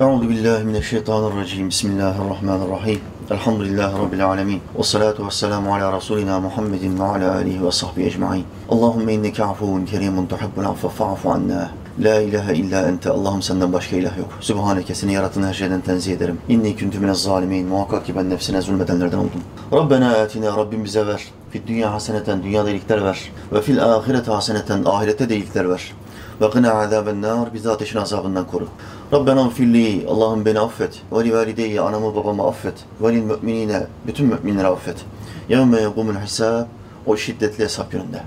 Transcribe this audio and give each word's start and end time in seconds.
Euzu 0.00 0.28
billahi 0.28 0.64
mineşşeytanirracim. 0.64 1.68
Bismillahirrahmanirrahim. 1.68 3.00
Elhamdülillahi 3.30 3.98
rabbil 3.98 4.26
alamin. 4.26 4.60
Ves 4.78 4.86
salatu 4.86 5.26
vesselamu 5.26 5.74
ala 5.74 5.92
rasulina 5.92 6.40
Muhammedin 6.40 7.00
ve 7.00 7.04
ala 7.04 7.34
alihi 7.34 7.66
ve 7.66 7.72
sahbihi 7.72 8.06
ecmaîn. 8.06 8.44
Allahumme 8.68 9.14
inneke 9.14 9.44
afuvun 9.44 9.84
kerimun 9.84 10.26
tuhibbul 10.26 10.64
affe 10.64 10.88
fa'fu 10.88 11.30
anna. 11.30 11.70
La 12.00 12.20
ilahe 12.20 12.54
illa 12.54 12.88
ente. 12.88 13.10
Allah'ım 13.10 13.42
senden 13.42 13.72
başka 13.72 13.96
ilah 13.96 14.18
yok. 14.18 14.28
Sübhaneke 14.40 14.94
seni 14.94 15.12
yarattığın 15.12 15.42
her 15.42 15.54
şeyden 15.54 15.80
tenzih 15.80 16.12
ederim. 16.12 16.38
İnni 16.48 16.76
küntü 16.76 17.00
minez 17.00 17.22
zalimin. 17.22 17.66
Muhakkak 17.66 18.06
ki 18.06 18.16
ben 18.16 18.30
nefsine 18.30 18.60
zulmedenlerden 18.60 19.18
oldum. 19.18 19.42
Rabbena 19.72 20.10
atina. 20.10 20.56
Rabbim 20.56 20.84
bize 20.84 21.06
ver. 21.06 21.22
Fid 21.50 21.68
dünya 21.68 21.92
haseneten. 21.92 22.42
Dünyada 22.42 22.70
iyilikler 22.70 23.04
ver. 23.04 23.18
Ve 23.52 23.62
fil 23.62 23.84
ahirete 23.84 24.32
haseneten. 24.32 24.84
Ahirette 24.84 25.28
de 25.28 25.36
iyilikler 25.36 25.70
ver. 25.70 25.92
Ve 26.40 26.50
kına 26.50 26.72
azaben 26.72 27.22
nar. 27.22 27.54
Bizi 27.54 27.70
ateşin 27.70 27.98
azabından 27.98 28.46
koru. 28.46 28.68
Rabbena 29.12 29.42
gfirli. 29.42 30.06
Allah'ım 30.08 30.44
beni 30.44 30.60
affet. 30.60 31.02
Ve 31.12 31.24
li 31.24 31.34
valideyye. 31.34 31.80
Anamı 31.80 32.16
babamı 32.16 32.46
affet. 32.46 32.74
Ve 33.02 33.12
lil 33.12 33.22
müminine. 33.22 33.86
Bütün 34.06 34.26
müminleri 34.26 34.66
affet. 34.66 34.96
Yevme 35.48 35.80
yegumul 35.80 36.14
hisab. 36.14 36.66
O 37.06 37.16
şiddetli 37.16 37.64
hesap 37.64 37.92
gününde. 37.92 38.22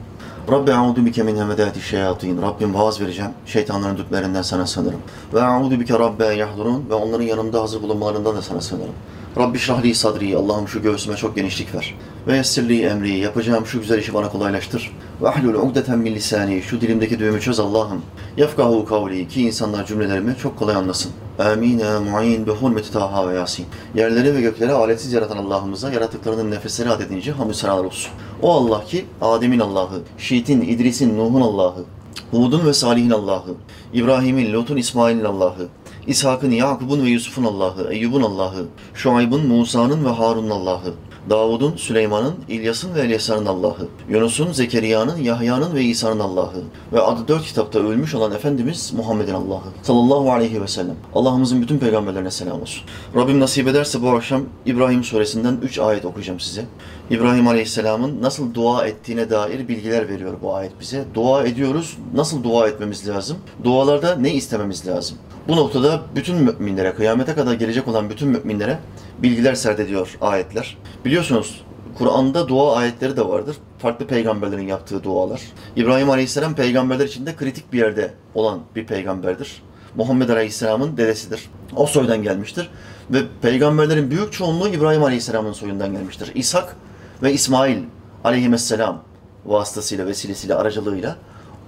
Rabbi 0.52 0.74
a'udu 0.74 1.06
bike 1.06 1.24
min 1.24 1.38
hemedati 1.38 1.82
şeyatin. 1.82 2.42
Rabbim 2.42 2.74
vaaz 2.74 3.02
vereceğim. 3.02 3.32
Şeytanların 3.46 3.98
düklerinden 3.98 4.42
sana 4.42 4.68
sığınırım. 4.68 5.00
Ve 5.34 5.44
a'udu 5.44 5.80
bike 5.80 6.00
rabbe 6.00 6.26
yahdurun. 6.26 6.86
Ve 6.90 6.94
onların 6.94 7.26
yanımda 7.26 7.62
hazır 7.62 7.82
bulunmalarından 7.82 8.36
da 8.36 8.42
sana 8.42 8.62
sığınırım. 8.62 8.94
Rabbi 9.38 9.60
şrahli 9.60 9.96
sadri. 9.96 10.38
Allah'ım 10.38 10.68
şu 10.68 10.82
göğsüme 10.82 11.16
çok 11.16 11.36
genişlik 11.36 11.76
ver. 11.76 11.96
Ve 12.28 12.36
yessirli 12.38 12.82
emri. 12.82 13.18
Yapacağım 13.18 13.66
şu 13.66 13.80
güzel 13.80 14.00
işi 14.00 14.14
bana 14.14 14.30
kolaylaştır. 14.30 14.92
Ve 15.22 15.30
ahlul 15.30 15.54
ugdeten 15.54 16.00
min 16.00 16.16
lisani. 16.16 16.62
Şu 16.62 16.82
dilimdeki 16.82 17.20
düğümü 17.20 17.42
çöz 17.42 17.60
Allah'ım. 17.60 18.02
Yefkahu 18.38 18.86
kavli. 18.86 19.28
Ki 19.28 19.42
insanlar 19.42 19.86
cümlelerimi 19.86 20.36
çok 20.42 20.60
kolay 20.60 20.76
anlasın. 20.76 21.12
Amin 21.40 21.80
ya 21.80 22.02
mu'in 22.02 22.46
bi 22.46 22.52
hurmeti 22.52 22.92
Taha 22.92 23.30
ve 23.30 23.36
Yasin. 23.36 23.66
Yerleri 23.96 24.36
ve 24.36 24.42
gökleri 24.42 24.72
aletsiz 24.72 25.14
yaratan 25.14 25.38
Allah'ımıza 25.38 25.92
yaratıklarının 25.92 26.52
nefesleri 26.52 26.90
adedince 26.90 27.32
hamdü 27.32 27.54
senalar 27.54 27.84
olsun. 27.84 28.12
O 28.42 28.52
Allah 28.52 28.86
ki 28.86 29.06
Adem'in 29.22 29.60
Allah'ı, 29.60 30.02
Şiit'in, 30.18 30.62
İdris'in, 30.62 31.18
Nuh'un 31.18 31.42
Allah'ı, 31.42 31.84
Hud'un 32.32 32.66
ve 32.66 32.74
Salih'in 32.74 33.10
Allah'ı, 33.10 33.56
İbrahim'in, 33.94 34.54
Lut'un, 34.54 34.78
İsmail'in 34.78 35.26
Allah'ı, 35.26 35.68
İshak'ın, 36.08 36.52
Yakub'un 36.52 37.06
ve 37.06 37.10
Yusuf'un 37.10 37.44
Allah'ı, 37.44 37.94
Eyyub'un 37.94 38.22
Allah'ı, 38.22 38.66
Şuayb'ın, 38.94 39.48
Musa'nın 39.48 40.06
ve 40.06 40.10
Harun'un 40.10 40.50
Allah'ı, 40.50 40.94
Davud'un, 41.30 41.76
Süleyman'ın, 41.76 42.34
İlyas'ın 42.50 42.96
ve 42.96 43.02
Elyasa'nın 43.02 43.46
Allah'ı, 43.46 43.88
Yunus'un, 44.10 44.52
Zekeriya'nın, 44.52 45.18
Yahya'nın 45.18 45.76
ve 45.76 45.84
İsa'nın 45.84 46.20
Allah'ı 46.20 46.64
ve 46.94 47.02
adı 47.02 47.28
dört 47.28 47.44
kitapta 47.44 47.80
ölmüş 47.80 48.16
olan 48.16 48.32
Efendimiz 48.32 48.94
Muhammed'in 48.98 49.34
Allah'ı 49.34 49.70
sallallahu 49.84 50.32
aleyhi 50.32 50.62
ve 50.62 50.68
sellem. 50.68 50.96
Allah'ımızın 51.16 51.62
bütün 51.62 51.78
peygamberlerine 51.78 52.32
selam 52.32 52.62
olsun. 52.62 52.84
Rabbim 53.16 53.40
nasip 53.40 53.68
ederse 53.68 54.02
bu 54.02 54.10
akşam 54.10 54.42
İbrahim 54.66 55.04
suresinden 55.04 55.58
3 55.64 55.80
ayet 55.80 56.06
okuyacağım 56.06 56.40
size. 56.40 56.66
İbrahim 57.10 57.48
aleyhisselamın 57.48 58.22
nasıl 58.22 58.54
dua 58.54 58.88
ettiğine 58.88 59.30
dair 59.30 59.68
bilgiler 59.68 60.10
veriyor 60.10 60.34
bu 60.42 60.56
ayet 60.56 60.80
bize. 60.80 61.06
Dua 61.14 61.44
ediyoruz, 61.44 61.98
nasıl 62.16 62.44
dua 62.44 62.68
etmemiz 62.68 63.08
lazım? 63.08 63.38
Dualarda 63.64 64.16
ne 64.16 64.34
istememiz 64.34 64.88
lazım? 64.88 65.18
Bu 65.48 65.56
noktada 65.56 66.02
bütün 66.16 66.36
müminlere, 66.36 66.94
kıyamete 66.94 67.36
kadar 67.36 67.54
gelecek 67.54 67.88
olan 67.88 68.10
bütün 68.10 68.28
müminlere 68.28 68.80
bilgiler 69.20 69.56
serdediyor 69.56 70.18
ayetler. 70.22 70.78
Biliyorsunuz 71.06 71.62
Kur'an'da 71.98 72.48
dua 72.48 72.76
ayetleri 72.76 73.18
de 73.18 73.28
vardır. 73.28 73.56
Farklı 73.80 74.08
peygamberlerin 74.08 74.68
yaptığı 74.68 75.04
dualar. 75.04 75.42
İbrahim 75.76 76.10
Aleyhisselam 76.10 76.56
peygamberler 76.56 77.06
içinde 77.06 77.36
kritik 77.36 77.74
bir 77.74 77.78
yerde 77.78 78.14
olan 78.36 78.60
bir 78.76 78.86
peygamberdir. 78.86 79.62
Muhammed 79.96 80.30
Aleyhisselam'ın 80.30 80.98
dedesidir. 80.98 81.50
O 81.76 81.86
soydan 81.86 82.24
gelmiştir. 82.24 82.70
Ve 83.10 83.22
peygamberlerin 83.42 84.12
büyük 84.12 84.34
çoğunluğu 84.34 84.68
İbrahim 84.68 85.04
Aleyhisselam'ın 85.04 85.54
soyundan 85.54 85.92
gelmiştir. 85.92 86.32
İshak 86.36 86.76
ve 87.24 87.34
İsmail 87.34 87.78
Aleyhisselam 88.24 89.04
vasıtasıyla, 89.46 90.06
vesilesiyle, 90.06 90.56
aracılığıyla 90.56 91.16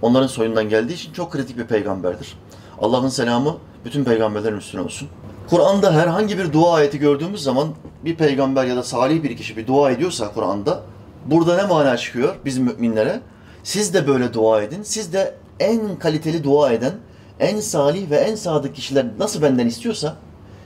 onların 0.01 0.28
soyundan 0.28 0.69
geldiği 0.69 0.94
için 0.94 1.13
çok 1.13 1.31
kritik 1.31 1.57
bir 1.57 1.66
peygamberdir. 1.66 2.38
Allah'ın 2.83 3.09
selamı 3.09 3.57
bütün 3.85 4.03
peygamberlerin 4.03 4.57
üstüne 4.57 4.81
olsun. 4.81 5.07
Kur'an'da 5.49 5.94
herhangi 5.94 6.38
bir 6.38 6.53
dua 6.53 6.73
ayeti 6.73 6.99
gördüğümüz 6.99 7.44
zaman 7.44 7.67
bir 8.05 8.16
peygamber 8.16 8.66
ya 8.66 8.75
da 8.75 8.83
salih 8.83 9.23
bir 9.23 9.38
kişi 9.38 9.57
bir 9.57 9.67
dua 9.67 9.91
ediyorsa 9.91 10.33
Kur'an'da 10.33 10.81
burada 11.25 11.55
ne 11.55 11.63
mana 11.63 11.97
çıkıyor 11.97 12.35
bizim 12.45 12.63
müminlere? 12.63 13.21
Siz 13.63 13.94
de 13.94 14.07
böyle 14.07 14.33
dua 14.33 14.61
edin. 14.61 14.83
Siz 14.83 15.13
de 15.13 15.35
en 15.59 15.95
kaliteli 15.99 16.44
dua 16.44 16.71
eden, 16.71 16.94
en 17.39 17.59
salih 17.59 18.09
ve 18.09 18.17
en 18.17 18.35
sadık 18.35 18.75
kişiler 18.75 19.05
nasıl 19.19 19.41
benden 19.41 19.67
istiyorsa 19.67 20.15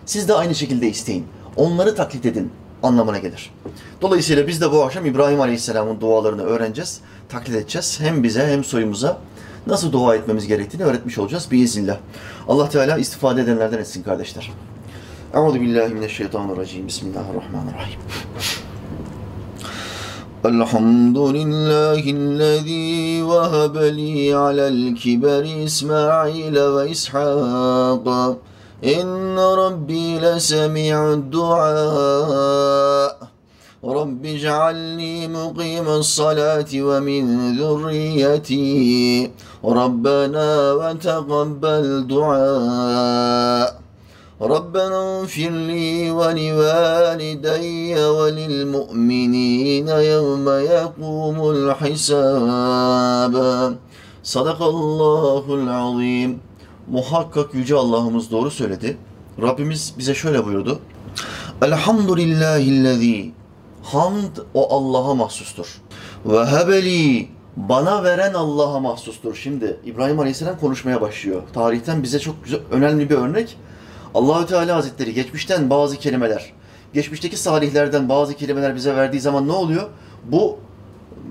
siz 0.06 0.28
de 0.28 0.34
aynı 0.34 0.56
şekilde 0.56 0.88
isteyin. 0.88 1.28
Onları 1.56 1.96
taklit 1.96 2.26
edin 2.26 2.52
anlamına 2.84 3.18
gelir. 3.18 3.52
Dolayısıyla 4.02 4.48
biz 4.48 4.62
de 4.62 4.72
bu 4.72 4.84
akşam 4.84 5.06
İbrahim 5.06 5.42
Aleyhisselam'ın 5.42 6.02
dualarını 6.02 6.44
öğreneceğiz, 6.44 7.02
taklit 7.30 7.56
edeceğiz. 7.56 8.00
Hem 8.02 8.24
bize 8.24 8.48
hem 8.48 8.64
soyumuza 8.64 9.18
nasıl 9.67 9.93
dua 9.93 10.15
etmemiz 10.15 10.47
gerektiğini 10.47 10.85
öğretmiş 10.85 11.19
olacağız 11.19 11.49
biiznillah. 11.51 11.99
Allah 12.49 12.69
Teala 12.69 12.99
istifade 12.99 13.41
edenlerden 13.41 13.79
etsin 13.79 14.03
kardeşler. 14.03 14.51
Euzu 15.35 15.61
billahi 15.61 15.95
mineşşeytanirracim. 15.95 16.87
Bismillahirrahmanirrahim. 16.87 18.01
الحمد 20.45 21.19
لله 21.19 22.03
الذي 22.21 23.23
وهب 23.23 23.77
لي 24.01 24.35
على 24.35 24.69
الكبر 24.69 25.45
إسماعيل 25.69 26.57
وإسحاق 26.75 28.07
إن 28.85 29.39
ربي 29.39 30.19
لسميع 30.19 31.13
الدعاء 31.13 33.19
رب 33.85 34.27
اجعلني 34.27 35.29
مقيم 35.29 35.89
الصلاة 35.89 36.71
ومن 36.75 37.57
ذريتي 37.59 39.31
ربنا 39.67 40.73
وتقبل 40.73 42.07
دعاء 42.07 43.83
ربنا 44.43 45.21
اغفر 45.21 45.51
لي 45.51 46.11
ولوالدي 46.11 47.95
وللمؤمنين 48.17 49.89
يوم 49.89 50.49
يقوم 50.49 51.51
الحساب 51.51 53.35
صدق 54.25 54.63
الله 54.63 55.45
العظيم 55.55 56.41
Muhakkak 56.91 57.55
Yüce 57.55 57.75
Allah'ımız 57.75 58.31
doğru 58.31 58.51
söyledi. 58.51 58.97
Rabbimiz 59.43 59.95
bize 59.99 60.15
şöyle 60.15 60.45
buyurdu. 60.47 60.79
Elhamdülillahillezî 61.63 63.33
Hamd 63.83 64.37
o 64.55 64.77
Allah'a 64.77 65.15
mahsustur. 65.15 65.81
Ve 66.27 66.47
hebeli 66.47 67.29
bana 67.58 68.04
veren 68.04 68.34
Allah'a 68.34 68.80
mahsustur. 68.80 69.36
Şimdi 69.36 69.78
İbrahim 69.86 70.20
Aleyhisselam 70.20 70.60
konuşmaya 70.60 71.02
başlıyor. 71.02 71.42
Tarihten 71.54 72.04
bize 72.04 72.20
çok 72.20 72.44
güzel, 72.44 72.60
önemli 72.72 73.10
bir 73.10 73.16
örnek. 73.16 73.58
Allahü 74.14 74.48
Teala 74.48 74.76
Hazretleri 74.76 75.14
geçmişten 75.14 75.70
bazı 75.70 75.98
kelimeler, 75.98 76.54
geçmişteki 76.94 77.38
salihlerden 77.38 78.10
bazı 78.10 78.34
kelimeler 78.34 78.76
bize 78.76 78.96
verdiği 78.96 79.20
zaman 79.20 79.48
ne 79.48 79.52
oluyor? 79.52 79.90
Bu 80.26 80.58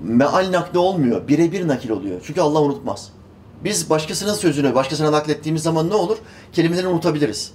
meal 0.03 0.51
nakli 0.51 0.79
olmuyor, 0.79 1.27
birebir 1.27 1.67
nakil 1.67 1.89
oluyor. 1.89 2.21
Çünkü 2.25 2.41
Allah 2.41 2.61
unutmaz. 2.61 3.09
Biz 3.63 3.89
başkasının 3.89 4.33
sözünü 4.33 4.75
başkasına 4.75 5.11
naklettiğimiz 5.11 5.63
zaman 5.63 5.89
ne 5.89 5.93
olur? 5.93 6.17
Kelimeleri 6.53 6.87
unutabiliriz. 6.87 7.51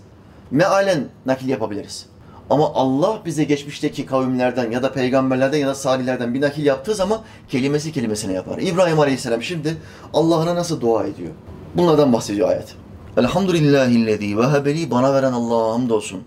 Mealen 0.51 1.05
nakil 1.27 1.49
yapabiliriz. 1.49 2.07
Ama 2.51 2.73
Allah 2.75 3.19
bize 3.25 3.45
geçmişteki 3.45 4.07
kavimlerden 4.07 4.71
ya 4.71 4.83
da 4.83 4.93
peygamberlerden 4.93 5.59
ya 5.59 5.69
da 5.69 5.75
salihlerden 5.75 6.35
bir 6.35 6.41
nakil 6.41 6.65
yaptığı 6.65 6.95
zaman 6.95 7.21
kelimesi 7.49 7.93
kelimesine 7.93 8.33
yapar. 8.33 8.59
İbrahim 8.59 9.01
Aleyhisselam 9.01 9.43
şimdi 9.43 9.77
Allah'ına 10.15 10.55
nasıl 10.55 10.81
dua 10.81 11.05
ediyor? 11.05 11.31
Bunlardan 11.75 12.13
bahsediyor 12.13 12.49
ayet. 12.49 12.75
Elhamdülillahillezî 13.17 14.39
vehebeli 14.39 14.91
bana 14.91 15.15
veren 15.15 15.33
Allah'a 15.33 15.73
hamdolsun. 15.73 16.23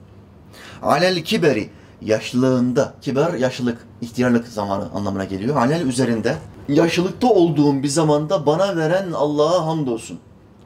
Alel 0.84 1.24
kiberi 1.24 1.70
yaşlılığında, 2.02 2.94
kiber 3.02 3.34
yaşlılık, 3.34 3.88
ihtiyarlık 4.02 4.48
zamanı 4.48 4.90
anlamına 4.94 5.26
geliyor. 5.26 5.56
Alel 5.56 5.86
üzerinde 5.86 6.36
yaşlılıkta 6.70 7.28
olduğum 7.28 7.84
bir 7.84 7.88
zamanda 7.88 8.46
bana 8.46 8.78
veren 8.78 9.12
Allah'a 9.12 9.66
hamdolsun. 9.66 10.20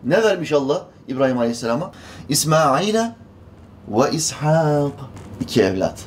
Ne 0.03 0.23
vermiş 0.23 0.51
Allah 0.51 0.85
İbrahim 1.07 1.37
Aleyhisselam'a? 1.37 1.91
İsmail'e 2.29 3.15
ve 3.87 4.11
İshak. 4.11 4.91
İki 5.41 5.63
evlat. 5.63 5.99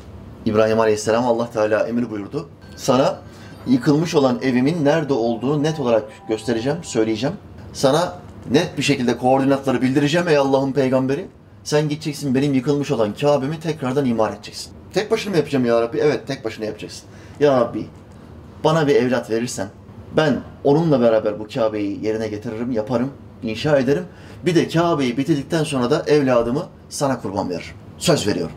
İbrahim 0.47 0.81
Aleyhisselam 0.81 1.27
Allah 1.27 1.51
Teala 1.51 1.87
emir 1.87 2.11
buyurdu. 2.11 2.49
Sana 2.77 3.19
yıkılmış 3.67 4.15
olan 4.15 4.39
evimin 4.43 4.85
nerede 4.85 5.13
olduğunu 5.13 5.63
net 5.63 5.81
olarak 5.81 6.05
göstereceğim, 6.29 6.79
söyleyeceğim. 6.83 7.37
Sana 7.73 8.19
net 8.51 8.79
bir 8.79 8.83
şekilde 8.83 9.19
koordinatları 9.19 9.83
bildireceğim 9.83 10.29
ey 10.29 10.37
Allah'ın 10.37 10.73
peygamberi. 10.73 11.27
Sen 11.65 11.89
gideceksin 11.89 12.35
benim 12.35 12.55
yıkılmış 12.55 12.91
olan 12.91 13.15
Kabe'mi 13.15 13.61
tekrardan 13.61 14.05
imar 14.05 14.33
edeceksin. 14.33 14.73
Tek 14.95 15.11
başına 15.11 15.31
mı 15.31 15.37
yapacağım 15.37 15.65
ya 15.65 15.81
Rabbi? 15.81 15.99
Evet 15.99 16.27
tek 16.27 16.45
başına 16.45 16.65
yapacaksın. 16.65 17.05
Ya 17.41 17.61
Rabbi 17.61 17.87
bana 18.65 18.87
bir 18.87 18.95
evlat 18.95 19.31
verirsen 19.31 19.69
ben 20.17 20.41
onunla 20.65 21.01
beraber 21.01 21.41
bu 21.41 21.47
Kabe'yi 21.55 22.05
yerine 22.05 22.29
getiririm, 22.29 22.71
yaparım, 22.71 23.11
inşa 23.43 23.79
ederim. 23.79 24.05
Bir 24.47 24.55
de 24.55 24.69
Kabe'yi 24.69 25.17
bitirdikten 25.17 25.65
sonra 25.65 25.91
da 25.91 26.03
evladımı 26.07 26.67
sana 26.89 27.21
kurban 27.21 27.51
veririm. 27.51 27.75
Söz 27.99 28.27
veriyorum. 28.27 28.53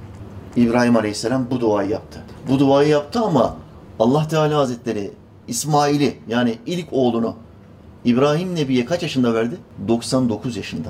İbrahim 0.56 0.98
Aleyhisselam 0.98 1.48
bu 1.52 1.60
duayı 1.60 1.90
yaptı. 1.90 2.24
Bu 2.50 2.60
duayı 2.60 2.90
yaptı 2.90 3.20
ama 3.20 3.56
Allah 4.00 4.28
Teala 4.28 4.58
Hazretleri 4.58 5.12
İsmail'i 5.48 6.18
yani 6.28 6.58
ilk 6.66 6.88
oğlunu 6.92 7.36
İbrahim 8.06 8.56
Nebi'ye 8.56 8.86
kaç 8.86 9.04
yaşında 9.04 9.34
verdi? 9.34 9.58
99 9.88 10.58
yaşında. 10.58 10.90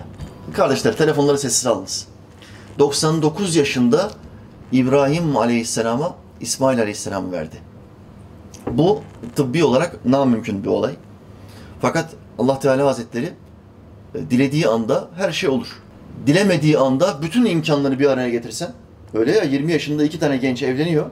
Kardeşler 0.53 0.97
telefonları 0.97 1.37
sessiz 1.37 1.67
alınız. 1.67 2.07
99 2.79 3.55
yaşında 3.55 4.11
İbrahim 4.71 5.37
Aleyhisselam'a 5.37 6.15
İsmail 6.41 6.79
Aleyhisselam 6.79 7.31
verdi. 7.31 7.55
Bu 8.71 9.01
tıbbi 9.35 9.63
olarak 9.63 10.05
namümkün 10.05 10.63
bir 10.63 10.69
olay. 10.69 10.95
Fakat 11.81 12.09
Allah 12.39 12.59
Teala 12.59 12.85
Hazretleri 12.85 13.33
e, 14.15 14.29
dilediği 14.29 14.67
anda 14.67 15.07
her 15.15 15.31
şey 15.31 15.49
olur. 15.49 15.81
Dilemediği 16.27 16.77
anda 16.77 17.21
bütün 17.21 17.45
imkanları 17.45 17.99
bir 17.99 18.09
araya 18.09 18.29
getirsen, 18.29 18.71
öyle 19.15 19.31
ya 19.31 19.43
20 19.43 19.71
yaşında 19.71 20.03
iki 20.03 20.19
tane 20.19 20.37
genç 20.37 20.63
evleniyor. 20.63 21.05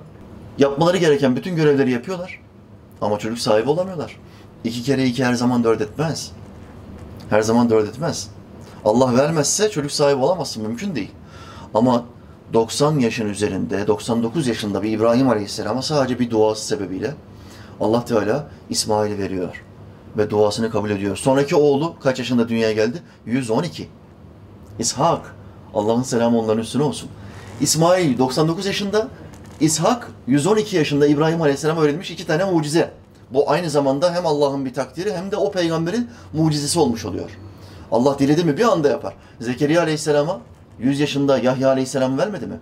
Yapmaları 0.57 0.97
gereken 0.97 1.35
bütün 1.35 1.55
görevleri 1.55 1.91
yapıyorlar. 1.91 2.39
Ama 3.01 3.19
çocuk 3.19 3.39
sahibi 3.39 3.69
olamıyorlar. 3.69 4.17
İki 4.63 4.83
kere 4.83 5.05
iki 5.05 5.25
her 5.25 5.33
zaman 5.33 5.63
dört 5.63 5.81
etmez. 5.81 6.31
Her 7.29 7.41
zaman 7.41 7.69
dört 7.69 7.89
etmez. 7.89 8.29
Allah 8.85 9.17
vermezse 9.17 9.69
çocuk 9.69 9.91
sahibi 9.91 10.23
olamazsın. 10.23 10.63
Mümkün 10.63 10.95
değil. 10.95 11.11
Ama 11.73 12.05
90 12.53 12.99
yaşın 12.99 13.29
üzerinde, 13.29 13.87
99 13.87 14.47
yaşında 14.47 14.83
bir 14.83 14.91
İbrahim 14.91 15.29
Aleyhisselam'a 15.29 15.81
sadece 15.81 16.19
bir 16.19 16.29
duası 16.29 16.67
sebebiyle 16.67 17.13
Allah 17.79 18.05
Teala 18.05 18.47
İsmail'i 18.69 19.17
veriyor. 19.17 19.63
Ve 20.17 20.29
duasını 20.29 20.71
kabul 20.71 20.89
ediyor. 20.89 21.17
Sonraki 21.17 21.55
oğlu 21.55 21.95
kaç 21.99 22.19
yaşında 22.19 22.49
dünyaya 22.49 22.73
geldi? 22.73 23.01
112. 23.25 23.87
İshak. 24.79 25.35
Allah'ın 25.73 26.03
selamı 26.03 26.39
onların 26.39 26.61
üstüne 26.61 26.83
olsun. 26.83 27.09
İsmail 27.63 28.17
99 28.17 28.65
yaşında, 28.65 29.07
İshak 29.59 30.11
112 30.27 30.75
yaşında 30.75 31.07
İbrahim 31.07 31.41
Aleyhisselam'a 31.41 31.83
verilmiş 31.83 32.11
iki 32.11 32.27
tane 32.27 32.45
mucize. 32.45 32.91
Bu 33.33 33.51
aynı 33.51 33.69
zamanda 33.69 34.13
hem 34.13 34.25
Allah'ın 34.25 34.65
bir 34.65 34.73
takdiri 34.73 35.13
hem 35.13 35.31
de 35.31 35.35
o 35.35 35.51
peygamberin 35.51 36.09
mucizesi 36.33 36.79
olmuş 36.79 37.05
oluyor. 37.05 37.29
Allah 37.91 38.19
diledi 38.19 38.43
mi 38.43 38.57
bir 38.57 38.63
anda 38.63 38.89
yapar. 38.89 39.13
Zekeriya 39.39 39.81
Aleyhisselam'a 39.81 40.39
100 40.79 40.99
yaşında 40.99 41.37
Yahya 41.37 41.69
Aleyhisselam 41.69 42.17
vermedi 42.17 42.47
mi? 42.47 42.59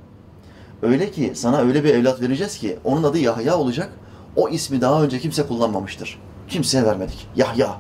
Öyle 0.82 1.12
ki 1.12 1.32
sana 1.36 1.58
öyle 1.58 1.84
bir 1.84 1.96
evlat 1.96 2.22
vereceğiz 2.22 2.58
ki 2.58 2.80
onun 2.84 3.04
adı 3.04 3.18
Yahya 3.18 3.58
olacak. 3.58 3.90
O 4.36 4.50
ismi 4.50 4.82
daha 4.82 5.04
önce 5.04 5.20
kimse 5.20 5.48
kullanmamıştır. 5.48 6.20
Kimseye 6.48 6.86
vermedik. 6.86 7.28
Yahya. 7.36 7.78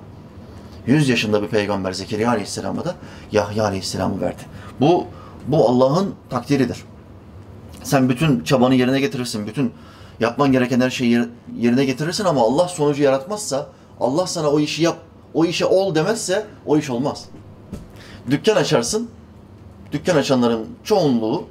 100 0.88 1.10
yaşında 1.10 1.42
bir 1.42 1.48
peygamber 1.48 1.94
Zekeriya 1.94 2.30
Aleyhisselam'a 2.30 2.86
da 2.86 2.96
Yahya 3.32 3.64
Aleyhisselam'ı 3.64 4.22
verdi. 4.22 4.42
Bu 4.80 5.06
bu 5.48 5.70
Allah'ın 5.70 6.16
takdiridir. 6.30 6.84
Sen 7.84 8.10
bütün 8.10 8.44
çabanı 8.44 8.76
yerine 8.76 9.00
getirirsin, 9.00 9.48
bütün 9.48 9.74
yapman 10.20 10.52
gereken 10.52 10.82
her 10.82 10.90
şeyi 10.90 11.20
yerine 11.58 11.86
getirirsin 11.86 12.26
ama 12.26 12.42
Allah 12.42 12.68
sonucu 12.68 13.04
yaratmazsa, 13.04 13.68
Allah 14.00 14.28
sana 14.28 14.50
o 14.50 14.60
işi 14.60 14.84
yap, 14.84 14.98
o 15.34 15.46
işe 15.46 15.66
ol 15.66 15.96
demezse 15.96 16.46
o 16.66 16.78
iş 16.78 16.90
olmaz. 16.90 17.26
Dükkan 18.30 18.56
açarsın, 18.56 19.10
dükkan 19.92 20.16
açanların 20.16 20.68
çoğunluğu 20.84 21.44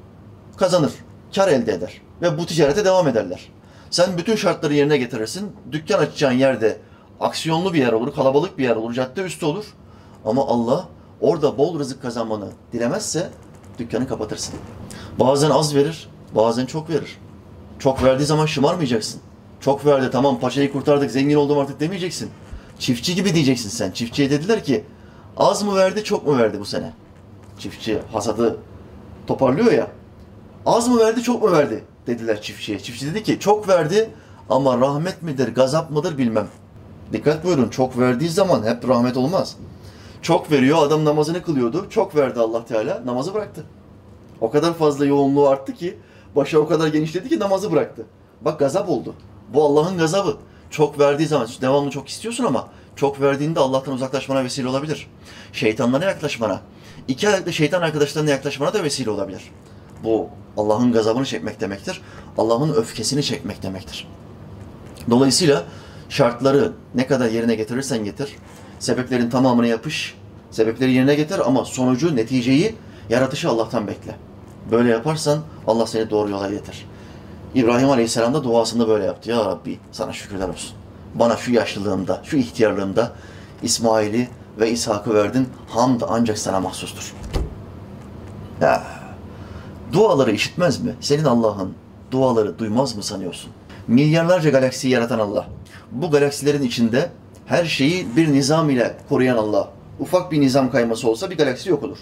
kazanır, 0.57 0.93
kar 1.35 1.49
elde 1.49 1.73
eder 1.73 2.01
ve 2.23 2.39
bu 2.39 2.47
ticarete 2.47 2.85
devam 2.85 3.09
ederler. 3.09 3.49
Sen 3.91 4.19
bütün 4.19 4.37
şartları 4.37 4.75
yerine 4.75 4.97
getirirsin, 4.97 5.53
dükkan 5.73 5.99
açacağın 5.99 6.33
yerde 6.33 6.79
aksiyonlu 7.21 7.75
bir 7.75 7.79
yer 7.79 7.93
olur, 7.93 8.15
kalabalık 8.15 8.59
bir 8.59 8.65
yer 8.65 8.77
olur, 8.77 8.93
cadde 8.93 9.23
üstü 9.23 9.47
olur. 9.47 9.65
Ama 10.25 10.47
Allah 10.47 10.89
orada 11.21 11.59
bol 11.59 11.79
rızık 11.79 12.03
kazanmanı 12.03 12.49
dilemezse 12.73 13.31
dükkanı 13.79 14.09
kapatırsın. 14.09 14.55
Bazen 15.21 15.51
az 15.51 15.75
verir, 15.75 16.09
bazen 16.35 16.67
çok 16.67 16.91
verir. 16.91 17.19
Çok 17.79 18.05
verdiği 18.05 18.25
zaman 18.25 18.47
şımarmayacaksın. 18.47 19.21
Çok 19.61 19.87
verdi 19.87 20.11
tamam 20.13 20.41
paşayı 20.41 20.73
kurtardık 20.73 21.11
zengin 21.11 21.37
oldum 21.37 21.59
artık 21.59 21.81
demeyeceksin. 21.81 22.31
Çiftçi 22.79 23.15
gibi 23.15 23.35
diyeceksin 23.35 23.69
sen. 23.69 23.91
Çiftçiye 23.91 24.31
dediler 24.31 24.65
ki 24.65 24.85
az 25.37 25.63
mı 25.63 25.77
verdi 25.77 26.05
çok 26.05 26.27
mu 26.27 26.39
verdi 26.39 26.61
bu 26.61 26.65
sene? 26.65 26.93
Çiftçi 27.59 27.99
hasadı 28.13 28.59
toparlıyor 29.27 29.73
ya. 29.73 29.89
Az 30.67 30.89
mı 30.89 30.99
verdi 30.99 31.23
çok 31.23 31.43
mu 31.43 31.53
verdi 31.53 31.85
dediler 32.07 32.43
çiftçiye. 32.43 32.79
Çiftçi 32.79 33.07
dedi 33.07 33.23
ki 33.23 33.41
çok 33.41 33.69
verdi 33.69 34.11
ama 34.51 34.79
rahmet 34.79 35.23
midir 35.23 35.55
gazap 35.55 35.91
mıdır 35.91 36.19
bilmem. 36.19 36.47
Dikkat 37.13 37.45
buyurun 37.45 37.69
çok 37.69 37.99
verdiği 37.99 38.29
zaman 38.29 38.63
hep 38.63 38.89
rahmet 38.89 39.17
olmaz. 39.17 39.57
Çok 40.23 40.51
veriyor 40.51 40.83
adam 40.83 41.05
namazını 41.05 41.43
kılıyordu. 41.43 41.87
Çok 41.91 42.17
verdi 42.17 42.41
Allah 42.41 42.65
Teala 42.65 43.03
namazı 43.07 43.35
bıraktı. 43.35 43.65
O 44.41 44.51
kadar 44.51 44.75
fazla 44.75 45.07
yoğunluğu 45.07 45.49
arttı 45.49 45.75
ki 45.75 45.99
başa 46.37 46.59
o 46.59 46.69
kadar 46.69 46.89
genişledi 46.89 47.29
ki 47.29 47.39
namazı 47.39 47.73
bıraktı. 47.73 48.07
Bak 48.41 48.59
gazap 48.59 48.89
oldu. 48.89 49.15
Bu 49.55 49.65
Allah'ın 49.65 49.99
gazabı. 49.99 50.37
Çok 50.71 50.99
verdiği 50.99 51.27
zaman 51.27 51.49
devamlı 51.61 51.91
çok 51.91 52.09
istiyorsun 52.09 52.45
ama 52.45 52.69
çok 52.97 53.21
verdiğinde 53.21 53.61
Allah'tan 53.61 53.95
uzaklaşmana 53.95 54.45
vesile 54.45 54.69
olabilir. 54.69 55.07
Şeytanlara 55.53 56.05
yaklaşmana, 56.05 56.61
iki 57.09 57.29
ayaklı 57.29 57.53
şeytan 57.53 57.83
arkadaşlarına 57.83 58.31
yaklaşmana 58.31 58.75
da 58.75 58.83
vesile 58.83 59.11
olabilir. 59.11 59.43
Bu 60.05 60.29
Allah'ın 60.57 60.93
gazabını 60.93 61.25
çekmek 61.25 61.61
demektir. 61.61 62.03
Allah'ın 62.39 62.73
öfkesini 62.73 63.23
çekmek 63.23 63.63
demektir. 63.63 64.09
Dolayısıyla 65.11 65.65
şartları 66.09 66.73
ne 66.95 67.07
kadar 67.07 67.29
yerine 67.29 67.55
getirirsen 67.55 68.05
getir, 68.05 68.37
sebeplerin 68.79 69.31
tamamını 69.31 69.67
yapış, 69.67 70.15
sebepleri 70.51 70.93
yerine 70.93 71.15
getir 71.15 71.39
ama 71.47 71.65
sonucu, 71.65 72.17
neticeyi, 72.17 72.75
yaratışı 73.09 73.49
Allah'tan 73.49 73.87
bekle. 73.87 74.17
Böyle 74.71 74.89
yaparsan 74.89 75.39
Allah 75.67 75.87
seni 75.87 76.11
doğru 76.11 76.31
yola 76.31 76.49
iletir. 76.49 76.87
İbrahim 77.55 77.91
Aleyhisselam 77.91 78.35
da 78.35 78.45
duasında 78.45 78.89
böyle 78.89 79.05
yaptı. 79.05 79.31
Ya 79.31 79.45
Rabbi 79.45 79.79
sana 79.93 80.13
şükürler 80.13 80.49
olsun. 80.49 80.71
Bana 81.15 81.37
şu 81.37 81.53
yaşlılığımda, 81.53 82.21
şu 82.25 82.37
ihtiyarlığımda 82.37 83.13
İsmail'i 83.63 84.29
ve 84.61 84.71
İshak'ı 84.71 85.15
verdin. 85.15 85.49
Hamd 85.69 86.01
ancak 86.09 86.39
sana 86.39 86.61
mahsustur. 86.61 87.15
Ya, 88.61 88.83
duaları 89.93 90.31
işitmez 90.31 90.81
mi? 90.81 90.95
Senin 91.01 91.25
Allah'ın 91.25 91.75
duaları 92.11 92.59
duymaz 92.59 92.97
mı 92.97 93.03
sanıyorsun? 93.03 93.51
Milyarlarca 93.89 94.51
galaksiyi 94.51 94.93
yaratan 94.95 95.19
Allah. 95.19 95.47
Bu 95.93 96.11
galaksilerin 96.11 96.63
içinde 96.63 97.11
her 97.47 97.65
şeyi 97.65 98.17
bir 98.17 98.33
nizam 98.33 98.71
ile 98.71 98.97
koruyan 99.09 99.37
Allah. 99.37 99.69
Ufak 100.01 100.33
bir 100.33 100.41
nizam 100.41 100.71
kayması 100.71 101.11
olsa 101.11 101.31
bir 101.31 101.37
galaksi 101.37 101.71
yok 101.71 101.83
olur. 101.83 101.99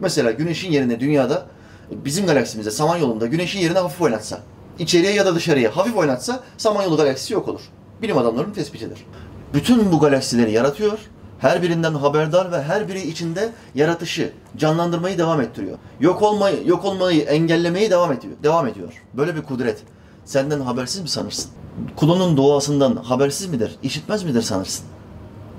Mesela 0.00 0.30
güneşin 0.30 0.72
yerine 0.72 1.00
dünyada 1.00 1.46
bizim 1.90 2.26
galaksimizde 2.26 2.70
Samanyolu'nda 2.70 3.26
güneşin 3.26 3.60
yerine 3.60 3.78
hafif 3.78 4.00
oynatsa, 4.00 4.38
içeriye 4.78 5.12
ya 5.12 5.26
da 5.26 5.34
dışarıya 5.34 5.76
hafif 5.76 5.96
oynatsa 5.96 6.40
Samanyolu 6.56 6.96
galaksisi 6.96 7.34
yok 7.34 7.48
olur. 7.48 7.60
Bilim 8.02 8.18
adamlarının 8.18 8.52
tespitidir. 8.52 9.06
Bütün 9.54 9.92
bu 9.92 10.00
galaksileri 10.00 10.52
yaratıyor, 10.52 10.98
her 11.38 11.62
birinden 11.62 11.94
haberdar 11.94 12.52
ve 12.52 12.62
her 12.62 12.88
biri 12.88 13.08
içinde 13.08 13.52
yaratışı, 13.74 14.32
canlandırmayı 14.56 15.18
devam 15.18 15.40
ettiriyor. 15.40 15.78
Yok 16.00 16.22
olmayı, 16.22 16.66
yok 16.66 16.84
olmayı 16.84 17.22
engellemeyi 17.22 17.90
devam 17.90 18.12
ediyor. 18.12 18.34
Devam 18.42 18.66
ediyor. 18.66 18.92
Böyle 19.14 19.36
bir 19.36 19.42
kudret. 19.42 19.82
Senden 20.24 20.60
habersiz 20.60 21.00
mi 21.00 21.08
sanırsın? 21.08 21.50
Kulunun 21.96 22.36
duasından 22.36 22.96
habersiz 22.96 23.46
midir? 23.46 23.76
İşitmez 23.82 24.24
midir 24.24 24.42
sanırsın? 24.42 24.86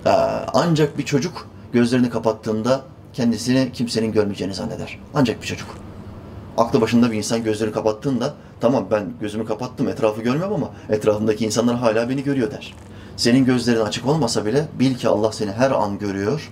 Ee, 0.06 0.10
ancak 0.54 0.98
bir 0.98 1.06
çocuk 1.06 1.48
gözlerini 1.74 2.10
kapattığında 2.10 2.82
kendisini 3.14 3.72
kimsenin 3.72 4.12
görmeyeceğini 4.12 4.54
zanneder. 4.54 5.00
Ancak 5.14 5.42
bir 5.42 5.48
çocuk. 5.48 5.68
Aklı 6.58 6.82
başında 6.82 7.12
bir 7.12 7.18
insan 7.18 7.44
gözleri 7.44 7.72
kapattığında 7.72 8.34
tamam 8.62 8.88
ben 8.92 9.14
gözümü 9.22 9.46
kapattım 9.46 9.88
etrafı 9.88 10.22
görmüyorum 10.22 10.54
ama 10.54 10.70
etrafımdaki 10.90 11.46
insanlar 11.46 11.76
hala 11.76 12.10
beni 12.10 12.24
görüyor 12.24 12.52
der. 12.52 12.74
Senin 13.18 13.46
gözlerin 13.46 13.82
açık 13.82 14.08
olmasa 14.08 14.46
bile 14.46 14.68
bil 14.80 14.96
ki 14.96 15.08
Allah 15.08 15.32
seni 15.32 15.52
her 15.52 15.72
an 15.72 16.00
görüyor, 16.00 16.52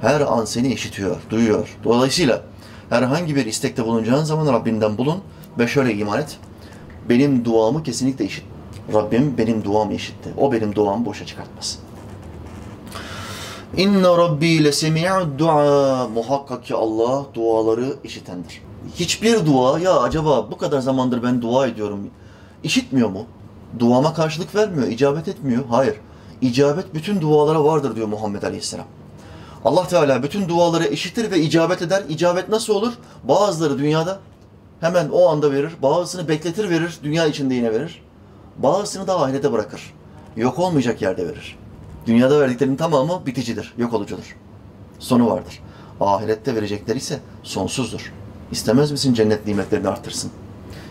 her 0.00 0.20
an 0.20 0.44
seni 0.44 0.72
işitiyor, 0.72 1.16
duyuyor. 1.30 1.76
Dolayısıyla 1.84 2.42
herhangi 2.90 3.36
bir 3.36 3.46
istekte 3.46 3.84
bulunacağın 3.84 4.24
zaman 4.24 4.52
Rabbinden 4.52 4.98
bulun 4.98 5.18
ve 5.58 5.66
şöyle 5.66 5.94
iman 5.94 6.20
et. 6.20 6.38
Benim 7.08 7.44
duamı 7.44 7.82
kesinlikle 7.82 8.24
işit. 8.24 8.44
Rabbim 8.94 9.38
benim 9.38 9.64
duamı 9.64 9.94
işitti. 9.94 10.30
O 10.36 10.52
benim 10.52 10.74
duamı 10.74 11.06
boşa 11.06 11.26
çıkartmaz. 11.26 11.78
İnne 13.76 14.02
Rabbi 14.02 14.64
le 14.64 14.72
semi'ud 14.72 15.38
dua. 15.38 16.08
Muhakkak 16.08 16.64
ki 16.64 16.74
Allah 16.74 17.26
duaları 17.34 17.96
işitendir. 18.04 18.67
Hiçbir 18.94 19.46
dua 19.46 19.78
ya 19.78 20.00
acaba 20.00 20.50
bu 20.50 20.58
kadar 20.58 20.80
zamandır 20.80 21.22
ben 21.22 21.42
dua 21.42 21.66
ediyorum 21.66 22.10
işitmiyor 22.62 23.08
mu? 23.08 23.26
Duama 23.78 24.14
karşılık 24.14 24.54
vermiyor, 24.54 24.88
icabet 24.88 25.28
etmiyor. 25.28 25.64
Hayır. 25.70 25.94
İcabet 26.40 26.94
bütün 26.94 27.20
dualara 27.20 27.64
vardır 27.64 27.96
diyor 27.96 28.08
Muhammed 28.08 28.42
Aleyhisselam. 28.42 28.86
Allah 29.64 29.88
Teala 29.88 30.22
bütün 30.22 30.48
duaları 30.48 30.86
işitir 30.86 31.30
ve 31.30 31.40
icabet 31.40 31.82
eder. 31.82 32.02
İcabet 32.08 32.48
nasıl 32.48 32.74
olur? 32.74 32.92
Bazıları 33.24 33.78
dünyada 33.78 34.18
hemen 34.80 35.08
o 35.08 35.28
anda 35.28 35.52
verir. 35.52 35.72
Bazısını 35.82 36.28
bekletir 36.28 36.70
verir. 36.70 36.98
Dünya 37.02 37.26
içinde 37.26 37.54
yine 37.54 37.72
verir. 37.72 38.02
Bazısını 38.58 39.06
da 39.06 39.20
ahirete 39.20 39.52
bırakır. 39.52 39.94
Yok 40.36 40.58
olmayacak 40.58 41.02
yerde 41.02 41.28
verir. 41.28 41.58
Dünyada 42.06 42.40
verdiklerinin 42.40 42.76
tamamı 42.76 43.26
biticidir, 43.26 43.74
yok 43.78 43.94
olucudur. 43.94 44.36
Sonu 44.98 45.30
vardır. 45.30 45.60
Ahirette 46.00 46.54
verecekleri 46.54 46.98
ise 46.98 47.20
sonsuzdur. 47.42 48.12
İstemez 48.52 48.90
misin 48.90 49.14
cennet 49.14 49.46
nimetlerini 49.46 49.88
artırsın? 49.88 50.30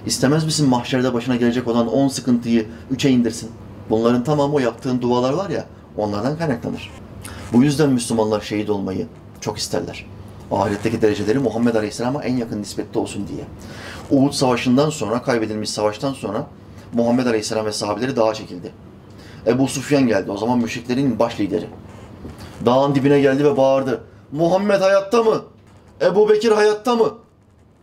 İstemez 0.06 0.46
misin 0.46 0.70
mahşerde 0.70 1.14
başına 1.14 1.36
gelecek 1.36 1.68
olan 1.68 1.88
on 1.88 2.08
sıkıntıyı 2.08 2.68
üçe 2.92 3.10
indirsin? 3.10 3.52
Bunların 3.90 4.24
tamamı 4.24 4.54
o 4.54 4.60
yaptığın 4.60 5.02
dualar 5.02 5.34
var 5.34 5.50
ya, 5.50 5.66
onlardan 5.98 6.38
kaynaklanır. 6.38 6.92
Bu 7.54 7.64
yüzden 7.64 7.90
Müslümanlar 7.90 8.42
şehit 8.42 8.70
olmayı 8.70 9.08
çok 9.42 9.58
isterler. 9.58 10.06
Ahiretteki 10.52 11.02
dereceleri 11.02 11.40
Muhammed 11.40 11.76
Aleyhisselam'a 11.76 12.24
en 12.24 12.38
yakın 12.38 12.62
nispette 12.62 13.00
olsun 13.00 13.28
diye. 13.28 13.44
Uhud 14.12 14.32
Savaşı'ndan 14.32 14.90
sonra, 14.90 15.22
kaybedilmiş 15.22 15.70
savaştan 15.70 16.14
sonra 16.14 16.48
Muhammed 16.94 17.26
Aleyhisselam 17.26 17.66
ve 17.66 17.72
sahabeleri 17.72 18.16
dağa 18.16 18.34
çekildi. 18.34 18.72
Ebu 19.48 19.68
Sufyan 19.68 20.08
geldi, 20.08 20.32
o 20.32 20.38
zaman 20.38 20.60
müşriklerin 20.60 21.20
baş 21.20 21.40
lideri. 21.40 21.68
Dağın 22.66 22.96
dibine 22.96 23.20
geldi 23.20 23.46
ve 23.46 23.58
bağırdı. 23.58 24.04
Muhammed 24.32 24.82
hayatta 24.82 25.24
mı? 25.24 25.42
Ebu 26.02 26.30
Bekir 26.30 26.52
hayatta 26.52 26.96
mı? 26.96 27.14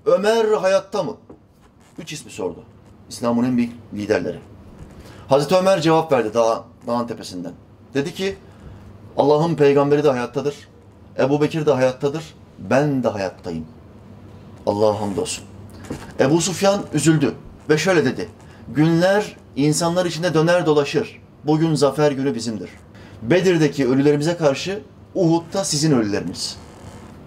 Ömer 0.07 0.53
hayatta 0.53 1.03
mı? 1.03 1.17
Üç 1.99 2.13
ismi 2.13 2.31
sordu. 2.31 2.65
İslam'ın 3.09 3.45
en 3.45 3.57
büyük 3.57 3.73
liderleri. 3.95 4.39
Hazreti 5.29 5.55
Ömer 5.55 5.81
cevap 5.81 6.13
verdi 6.13 6.35
dağ, 6.35 6.65
dağın 6.87 7.07
tepesinden. 7.07 7.53
Dedi 7.95 8.15
ki 8.15 8.37
Allah'ın 9.17 9.55
peygamberi 9.55 10.05
de 10.05 10.11
hayattadır. 10.11 10.55
Ebu 11.19 11.41
Bekir 11.41 11.67
de 11.67 11.73
hayattadır. 11.73 12.35
Ben 12.59 13.03
de 13.03 13.09
hayattayım. 13.09 13.65
Allah'a 14.67 15.01
hamdolsun. 15.01 15.45
Ebu 16.21 16.41
Sufyan 16.41 16.83
üzüldü 16.93 17.35
ve 17.71 17.79
şöyle 17.79 18.05
dedi. 18.05 18.29
Günler 18.69 19.37
insanlar 19.57 20.07
içinde 20.07 20.35
döner 20.35 20.67
dolaşır. 20.67 21.21
Bugün 21.45 21.75
zafer 21.75 22.13
günü 22.13 22.35
bizimdir. 22.35 22.71
Bedir'deki 23.23 23.89
ölülerimize 23.89 24.37
karşı 24.37 24.83
Uhud'da 25.15 25.65
sizin 25.65 25.93
ölüleriniz. 25.93 26.57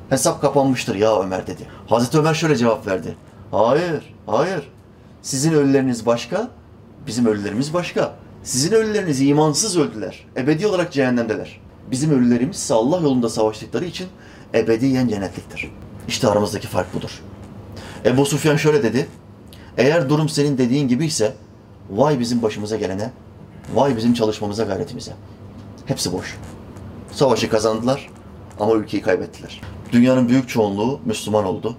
Hesap 0.09 0.41
kapanmıştır 0.41 0.95
ya 0.95 1.19
Ömer 1.19 1.47
dedi. 1.47 1.67
Hazreti 1.87 2.17
Ömer 2.17 2.33
şöyle 2.33 2.55
cevap 2.55 2.87
verdi. 2.87 3.15
Hayır, 3.51 4.15
hayır. 4.25 4.71
Sizin 5.21 5.53
ölüleriniz 5.53 6.05
başka, 6.05 6.49
bizim 7.07 7.25
ölülerimiz 7.25 7.73
başka. 7.73 8.13
Sizin 8.43 8.71
ölüleriniz 8.71 9.21
imansız 9.21 9.77
öldüler. 9.77 10.25
Ebedi 10.37 10.67
olarak 10.67 10.93
cehennemdeler. 10.93 11.61
Bizim 11.91 12.11
ölülerimiz 12.11 12.57
ise 12.57 12.73
Allah 12.73 12.99
yolunda 12.99 13.29
savaştıkları 13.29 13.85
için 13.85 14.07
ebediyen 14.53 15.07
cennetliktir. 15.07 15.71
İşte 16.07 16.27
aramızdaki 16.27 16.67
fark 16.67 16.93
budur. 16.93 17.21
Ebu 18.05 18.25
Sufyan 18.25 18.55
şöyle 18.55 18.83
dedi. 18.83 19.07
Eğer 19.77 20.09
durum 20.09 20.29
senin 20.29 20.57
dediğin 20.57 20.87
gibi 20.87 21.05
ise 21.05 21.33
vay 21.89 22.19
bizim 22.19 22.41
başımıza 22.41 22.75
gelene, 22.75 23.11
vay 23.73 23.97
bizim 23.97 24.13
çalışmamıza, 24.13 24.63
gayretimize. 24.63 25.11
Hepsi 25.85 26.13
boş. 26.13 26.37
Savaşı 27.11 27.49
kazandılar 27.49 28.09
ama 28.59 28.73
ülkeyi 28.73 29.03
kaybettiler. 29.03 29.61
Dünyanın 29.91 30.29
büyük 30.29 30.49
çoğunluğu 30.49 30.99
Müslüman 31.05 31.45
oldu. 31.45 31.75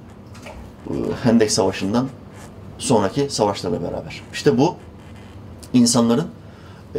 Hendek 1.22 1.52
Savaşı'ndan 1.52 2.08
sonraki 2.78 3.26
savaşlarla 3.30 3.82
beraber. 3.82 4.22
İşte 4.32 4.58
bu 4.58 4.76
insanların 5.72 6.26
e, 6.94 6.98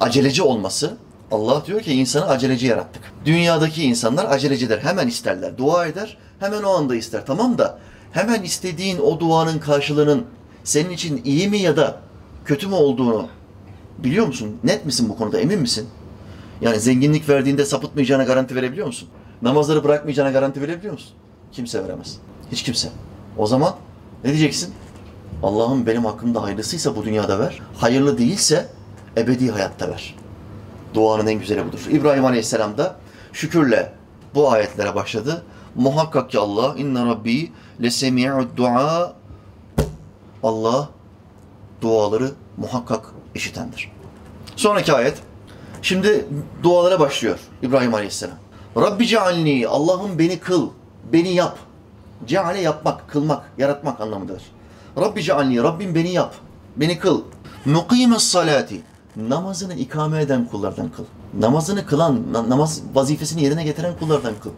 aceleci 0.00 0.42
olması. 0.42 0.96
Allah 1.30 1.62
diyor 1.66 1.80
ki 1.80 1.92
insanı 1.92 2.28
aceleci 2.28 2.66
yarattık. 2.66 3.02
Dünyadaki 3.24 3.82
insanlar 3.84 4.30
aceleciler. 4.30 4.78
Hemen 4.78 5.08
isterler. 5.08 5.58
Dua 5.58 5.86
eder. 5.86 6.16
Hemen 6.40 6.62
o 6.62 6.70
anda 6.70 6.94
ister. 6.94 7.26
Tamam 7.26 7.58
da 7.58 7.78
hemen 8.12 8.42
istediğin 8.42 8.98
o 8.98 9.20
duanın 9.20 9.58
karşılığının 9.58 10.24
senin 10.64 10.90
için 10.90 11.20
iyi 11.24 11.48
mi 11.48 11.58
ya 11.58 11.76
da 11.76 12.00
kötü 12.44 12.66
mü 12.66 12.74
olduğunu 12.74 13.28
biliyor 13.98 14.26
musun? 14.26 14.56
Net 14.64 14.86
misin 14.86 15.08
bu 15.08 15.16
konuda? 15.16 15.40
Emin 15.40 15.60
misin? 15.60 15.88
Yani 16.60 16.80
zenginlik 16.80 17.28
verdiğinde 17.28 17.64
sapıtmayacağına 17.64 18.24
garanti 18.24 18.54
verebiliyor 18.54 18.86
musun? 18.86 19.08
Namazları 19.42 19.84
bırakmayacağına 19.84 20.30
garanti 20.30 20.62
verebiliyor 20.62 20.92
musun? 20.92 21.12
Kimse 21.52 21.84
veremez. 21.84 22.18
Hiç 22.52 22.62
kimse. 22.62 22.88
O 23.36 23.46
zaman 23.46 23.74
ne 24.24 24.30
diyeceksin? 24.30 24.74
Allah'ım 25.42 25.86
benim 25.86 26.04
hakkımda 26.04 26.42
hayırlısıysa 26.42 26.96
bu 26.96 27.04
dünyada 27.04 27.38
ver. 27.38 27.62
Hayırlı 27.76 28.18
değilse 28.18 28.68
ebedi 29.16 29.50
hayatta 29.50 29.88
ver. 29.88 30.14
Duanın 30.94 31.26
en 31.26 31.38
güzeli 31.38 31.66
budur. 31.66 31.86
İbrahim 31.90 32.24
Aleyhisselam 32.24 32.78
da 32.78 32.96
şükürle 33.32 33.92
bu 34.34 34.52
ayetlere 34.52 34.94
başladı. 34.94 35.42
Muhakkak 35.74 36.30
ki 36.30 36.38
Allah 36.38 36.74
inna 36.76 37.06
rabbi 37.06 37.52
lesemi'ud 37.82 38.56
dua 38.56 39.12
Allah 40.42 40.88
duaları 41.80 42.30
muhakkak 42.56 43.06
işitendir. 43.34 43.92
Sonraki 44.56 44.92
ayet. 44.92 45.18
Şimdi 45.82 46.26
dualara 46.62 47.00
başlıyor 47.00 47.38
İbrahim 47.62 47.94
Aleyhisselam. 47.94 48.36
Rabbi 48.76 49.06
cealni, 49.06 49.68
Allah'ım 49.68 50.18
beni 50.18 50.38
kıl, 50.38 50.68
beni 51.12 51.34
yap. 51.34 51.58
Ceale 52.26 52.60
yapmak, 52.60 53.08
kılmak, 53.10 53.52
yaratmak 53.58 54.00
anlamındadır. 54.00 54.42
Rabbi 55.00 55.22
cealni, 55.22 55.62
Rabbim 55.62 55.94
beni 55.94 56.12
yap, 56.12 56.34
beni 56.76 56.98
kıl. 56.98 57.22
Mukimes 57.64 58.22
salati, 58.22 58.80
namazını 59.16 59.74
ikame 59.74 60.20
eden 60.22 60.46
kullardan 60.48 60.88
kıl. 60.96 61.04
Namazını 61.40 61.86
kılan, 61.86 62.32
na- 62.32 62.50
namaz 62.50 62.82
vazifesini 62.94 63.42
yerine 63.44 63.64
getiren 63.64 63.98
kullardan 63.98 64.34
kıl. 64.42 64.50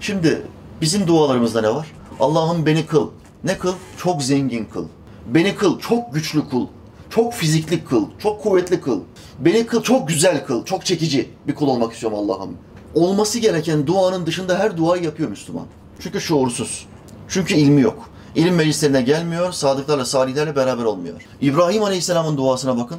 Şimdi 0.00 0.42
bizim 0.80 1.06
dualarımızda 1.06 1.60
ne 1.60 1.74
var? 1.74 1.86
Allah'ım 2.20 2.66
beni 2.66 2.86
kıl. 2.86 3.10
Ne 3.44 3.58
kıl? 3.58 3.72
Çok 3.96 4.22
zengin 4.22 4.64
kıl. 4.64 4.84
Beni 5.26 5.54
kıl, 5.54 5.78
çok 5.78 6.14
güçlü 6.14 6.48
kıl. 6.48 6.66
Çok 7.10 7.32
fizikli 7.32 7.84
kıl, 7.84 8.06
çok 8.18 8.42
kuvvetli 8.42 8.80
kıl. 8.80 9.00
Beni 9.38 9.66
kıl, 9.66 9.82
çok 9.82 10.08
güzel 10.08 10.46
kıl, 10.46 10.64
çok 10.64 10.86
çekici 10.86 11.30
bir 11.46 11.54
kul 11.54 11.68
olmak 11.68 11.92
istiyorum 11.92 12.18
Allah'ım. 12.18 12.56
Olması 12.96 13.38
gereken 13.38 13.86
duanın 13.86 14.26
dışında 14.26 14.58
her 14.58 14.76
duayı 14.76 15.02
yapıyor 15.02 15.28
Müslüman. 15.28 15.66
Çünkü 16.00 16.20
şuursuz. 16.20 16.86
Çünkü 17.28 17.54
ilmi 17.54 17.80
yok. 17.80 18.08
İlim 18.34 18.54
meclislerine 18.54 19.02
gelmiyor, 19.02 19.52
sadıklarla, 19.52 20.04
salihlerle 20.04 20.56
beraber 20.56 20.84
olmuyor. 20.84 21.14
İbrahim 21.40 21.82
Aleyhisselam'ın 21.82 22.36
duasına 22.36 22.78
bakın. 22.78 22.98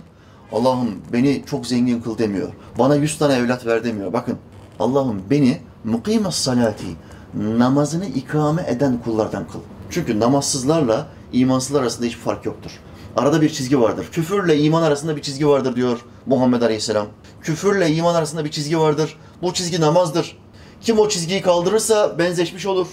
Allah'ım 0.52 0.96
beni 1.14 1.44
çok 1.46 1.68
zengin 1.68 2.02
kıl 2.02 2.18
demiyor. 2.18 2.50
Bana 2.80 2.96
yüz 2.96 3.18
tane 3.18 3.34
evlat 3.34 3.66
ver 3.66 3.84
demiyor. 3.84 4.14
Bakın 4.14 4.38
Allah'ım 4.80 5.22
beni 5.30 5.62
mukimes 5.84 6.36
salati 6.36 6.96
namazını 7.36 8.06
ikame 8.06 8.66
eden 8.68 8.98
kullardan 9.04 9.48
kıl. 9.48 9.60
Çünkü 9.90 10.20
namazsızlarla 10.20 11.08
imansızlar 11.34 11.82
arasında 11.82 12.06
hiçbir 12.06 12.22
fark 12.22 12.46
yoktur. 12.46 12.72
Arada 13.18 13.42
bir 13.42 13.50
çizgi 13.50 13.82
vardır. 13.82 14.06
Küfürle 14.12 14.58
iman 14.60 14.84
arasında 14.84 15.16
bir 15.16 15.22
çizgi 15.22 15.48
vardır 15.48 15.76
diyor 15.76 16.00
Muhammed 16.26 16.62
Aleyhisselam. 16.62 17.08
Küfürle 17.42 17.92
iman 17.92 18.16
arasında 18.16 18.46
bir 18.46 18.52
çizgi 18.52 18.80
vardır. 18.80 19.18
Bu 19.42 19.54
çizgi 19.54 19.82
namazdır. 19.82 20.38
Kim 20.82 21.00
o 21.00 21.10
çizgiyi 21.10 21.42
kaldırırsa 21.42 22.20
benzeşmiş 22.20 22.66
olur. 22.66 22.88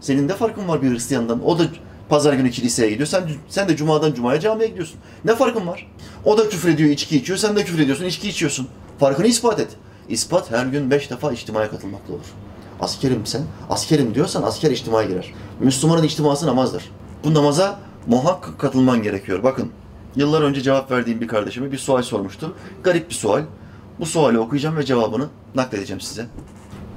Senin 0.00 0.28
de 0.28 0.34
farkın 0.34 0.68
var 0.68 0.82
bir 0.82 0.90
Hristiyandan. 0.90 1.46
O 1.46 1.58
da 1.58 1.62
pazar 2.08 2.32
günü 2.32 2.50
kiliseye 2.50 2.90
gidiyor. 2.90 3.06
Sen, 3.06 3.22
sen 3.48 3.68
de 3.68 3.76
cumadan 3.76 4.12
cumaya 4.12 4.40
camiye 4.40 4.68
gidiyorsun. 4.68 4.96
Ne 5.24 5.36
farkın 5.36 5.66
var? 5.66 5.90
O 6.24 6.38
da 6.38 6.48
küfür 6.48 6.68
ediyor, 6.68 6.90
içki 6.90 7.16
içiyor. 7.16 7.38
Sen 7.38 7.56
de 7.56 7.64
küfür 7.64 7.78
ediyorsun, 7.78 8.04
içki 8.04 8.28
içiyorsun. 8.28 8.68
Farkını 9.00 9.26
ispat 9.26 9.60
et. 9.60 9.68
İspat 10.08 10.50
her 10.50 10.66
gün 10.66 10.90
beş 10.90 11.10
defa 11.10 11.32
içtimaya 11.32 11.70
katılmakla 11.70 12.14
olur. 12.14 12.26
Askerim 12.80 13.26
sen, 13.26 13.42
askerim 13.70 14.14
diyorsan 14.14 14.42
asker 14.42 14.70
içtimaya 14.70 15.08
girer. 15.08 15.32
Müslümanın 15.60 16.02
içtiması 16.02 16.46
namazdır. 16.46 16.90
Bu 17.24 17.34
namaza 17.34 17.78
muhakkak 18.06 18.58
katılman 18.58 19.02
gerekiyor. 19.02 19.42
Bakın, 19.42 19.70
yıllar 20.16 20.42
önce 20.42 20.60
cevap 20.60 20.90
verdiğim 20.90 21.20
bir 21.20 21.28
kardeşime 21.28 21.72
bir 21.72 21.78
sual 21.78 22.02
sormuştu. 22.02 22.56
Garip 22.84 23.10
bir 23.10 23.14
sual. 23.14 23.42
Bu 24.00 24.06
suali 24.06 24.38
okuyacağım 24.38 24.76
ve 24.76 24.84
cevabını 24.84 25.28
nakledeceğim 25.54 26.00
size. 26.00 26.26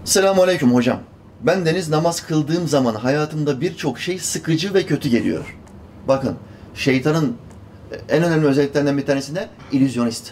Selamun 0.05 0.43
Aleyküm 0.43 0.73
hocam. 0.73 0.99
Ben 1.41 1.65
deniz 1.65 1.89
namaz 1.89 2.27
kıldığım 2.27 2.67
zaman 2.67 2.95
hayatımda 2.95 3.61
birçok 3.61 3.99
şey 3.99 4.19
sıkıcı 4.19 4.73
ve 4.73 4.85
kötü 4.85 5.09
geliyor. 5.09 5.57
Bakın, 6.07 6.35
şeytanın 6.75 7.35
en 8.09 8.23
önemli 8.23 8.47
özelliklerinden 8.47 8.97
bir 8.97 9.05
tanesi 9.05 9.35
ne? 9.35 9.47
İllüzyonist. 9.71 10.31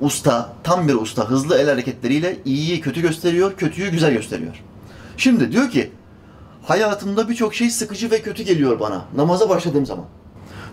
Usta, 0.00 0.52
tam 0.62 0.88
bir 0.88 0.94
usta, 0.94 1.30
hızlı 1.30 1.58
el 1.58 1.68
hareketleriyle 1.68 2.36
iyiyi 2.44 2.80
kötü 2.80 3.00
gösteriyor, 3.00 3.56
kötüyü 3.56 3.90
güzel 3.90 4.12
gösteriyor. 4.12 4.62
Şimdi 5.16 5.52
diyor 5.52 5.70
ki, 5.70 5.90
hayatımda 6.70 7.28
birçok 7.28 7.54
şey 7.54 7.70
sıkıcı 7.70 8.10
ve 8.10 8.22
kötü 8.22 8.42
geliyor 8.42 8.80
bana 8.80 9.04
namaza 9.16 9.48
başladığım 9.48 9.86
zaman. 9.86 10.04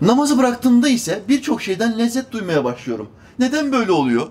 Namazı 0.00 0.38
bıraktığımda 0.38 0.88
ise 0.88 1.22
birçok 1.28 1.62
şeyden 1.62 1.98
lezzet 1.98 2.32
duymaya 2.32 2.64
başlıyorum. 2.64 3.08
Neden 3.38 3.72
böyle 3.72 3.92
oluyor? 3.92 4.26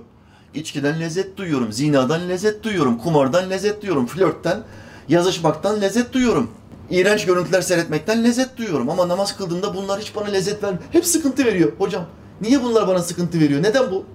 İçkiden 0.54 1.00
lezzet 1.00 1.38
duyuyorum, 1.38 1.72
zinadan 1.72 2.30
lezzet 2.30 2.64
duyuyorum, 2.64 2.98
kumardan 2.98 3.50
lezzet 3.50 3.82
duyuyorum, 3.82 4.08
flörtten, 4.08 4.64
yazışmaktan 5.10 5.82
lezzet 5.82 6.14
duyuyorum. 6.14 6.50
İğrenç 6.90 7.26
görüntüler 7.26 7.62
seyretmekten 7.62 8.24
lezzet 8.24 8.58
duyuyorum 8.58 8.90
ama 8.90 9.08
namaz 9.08 9.38
kıldığımda 9.38 9.76
bunlar 9.76 10.00
hiç 10.02 10.16
bana 10.16 10.28
lezzet 10.28 10.64
vermiyor. 10.64 10.84
Hep 10.92 11.06
sıkıntı 11.06 11.46
veriyor. 11.46 11.72
Hocam 11.78 12.06
niye 12.42 12.64
bunlar 12.64 12.88
bana 12.88 13.00
sıkıntı 13.00 13.40
veriyor? 13.40 13.64
Neden 13.64 13.92
bu? 13.92 14.06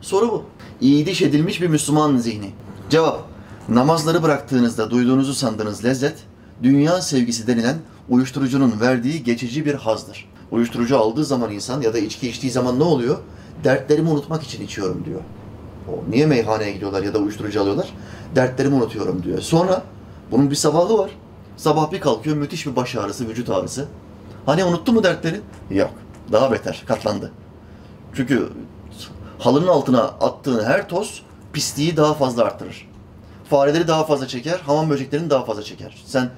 Soru 0.00 0.32
bu. 0.32 0.44
İyidiş 0.80 1.22
edilmiş 1.22 1.62
bir 1.62 1.68
Müslüman 1.68 2.16
zihni. 2.16 2.50
Cevap. 2.90 3.20
Namazları 3.68 4.22
bıraktığınızda 4.22 4.90
duyduğunuzu 4.90 5.34
sandığınız 5.34 5.84
lezzet, 5.84 6.14
dünya 6.62 7.00
sevgisi 7.00 7.46
denilen 7.46 7.76
uyuşturucunun 8.08 8.80
verdiği 8.80 9.22
geçici 9.22 9.66
bir 9.66 9.74
hazdır. 9.74 10.28
Uyuşturucu 10.50 10.98
aldığı 10.98 11.24
zaman 11.24 11.52
insan 11.52 11.82
ya 11.82 11.94
da 11.94 11.98
içki 11.98 12.28
içtiği 12.28 12.50
zaman 12.50 12.78
ne 12.78 12.82
oluyor? 12.82 13.18
Dertlerimi 13.64 14.10
unutmak 14.10 14.42
için 14.42 14.64
içiyorum 14.64 15.04
diyor. 15.04 15.20
O 15.88 16.10
niye 16.10 16.26
meyhaneye 16.26 16.72
gidiyorlar 16.72 17.02
ya 17.02 17.14
da 17.14 17.18
uyuşturucu 17.18 17.60
alıyorlar? 17.60 17.88
Dertlerimi 18.36 18.74
unutuyorum 18.74 19.22
diyor. 19.22 19.40
Sonra 19.40 19.82
bunun 20.30 20.50
bir 20.50 20.56
sabahı 20.56 20.98
var. 20.98 21.10
Sabah 21.56 21.92
bir 21.92 22.00
kalkıyor 22.00 22.36
müthiş 22.36 22.66
bir 22.66 22.76
baş 22.76 22.96
ağrısı, 22.96 23.28
vücut 23.28 23.50
ağrısı. 23.50 23.88
Hani 24.46 24.64
unuttu 24.64 24.92
mu 24.92 25.04
dertleri? 25.04 25.40
Yok. 25.70 25.90
Daha 26.32 26.52
beter, 26.52 26.82
katlandı. 26.86 27.32
Çünkü 28.14 28.48
halının 29.38 29.66
altına 29.66 30.02
attığın 30.02 30.64
her 30.64 30.88
toz 30.88 31.22
pisliği 31.52 31.96
daha 31.96 32.14
fazla 32.14 32.44
arttırır. 32.44 32.88
Fareleri 33.50 33.88
daha 33.88 34.04
fazla 34.04 34.28
çeker, 34.28 34.60
hamam 34.66 34.90
böceklerini 34.90 35.30
daha 35.30 35.44
fazla 35.44 35.62
çeker. 35.62 36.02
Sen 36.06 36.30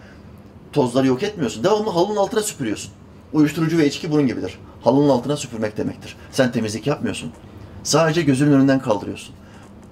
tozları 0.73 1.07
yok 1.07 1.23
etmiyorsun. 1.23 1.65
Devamlı 1.65 1.91
halının 1.91 2.17
altına 2.17 2.43
süpürüyorsun. 2.43 2.93
Uyuşturucu 3.33 3.79
ve 3.79 3.87
içki 3.87 4.11
bunun 4.11 4.27
gibidir. 4.27 4.59
Halının 4.85 5.09
altına 5.09 5.37
süpürmek 5.37 5.77
demektir. 5.77 6.17
Sen 6.31 6.53
temizlik 6.53 6.87
yapmıyorsun. 6.87 7.33
Sadece 7.83 8.23
gözünün 8.23 8.53
önünden 8.53 8.81
kaldırıyorsun. 8.81 9.35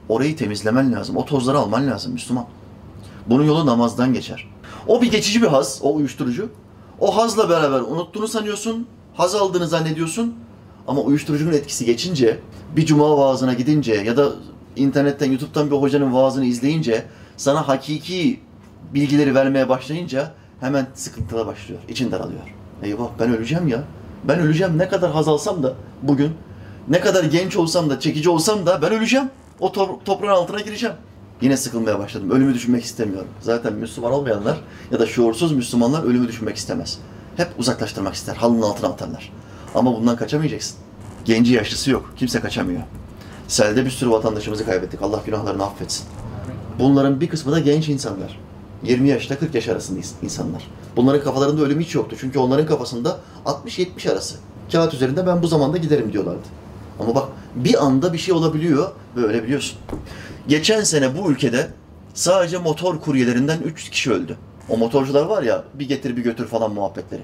Orayı 0.09 0.37
temizlemen 0.37 0.93
lazım. 0.93 1.17
O 1.17 1.25
tozları 1.25 1.59
alman 1.59 1.87
lazım 1.87 2.13
Müslüman. 2.13 2.47
Bunun 3.27 3.45
yolu 3.45 3.67
namazdan 3.67 4.13
geçer. 4.15 4.49
O 4.87 5.03
bir 5.03 5.11
geçici 5.11 5.43
bir 5.43 5.47
haz, 5.47 5.81
o 5.83 5.95
uyuşturucu. 5.95 6.49
O 7.01 7.17
hazla 7.17 7.51
beraber 7.51 7.81
unuttuğunu 7.81 8.29
sanıyorsun, 8.29 8.87
haz 9.15 9.35
aldığını 9.35 9.69
zannediyorsun. 9.69 10.35
Ama 10.89 11.01
uyuşturucunun 11.01 11.53
etkisi 11.53 11.85
geçince, 11.85 12.39
bir 12.77 12.87
cuma 12.87 13.19
vaazına 13.19 13.55
gidince 13.55 13.95
ya 13.95 14.17
da 14.17 14.33
internetten, 14.77 15.31
YouTube'dan 15.31 15.71
bir 15.71 15.77
hocanın 15.77 16.15
vaazını 16.15 16.45
izleyince, 16.45 17.05
sana 17.37 17.69
hakiki 17.69 18.41
bilgileri 18.95 19.35
vermeye 19.35 19.69
başlayınca 19.69 20.33
hemen 20.61 20.87
sıkıntılar 20.95 21.47
başlıyor. 21.47 21.81
İçin 21.89 22.11
daralıyor. 22.13 22.41
Eyvah 22.83 23.09
ben 23.21 23.37
öleceğim 23.37 23.69
ya. 23.69 23.85
Ben 24.25 24.39
öleceğim. 24.39 24.79
Ne 24.79 24.89
kadar 24.89 25.13
haz 25.13 25.29
alsam 25.29 25.63
da 25.63 25.75
bugün, 26.03 26.31
ne 26.89 27.01
kadar 27.01 27.25
genç 27.25 27.57
olsam 27.57 27.91
da, 27.91 28.01
çekici 28.01 28.31
olsam 28.31 28.67
da 28.67 28.83
ben 28.83 28.93
öleceğim. 28.93 29.31
O 29.61 29.67
to- 29.69 30.05
toprağın 30.05 30.37
altına 30.37 30.61
gireceğim. 30.61 30.97
Yine 31.41 31.57
sıkılmaya 31.57 31.99
başladım. 31.99 32.31
Ölümü 32.31 32.55
düşünmek 32.55 32.85
istemiyorum. 32.85 33.29
Zaten 33.41 33.73
Müslüman 33.73 34.13
olmayanlar 34.13 34.57
ya 34.93 35.01
da 35.01 35.07
şuursuz 35.07 35.53
Müslümanlar 35.53 36.03
ölümü 36.03 36.29
düşünmek 36.29 36.57
istemez. 36.57 36.99
Hep 37.37 37.49
uzaklaştırmak 37.59 38.15
ister. 38.15 38.37
Halının 38.37 38.63
altına 38.63 38.91
atarlar. 38.91 39.33
Ama 39.75 39.97
bundan 39.97 40.17
kaçamayacaksın. 40.17 40.77
Genci 41.25 41.53
yaşlısı 41.53 41.91
yok. 41.91 42.15
Kimse 42.17 42.41
kaçamıyor. 42.41 42.83
Selde 43.49 43.85
bir 43.85 43.91
sürü 43.91 44.11
vatandaşımızı 44.11 44.67
kaybettik. 44.67 45.03
Allah 45.03 45.21
günahlarını 45.27 45.65
affetsin. 45.65 46.07
Bunların 46.79 47.21
bir 47.21 47.29
kısmı 47.29 47.53
da 47.53 47.61
genç 47.61 47.89
insanlar. 47.89 48.41
20 48.83 49.09
yaşta 49.09 49.39
40 49.39 49.55
yaş 49.55 49.69
arasında 49.69 50.01
insanlar. 50.23 50.71
Bunların 50.97 51.25
kafalarında 51.25 51.63
ölüm 51.63 51.81
hiç 51.81 51.95
yoktu. 51.95 52.17
Çünkü 52.21 52.39
onların 52.39 52.67
kafasında 52.67 53.19
60-70 53.47 54.13
arası. 54.13 54.37
Kağıt 54.73 54.95
üzerinde 54.95 55.27
ben 55.27 55.43
bu 55.43 55.47
zamanda 55.47 55.77
giderim 55.77 56.13
diyorlardı. 56.13 56.47
Ama 57.01 57.15
bak 57.15 57.29
bir 57.57 57.85
anda 57.85 58.13
bir 58.13 58.19
şey 58.19 58.35
olabiliyor 58.35 58.91
ve 59.17 59.21
ölebiliyorsun. 59.21 59.79
Geçen 60.49 60.85
sene 60.85 61.19
bu 61.19 61.31
ülkede 61.31 61.71
sadece 62.15 62.59
motor 62.59 63.01
kuryelerinden 63.01 63.61
300 63.61 63.91
kişi 63.91 64.13
öldü. 64.13 64.37
O 64.69 64.77
motorcular 64.77 65.25
var 65.25 65.43
ya 65.43 65.65
bir 65.75 65.89
getir 65.89 66.17
bir 66.17 66.23
götür 66.23 66.47
falan 66.47 66.73
muhabbetleri. 66.73 67.23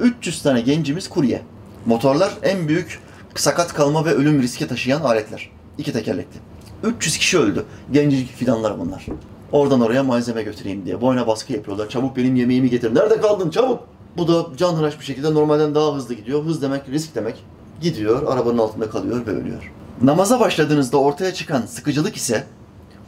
300 0.00 0.42
tane 0.42 0.60
gencimiz 0.60 1.08
kurye. 1.08 1.42
Motorlar 1.86 2.32
en 2.42 2.68
büyük 2.68 3.00
sakat 3.40 3.74
kalma 3.74 4.04
ve 4.04 4.14
ölüm 4.14 4.42
riski 4.42 4.68
taşıyan 4.68 5.00
aletler. 5.00 5.50
İki 5.78 5.92
tekerlekli. 5.92 6.40
300 6.82 7.18
kişi 7.18 7.38
öldü. 7.38 7.64
Gencecik 7.92 8.36
fidanlar 8.36 8.80
bunlar. 8.80 9.06
Oradan 9.52 9.80
oraya 9.80 10.02
malzeme 10.02 10.42
götüreyim 10.42 10.86
diye. 10.86 11.00
Boyuna 11.00 11.26
baskı 11.26 11.52
yapıyorlar. 11.52 11.88
Çabuk 11.88 12.16
benim 12.16 12.36
yemeğimi 12.36 12.70
getir. 12.70 12.94
Nerede 12.94 13.20
kaldın 13.20 13.50
çabuk? 13.50 13.80
Bu 14.16 14.28
da 14.28 14.56
canhıraş 14.56 15.00
bir 15.00 15.04
şekilde 15.04 15.34
normalden 15.34 15.74
daha 15.74 15.94
hızlı 15.94 16.14
gidiyor. 16.14 16.44
Hız 16.44 16.62
demek 16.62 16.88
risk 16.88 17.14
demek. 17.14 17.44
Gidiyor 17.80 18.32
arabanın 18.32 18.58
altında 18.58 18.90
kalıyor 18.90 19.26
ve 19.26 19.30
ölüyor. 19.30 19.72
Namaza 20.02 20.40
başladığınızda 20.40 20.96
ortaya 20.96 21.34
çıkan 21.34 21.62
sıkıcılık 21.66 22.16
ise 22.16 22.44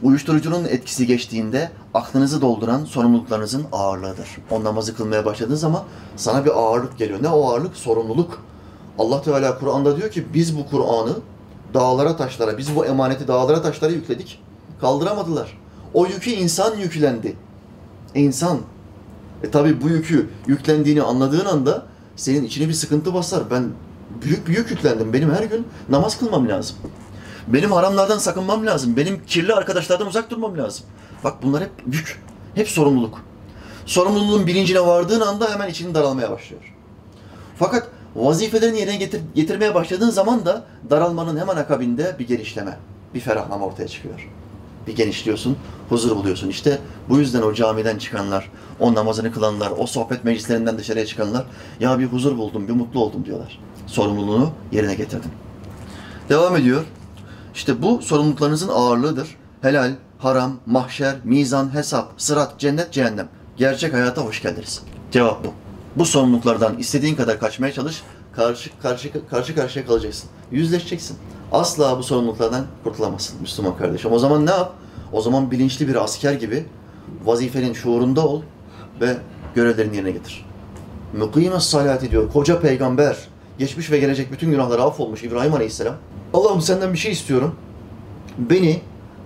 uyuşturucunun 0.03 0.65
etkisi 0.65 1.07
geçtiğinde 1.07 1.71
aklınızı 1.93 2.41
dolduran 2.41 2.85
sorumluluklarınızın 2.85 3.65
ağırlığıdır. 3.71 4.27
O 4.51 4.63
namazı 4.63 4.95
kılmaya 4.95 5.25
başladığın 5.25 5.55
zaman 5.55 5.83
sana 6.15 6.45
bir 6.45 6.59
ağırlık 6.59 6.97
geliyor. 6.97 7.23
Ne 7.23 7.29
o 7.29 7.49
ağırlık? 7.49 7.75
Sorumluluk. 7.77 8.43
Allah 8.99 9.21
Teala 9.21 9.59
Kur'an'da 9.59 9.97
diyor 9.97 10.11
ki 10.11 10.25
biz 10.33 10.57
bu 10.57 10.67
Kur'an'ı 10.69 11.15
dağlara 11.73 12.17
taşlara, 12.17 12.57
biz 12.57 12.75
bu 12.75 12.85
emaneti 12.85 13.27
dağlara 13.27 13.61
taşlara 13.61 13.91
yükledik. 13.91 14.41
Kaldıramadılar. 14.81 15.57
O 15.93 16.05
yükü 16.05 16.29
insan 16.29 16.77
yüklendi. 16.77 17.35
İnsan. 18.15 18.59
E 19.43 19.51
tabi 19.51 19.81
bu 19.81 19.89
yükü 19.89 20.29
yüklendiğini 20.47 21.01
anladığın 21.01 21.45
anda 21.45 21.85
senin 22.15 22.43
içine 22.43 22.67
bir 22.67 22.73
sıkıntı 22.73 23.13
basar. 23.13 23.43
Ben 23.51 23.69
büyük 24.21 24.47
bir 24.47 24.57
yük 24.57 24.71
yüklendim. 24.71 25.13
Benim 25.13 25.31
her 25.33 25.43
gün 25.43 25.67
namaz 25.89 26.19
kılmam 26.19 26.49
lazım. 26.49 26.75
Benim 27.47 27.71
haramlardan 27.71 28.17
sakınmam 28.17 28.65
lazım. 28.65 28.97
Benim 28.97 29.25
kirli 29.25 29.53
arkadaşlardan 29.53 30.07
uzak 30.07 30.29
durmam 30.29 30.57
lazım. 30.57 30.85
Bak 31.23 31.43
bunlar 31.43 31.63
hep 31.63 31.71
yük. 31.91 32.21
Hep 32.55 32.67
sorumluluk. 32.67 33.21
Sorumluluğun 33.85 34.47
bilincine 34.47 34.79
vardığın 34.81 35.21
anda 35.21 35.51
hemen 35.51 35.69
içinin 35.69 35.93
daralmaya 35.93 36.31
başlıyor. 36.31 36.75
Fakat 37.59 37.87
vazifelerini 38.15 38.79
yerine 38.79 38.95
getir, 38.95 39.21
getirmeye 39.35 39.75
başladığın 39.75 40.09
zaman 40.09 40.45
da 40.45 40.65
daralmanın 40.89 41.37
hemen 41.37 41.55
akabinde 41.55 42.15
bir 42.19 42.27
genişleme, 42.27 42.77
bir 43.13 43.19
ferahlama 43.19 43.65
ortaya 43.65 43.87
çıkıyor. 43.87 44.29
Bir 44.87 44.95
genişliyorsun, 44.95 45.57
huzur 45.89 46.15
buluyorsun. 46.15 46.49
İşte 46.49 46.79
bu 47.09 47.17
yüzden 47.17 47.41
o 47.41 47.53
camiden 47.53 47.97
çıkanlar, 47.97 48.51
o 48.79 48.95
namazını 48.95 49.31
kılanlar, 49.31 49.71
o 49.77 49.87
sohbet 49.87 50.23
meclislerinden 50.23 50.77
dışarıya 50.77 51.05
çıkanlar 51.05 51.45
ya 51.79 51.99
bir 51.99 52.05
huzur 52.05 52.37
buldum, 52.37 52.67
bir 52.67 52.73
mutlu 52.73 52.99
oldum 52.99 53.25
diyorlar. 53.25 53.59
Sorumluluğunu 53.87 54.51
yerine 54.71 54.95
getirdim. 54.95 55.31
Devam 56.29 56.55
ediyor. 56.55 56.83
İşte 57.55 57.81
bu 57.81 58.01
sorumluluklarınızın 58.01 58.69
ağırlığıdır. 58.69 59.35
Helal, 59.61 59.91
haram, 60.19 60.59
mahşer, 60.65 61.15
mizan, 61.23 61.73
hesap, 61.73 62.13
sırat, 62.17 62.59
cennet, 62.59 62.91
cehennem. 62.91 63.27
Gerçek 63.57 63.93
hayata 63.93 64.21
hoş 64.21 64.41
geldiniz. 64.41 64.81
Cevap 65.11 65.45
bu. 65.45 65.68
Bu 65.99 66.05
sorumluluklardan 66.05 66.77
istediğin 66.77 67.15
kadar 67.15 67.39
kaçmaya 67.39 67.73
çalış, 67.73 68.03
karşı 68.35 68.69
karşı 68.81 69.11
karşı 69.29 69.55
karşıya 69.55 69.85
kalacaksın. 69.85 70.29
Yüzleşeceksin. 70.51 71.17
Asla 71.51 71.97
bu 71.97 72.03
sorumluluklardan 72.03 72.65
kurtulamazsın 72.83 73.41
Müslüman 73.41 73.77
kardeşim. 73.77 74.11
O 74.11 74.19
zaman 74.19 74.45
ne 74.45 74.51
yap? 74.51 74.73
O 75.11 75.21
zaman 75.21 75.51
bilinçli 75.51 75.87
bir 75.87 76.03
asker 76.03 76.33
gibi 76.33 76.65
vazifenin 77.25 77.73
şuurunda 77.73 78.27
ol 78.27 78.41
ve 79.01 79.17
görevlerini 79.55 79.95
yerine 79.95 80.11
getir. 80.11 80.45
Mukime 81.17 81.59
salat 81.59 82.03
ediyor. 82.03 82.31
Koca 82.33 82.61
peygamber, 82.61 83.17
geçmiş 83.57 83.91
ve 83.91 83.99
gelecek 83.99 84.31
bütün 84.31 84.51
günahları 84.51 84.81
affolmuş 84.83 85.23
İbrahim 85.23 85.53
Aleyhisselam. 85.53 85.95
Allah'ım 86.33 86.61
senden 86.61 86.93
bir 86.93 86.97
şey 86.97 87.11
istiyorum. 87.11 87.55
Beni 88.37 88.81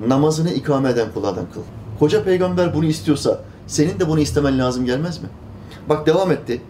namazını 0.08 0.54
ikame 0.54 0.90
eden 0.90 1.12
kullardan 1.14 1.46
kıl. 1.54 1.62
Koca 2.00 2.24
peygamber 2.24 2.74
bunu 2.74 2.86
istiyorsa 2.86 3.42
senin 3.68 4.00
de 4.00 4.10
bunu 4.10 4.20
istemen 4.20 4.60
lazım 4.60 4.86
gelmez 4.86 5.22
mi? 5.22 5.30
Bak 5.89 6.08
devam 6.08 6.32
etti. 6.32 6.62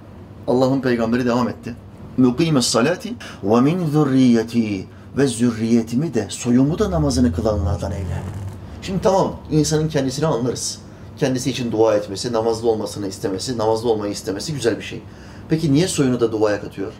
Allah'ın 0.47 0.81
peygamberi 0.81 1.25
devam 1.25 1.49
etti. 1.49 1.75
Mukime 2.17 2.61
salati 2.61 3.13
ve 3.43 3.61
min 3.61 3.87
zürriyeti 3.87 4.87
ve 5.17 5.27
zürriyetimi 5.27 6.13
de 6.13 6.27
soyumu 6.29 6.79
da 6.79 6.91
namazını 6.91 7.33
kılanlardan 7.33 7.91
eyle. 7.91 8.21
Şimdi 8.81 9.01
tamam 9.01 9.35
insanın 9.51 9.89
kendisini 9.89 10.25
anlarız. 10.25 10.79
Kendisi 11.17 11.49
için 11.49 11.71
dua 11.71 11.95
etmesi, 11.95 12.33
namazlı 12.33 12.69
olmasını 12.69 13.07
istemesi, 13.07 13.57
namazlı 13.57 13.89
olmayı 13.89 14.11
istemesi 14.11 14.53
güzel 14.53 14.77
bir 14.77 14.83
şey. 14.83 15.01
Peki 15.49 15.73
niye 15.73 15.87
soyunu 15.87 16.19
da 16.19 16.31
duaya 16.31 16.61
katıyor? 16.61 16.93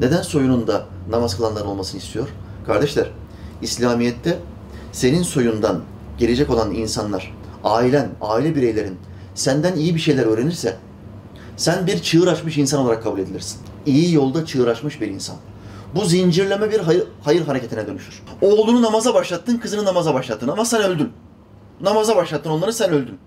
Neden 0.00 0.22
soyunun 0.22 0.66
da 0.66 0.84
namaz 1.10 1.36
kılanlar 1.36 1.64
olmasını 1.64 2.00
istiyor? 2.00 2.28
Kardeşler, 2.66 3.10
İslamiyet'te 3.62 4.38
senin 4.92 5.22
soyundan 5.22 5.80
gelecek 6.18 6.50
olan 6.50 6.74
insanlar, 6.74 7.34
ailen, 7.64 8.08
aile 8.20 8.56
bireylerin 8.56 8.96
senden 9.34 9.76
iyi 9.76 9.94
bir 9.94 10.00
şeyler 10.00 10.26
öğrenirse 10.26 10.76
sen 11.56 11.86
bir 11.86 12.02
çığır 12.02 12.26
açmış 12.26 12.58
insan 12.58 12.80
olarak 12.80 13.02
kabul 13.02 13.18
edilirsin. 13.18 13.60
İyi 13.86 14.14
yolda 14.14 14.46
çığır 14.46 14.66
açmış 14.66 15.00
bir 15.00 15.08
insan. 15.08 15.36
Bu 15.94 16.04
zincirleme 16.04 16.70
bir 16.70 16.80
hayır, 16.80 17.04
hayır 17.24 17.46
hareketine 17.46 17.86
dönüşür. 17.86 18.22
Oğlunu 18.40 18.82
namaza 18.82 19.14
başlattın, 19.14 19.58
kızını 19.58 19.84
namaza 19.84 20.14
başlattın 20.14 20.48
ama 20.48 20.64
sen 20.64 20.82
öldün. 20.82 21.12
Namaza 21.80 22.16
başlattın 22.16 22.50
onları, 22.50 22.72
sen 22.72 22.90
öldün. 22.90 23.18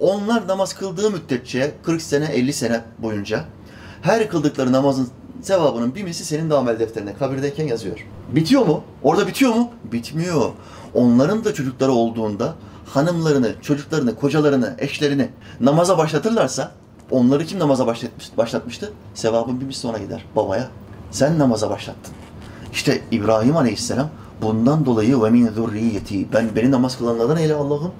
Onlar 0.00 0.48
namaz 0.48 0.74
kıldığı 0.74 1.10
müddetçe 1.10 1.74
40 1.82 2.02
sene, 2.02 2.24
50 2.24 2.52
sene 2.52 2.80
boyunca 2.98 3.44
her 4.02 4.28
kıldıkları 4.28 4.72
namazın 4.72 5.08
sevabının 5.42 5.94
bir 5.94 6.02
misli 6.02 6.24
senin 6.24 6.50
de 6.50 6.54
amel 6.54 6.78
defterine 6.78 7.14
kabirdeyken 7.14 7.66
yazıyor. 7.66 8.06
Bitiyor 8.32 8.66
mu? 8.66 8.84
Orada 9.02 9.26
bitiyor 9.26 9.54
mu? 9.54 9.70
Bitmiyor. 9.92 10.50
Onların 10.94 11.44
da 11.44 11.54
çocukları 11.54 11.92
olduğunda 11.92 12.54
hanımlarını, 12.86 13.54
çocuklarını, 13.62 14.16
kocalarını, 14.16 14.76
eşlerini 14.78 15.28
namaza 15.60 15.98
başlatırlarsa 15.98 16.72
onları 17.10 17.46
kim 17.46 17.58
namaza 17.58 17.86
başlatmış, 17.86 18.30
başlatmıştı? 18.38 18.92
Sevabın 19.14 19.60
bir 19.60 19.66
misli 19.66 19.88
ona 19.88 19.98
gider 19.98 20.24
babaya. 20.36 20.68
Sen 21.10 21.38
namaza 21.38 21.70
başlattın. 21.70 22.14
İşte 22.72 23.00
İbrahim 23.10 23.56
Aleyhisselam 23.56 24.08
bundan 24.42 24.86
dolayı 24.86 25.22
ve 25.22 25.30
min 25.30 25.48
zürriyeti 25.48 26.32
ben 26.32 26.56
beni 26.56 26.70
namaz 26.70 26.98
kılanlardan 26.98 27.36
eyle 27.36 27.54
Allah'ım. 27.54 27.92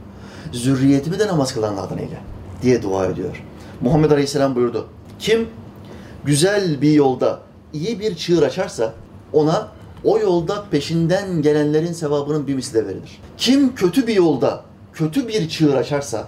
Zürriyetimi 0.52 1.18
de 1.18 1.26
namaz 1.26 1.54
kılanlardan 1.54 1.98
eyle 1.98 2.20
diye 2.62 2.82
dua 2.82 3.06
ediyor. 3.06 3.44
Muhammed 3.80 4.10
Aleyhisselam 4.10 4.54
buyurdu. 4.54 4.86
Kim 5.18 5.48
güzel 6.24 6.82
bir 6.82 6.92
yolda 6.92 7.40
iyi 7.72 8.00
bir 8.00 8.16
çığır 8.16 8.42
açarsa 8.42 8.92
ona 9.32 9.68
o 10.04 10.18
yolda 10.18 10.64
peşinden 10.70 11.42
gelenlerin 11.42 11.92
sevabının 11.92 12.46
bir 12.46 12.54
misli 12.54 12.74
de 12.74 12.86
verilir. 12.86 13.20
Kim 13.38 13.74
kötü 13.74 14.06
bir 14.06 14.14
yolda 14.14 14.64
kötü 14.92 15.28
bir 15.28 15.48
çığır 15.48 15.74
açarsa 15.74 16.26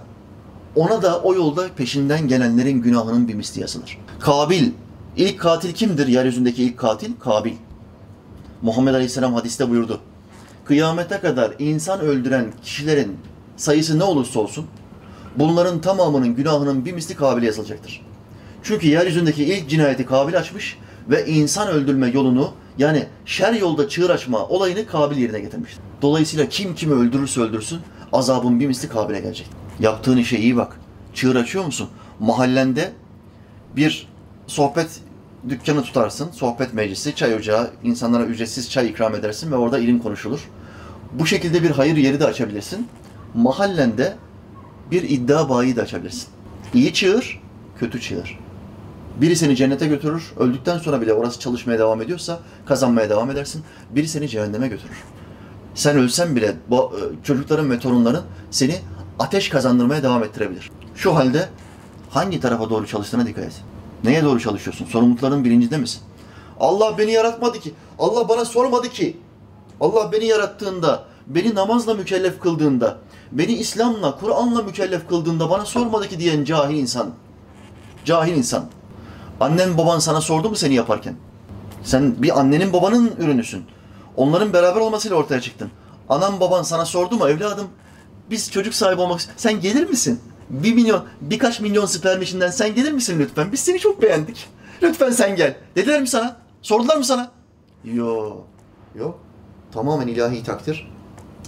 ona 0.77 1.03
da 1.03 1.21
o 1.21 1.35
yolda 1.35 1.69
peşinden 1.77 2.29
gelenlerin 2.29 2.83
günahının 2.83 3.29
bir 3.29 3.35
misli 3.35 3.61
yazılır. 3.61 3.99
Kabil, 4.21 4.71
ilk 5.17 5.41
katil 5.41 5.73
kimdir? 5.73 6.07
Yeryüzündeki 6.07 6.63
ilk 6.65 6.79
katil 6.79 7.13
Kabil. 7.21 7.53
Muhammed 8.63 8.95
Aleyhisselam 8.95 9.35
hadiste 9.35 9.71
buyurdu. 9.71 10.01
Kıyamete 10.65 11.19
kadar 11.19 11.53
insan 11.59 12.01
öldüren 12.01 12.53
kişilerin 12.63 13.17
sayısı 13.57 13.99
ne 13.99 14.05
olursa 14.05 14.41
olsun 14.41 14.67
bunların 15.37 15.81
tamamının 15.81 16.35
günahının 16.35 16.85
bir 16.85 16.93
misli 16.93 17.15
Kabil'e 17.15 17.47
yazılacaktır. 17.47 18.07
Çünkü 18.63 18.87
yeryüzündeki 18.87 19.45
ilk 19.45 19.71
cinayeti 19.71 20.07
Kabil 20.07 20.39
açmış 20.39 20.79
ve 21.11 21.27
insan 21.27 21.69
öldürme 21.69 22.09
yolunu 22.09 22.53
yani 22.79 23.07
şer 23.25 23.53
yolda 23.53 23.89
çığır 23.89 24.11
açma 24.11 24.47
olayını 24.47 24.87
Kabil 24.87 25.17
yerine 25.17 25.41
getirmiştir. 25.41 25.81
Dolayısıyla 26.03 26.49
kim 26.49 26.75
kimi 26.75 26.95
öldürürse 26.95 27.41
öldürsün 27.41 27.81
azabın 28.13 28.61
bir 28.61 28.67
misli 28.67 28.89
Kabil'e 28.89 29.21
gelecek. 29.21 29.51
Yaptığın 29.81 30.17
işe 30.17 30.39
iyi 30.39 30.57
bak. 30.57 30.81
Çığır 31.15 31.37
açıyor 31.37 31.65
musun? 31.65 31.89
Mahallende 32.21 32.93
bir 33.77 34.09
sohbet 34.47 35.01
dükkanı 35.49 35.83
tutarsın, 35.83 36.31
sohbet 36.31 36.75
meclisi, 36.75 37.15
çay 37.15 37.35
ocağı, 37.35 37.71
insanlara 37.83 38.25
ücretsiz 38.25 38.71
çay 38.71 38.89
ikram 38.89 39.15
edersin 39.15 39.53
ve 39.53 39.57
orada 39.57 39.79
ilim 39.79 39.99
konuşulur. 39.99 40.49
Bu 41.13 41.27
şekilde 41.27 41.63
bir 41.63 41.71
hayır 41.71 41.97
yeri 41.97 42.21
de 42.21 42.27
açabilirsin. 42.27 42.89
Mahallende 43.35 44.17
bir 44.91 45.03
iddia 45.03 45.49
bayi 45.49 45.77
de 45.77 45.83
açabilirsin. 45.83 46.29
İyi 46.75 46.93
çığır, 46.93 47.41
kötü 47.79 48.01
çığır. 48.01 48.39
Biri 49.21 49.37
seni 49.37 49.57
cennete 49.57 49.87
götürür, 49.87 50.33
öldükten 50.39 50.79
sonra 50.79 51.01
bile 51.01 51.13
orası 51.13 51.41
çalışmaya 51.41 51.79
devam 51.79 52.03
ediyorsa 52.03 52.39
kazanmaya 52.67 53.11
devam 53.11 53.31
edersin. 53.31 53.63
Biri 53.91 54.09
seni 54.09 54.29
cehenneme 54.29 54.69
götürür. 54.69 54.97
Sen 55.75 55.97
ölsen 55.97 56.37
bile 56.37 56.47
e, 56.47 56.79
çocukların 57.25 57.71
ve 57.71 57.79
torunların 57.79 58.23
seni 58.51 58.77
ateş 59.19 59.49
kazandırmaya 59.49 60.03
devam 60.03 60.25
ettirebilir. 60.25 60.71
Şu 60.95 61.15
halde 61.15 61.49
hangi 62.11 62.41
tarafa 62.41 62.71
doğru 62.71 62.87
çalıştığına 62.87 63.27
dikkat 63.27 63.45
et. 63.45 63.63
Neye 64.05 64.25
doğru 64.25 64.41
çalışıyorsun? 64.41 64.87
Sorumlulukların 64.87 65.45
bilincinde 65.45 65.77
misin? 65.77 66.03
Allah 66.61 66.99
beni 66.99 67.13
yaratmadı 67.13 67.61
ki. 67.61 67.75
Allah 67.99 68.29
bana 68.29 68.45
sormadı 68.45 68.89
ki. 68.89 69.17
Allah 69.81 70.13
beni 70.13 70.25
yarattığında, 70.25 71.05
beni 71.27 71.55
namazla 71.55 71.95
mükellef 71.95 72.41
kıldığında, 72.41 72.99
beni 73.33 73.53
İslam'la, 73.53 74.17
Kur'an'la 74.17 74.63
mükellef 74.63 75.09
kıldığında 75.09 75.51
bana 75.51 75.65
sormadı 75.65 76.09
ki 76.09 76.19
diyen 76.19 76.45
cahil 76.45 76.77
insan. 76.77 77.11
Cahil 78.05 78.37
insan. 78.37 78.65
Annen 79.43 79.79
baban 79.79 79.99
sana 79.99 80.21
sordu 80.21 80.49
mu 80.49 80.57
seni 80.57 80.75
yaparken? 80.75 81.15
Sen 81.85 82.23
bir 82.23 82.41
annenin 82.41 82.73
babanın 82.73 83.13
ürünüsün. 83.19 83.65
Onların 84.17 84.53
beraber 84.53 84.81
olmasıyla 84.81 85.17
ortaya 85.17 85.41
çıktın. 85.41 85.71
Anan 86.09 86.41
baban 86.41 86.63
sana 86.63 86.85
sordu 86.85 87.17
mu 87.17 87.29
evladım? 87.29 87.69
Biz 88.31 88.51
çocuk 88.51 88.75
sahibi 88.75 89.01
olmak 89.01 89.21
Sen 89.37 89.61
gelir 89.61 89.89
misin? 89.89 90.21
Bir 90.51 90.75
milyon, 90.75 91.05
birkaç 91.21 91.61
milyon 91.61 91.87
sperm 91.87 92.23
içinden 92.23 92.51
sen 92.51 92.75
gelir 92.75 92.93
misin 92.93 93.19
lütfen? 93.19 93.53
Biz 93.53 93.61
seni 93.61 93.79
çok 93.79 94.03
beğendik. 94.03 94.49
Lütfen 94.83 95.11
sen 95.11 95.37
gel. 95.37 95.57
Dediler 95.77 96.01
mi 96.01 96.09
sana? 96.09 96.37
Sordular 96.63 96.97
mı 96.97 97.05
sana? 97.05 97.31
Yo, 97.85 98.37
yok. 98.95 99.19
Tamamen 99.73 100.07
ilahi 100.07 100.43
takdir. 100.43 100.91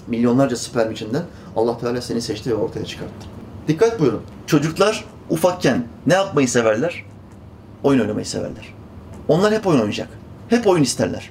Milyonlarca 0.06 0.56
sperm 0.56 0.92
içinden 0.92 1.22
Allah 1.56 1.78
Teala 1.78 2.00
seni 2.00 2.20
seçti 2.20 2.50
ve 2.50 2.54
ortaya 2.54 2.84
çıkarttı. 2.84 3.26
Dikkat 3.68 4.00
buyurun. 4.00 4.22
Çocuklar 4.46 5.04
ufakken 5.30 5.86
ne 6.06 6.14
yapmayı 6.14 6.48
severler? 6.48 7.13
Oyun 7.84 8.00
oynamayı 8.00 8.26
severler. 8.26 8.74
Onlar 9.28 9.54
hep 9.54 9.66
oyun 9.66 9.78
oynayacak. 9.78 10.08
Hep 10.48 10.66
oyun 10.66 10.82
isterler. 10.82 11.30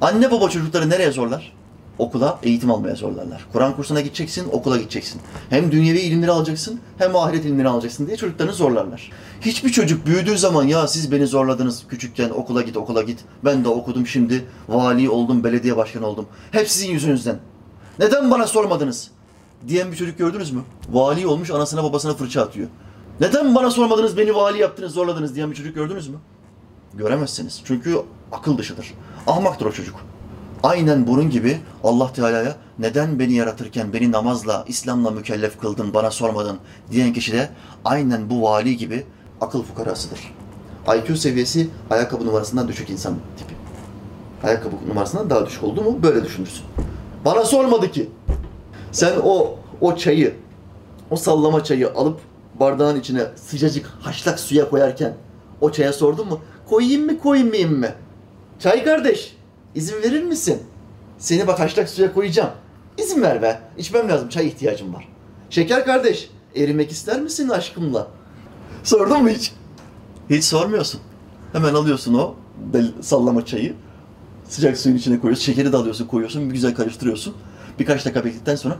Anne 0.00 0.30
baba 0.30 0.48
çocukları 0.48 0.90
nereye 0.90 1.12
zorlar? 1.12 1.52
Okula, 1.98 2.38
eğitim 2.42 2.70
almaya 2.70 2.94
zorlarlar. 2.94 3.46
Kur'an 3.52 3.76
kursuna 3.76 4.00
gideceksin, 4.00 4.48
okula 4.52 4.76
gideceksin. 4.76 5.20
Hem 5.50 5.72
dünyevi 5.72 5.98
ilimleri 5.98 6.30
alacaksın, 6.30 6.80
hem 6.98 7.16
ahiret 7.16 7.44
ilimleri 7.44 7.68
alacaksın 7.68 8.06
diye 8.06 8.16
çocuklarını 8.16 8.52
zorlarlar. 8.52 9.10
Hiçbir 9.40 9.70
çocuk 9.70 10.06
büyüdüğü 10.06 10.38
zaman 10.38 10.64
ya 10.64 10.88
siz 10.88 11.12
beni 11.12 11.26
zorladınız 11.26 11.84
küçükken 11.88 12.30
okula 12.30 12.62
git, 12.62 12.76
okula 12.76 13.02
git. 13.02 13.18
Ben 13.44 13.64
de 13.64 13.68
okudum 13.68 14.06
şimdi 14.06 14.44
vali 14.68 15.10
oldum, 15.10 15.44
belediye 15.44 15.76
başkanı 15.76 16.06
oldum. 16.06 16.26
Hep 16.50 16.68
sizin 16.68 16.90
yüzünüzden. 16.90 17.36
Neden 17.98 18.30
bana 18.30 18.46
sormadınız? 18.46 19.10
Diyen 19.68 19.92
bir 19.92 19.96
çocuk 19.96 20.18
gördünüz 20.18 20.50
mü? 20.50 20.60
Vali 20.90 21.26
olmuş 21.26 21.50
anasına 21.50 21.84
babasına 21.84 22.14
fırça 22.14 22.42
atıyor. 22.42 22.68
Neden 23.20 23.54
bana 23.54 23.70
sormadınız, 23.70 24.16
beni 24.16 24.34
vali 24.34 24.58
yaptınız, 24.58 24.92
zorladınız 24.92 25.34
diyen 25.34 25.50
bir 25.50 25.56
çocuk 25.56 25.74
gördünüz 25.74 26.08
mü? 26.08 26.16
Göremezsiniz. 26.94 27.62
Çünkü 27.64 28.02
akıl 28.32 28.58
dışıdır. 28.58 28.94
Ahmaktır 29.26 29.66
o 29.66 29.72
çocuk. 29.72 29.96
Aynen 30.62 31.06
bunun 31.06 31.30
gibi 31.30 31.58
Allah 31.84 32.12
Teala'ya 32.12 32.56
neden 32.78 33.18
beni 33.18 33.32
yaratırken 33.32 33.92
beni 33.92 34.12
namazla, 34.12 34.64
İslam'la 34.68 35.10
mükellef 35.10 35.60
kıldın, 35.60 35.94
bana 35.94 36.10
sormadın 36.10 36.58
diyen 36.90 37.12
kişi 37.12 37.32
de 37.32 37.50
aynen 37.84 38.30
bu 38.30 38.42
vali 38.42 38.76
gibi 38.76 39.06
akıl 39.40 39.62
fukarasıdır. 39.62 40.34
IQ 40.96 41.16
seviyesi 41.16 41.68
ayakkabı 41.90 42.26
numarasından 42.26 42.68
düşük 42.68 42.90
insan 42.90 43.14
tipi. 43.38 43.54
Ayakkabı 44.46 44.74
numarasından 44.88 45.30
daha 45.30 45.46
düşük 45.46 45.64
oldu 45.64 45.82
mu 45.82 45.98
böyle 46.02 46.24
düşünürsün. 46.24 46.64
Bana 47.24 47.44
sormadı 47.44 47.90
ki. 47.90 48.10
Sen 48.92 49.12
o 49.24 49.54
o 49.80 49.96
çayı, 49.96 50.34
o 51.10 51.16
sallama 51.16 51.64
çayı 51.64 51.92
alıp 51.94 52.20
bardağın 52.60 53.00
içine 53.00 53.22
sıcacık 53.36 53.86
haşlak 53.86 54.40
suya 54.40 54.70
koyarken 54.70 55.14
o 55.60 55.72
çaya 55.72 55.92
sordun 55.92 56.28
mu? 56.28 56.40
Koyayım 56.68 57.06
mı 57.06 57.18
koymayayım 57.18 57.78
mı? 57.78 57.88
Çay 58.58 58.84
kardeş 58.84 59.36
izin 59.74 60.02
verir 60.02 60.22
misin? 60.22 60.62
Seni 61.18 61.46
bak 61.46 61.60
haşlak 61.60 61.88
suya 61.88 62.14
koyacağım. 62.14 62.50
İzin 62.98 63.22
ver 63.22 63.42
be. 63.42 63.60
İçmem 63.78 64.08
lazım. 64.08 64.28
Çay 64.28 64.46
ihtiyacım 64.46 64.94
var. 64.94 65.08
Şeker 65.50 65.84
kardeş 65.84 66.30
erimek 66.56 66.90
ister 66.90 67.20
misin 67.20 67.48
aşkımla? 67.48 68.08
Sordun 68.84 69.22
mu 69.22 69.28
hiç? 69.28 69.52
Hiç 70.30 70.44
sormuyorsun. 70.44 71.00
Hemen 71.52 71.74
alıyorsun 71.74 72.14
o 72.14 72.34
sallama 73.00 73.46
çayı. 73.46 73.74
Sıcak 74.48 74.78
suyun 74.78 74.96
içine 74.96 75.20
koyuyorsun. 75.20 75.44
Şekeri 75.44 75.72
de 75.72 75.76
alıyorsun 75.76 76.06
koyuyorsun. 76.06 76.48
Bir 76.48 76.54
güzel 76.54 76.74
karıştırıyorsun. 76.74 77.34
Birkaç 77.78 78.04
dakika 78.04 78.24
bekledikten 78.24 78.56
sonra 78.56 78.78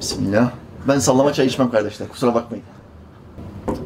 Bismillah. 0.00 0.50
Ben 0.88 0.98
sallama 0.98 1.32
çay 1.32 1.46
içmem 1.46 1.70
kardeşler. 1.70 2.08
Kusura 2.08 2.34
bakmayın. 2.34 2.64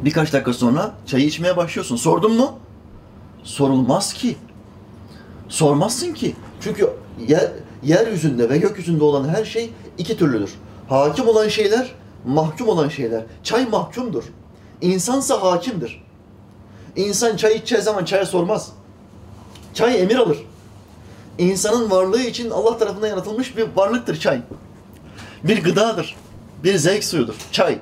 Birkaç 0.01 0.33
dakika 0.33 0.53
sonra 0.53 0.93
çayı 1.05 1.25
içmeye 1.25 1.57
başlıyorsun. 1.57 1.95
Sordun 1.95 2.33
mu? 2.33 2.53
Sorulmaz 3.43 4.13
ki. 4.13 4.37
Sormazsın 5.49 6.13
ki. 6.13 6.35
Çünkü 6.61 6.89
yer, 7.27 7.51
yeryüzünde 7.83 8.49
ve 8.49 8.57
gökyüzünde 8.57 9.03
olan 9.03 9.29
her 9.29 9.45
şey 9.45 9.69
iki 9.97 10.17
türlüdür. 10.17 10.53
Hakim 10.89 11.27
olan 11.27 11.47
şeyler, 11.47 11.91
mahkum 12.25 12.67
olan 12.67 12.89
şeyler. 12.89 13.23
Çay 13.43 13.65
mahkumdur. 13.65 14.23
İnsansa 14.81 15.41
hakimdir. 15.41 16.03
İnsan 16.95 17.35
çay 17.35 17.55
içeceği 17.55 17.81
zaman 17.81 18.05
çaya 18.05 18.25
sormaz. 18.25 18.71
Çay 19.73 20.01
emir 20.01 20.15
alır. 20.15 20.37
İnsanın 21.37 21.91
varlığı 21.91 22.21
için 22.21 22.49
Allah 22.49 22.77
tarafından 22.77 23.07
yaratılmış 23.07 23.57
bir 23.57 23.67
varlıktır 23.75 24.19
çay. 24.19 24.41
Bir 25.43 25.63
gıdadır. 25.63 26.15
Bir 26.63 26.75
zevk 26.75 27.03
suyudur. 27.03 27.35
Çay. 27.51 27.79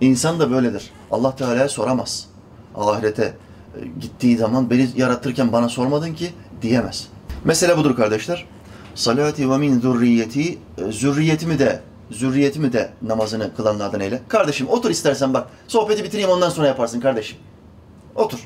İnsan 0.00 0.40
da 0.40 0.50
böyledir. 0.50 0.90
Allah 1.10 1.36
Teala'ya 1.36 1.68
soramaz. 1.68 2.26
Ahirete 2.74 3.22
e, 3.22 3.86
gittiği 4.00 4.36
zaman 4.36 4.70
beni 4.70 4.88
yaratırken 4.96 5.52
bana 5.52 5.68
sormadın 5.68 6.14
ki 6.14 6.32
diyemez. 6.62 7.08
Mesele 7.44 7.76
budur 7.76 7.96
kardeşler. 7.96 8.46
Salati 8.94 9.50
ve 9.50 9.58
min 9.58 9.80
zürriyeti 9.80 10.58
e, 10.78 10.92
zürriyetimi 10.92 11.58
de 11.58 11.80
zürriyetimi 12.10 12.72
de 12.72 12.90
namazını 13.02 13.54
kılanlardan 13.56 14.00
eyle. 14.00 14.22
Kardeşim 14.28 14.68
otur 14.68 14.90
istersen 14.90 15.34
bak. 15.34 15.48
Sohbeti 15.68 16.04
bitireyim 16.04 16.30
ondan 16.30 16.50
sonra 16.50 16.66
yaparsın 16.66 17.00
kardeşim. 17.00 17.38
Otur. 18.14 18.38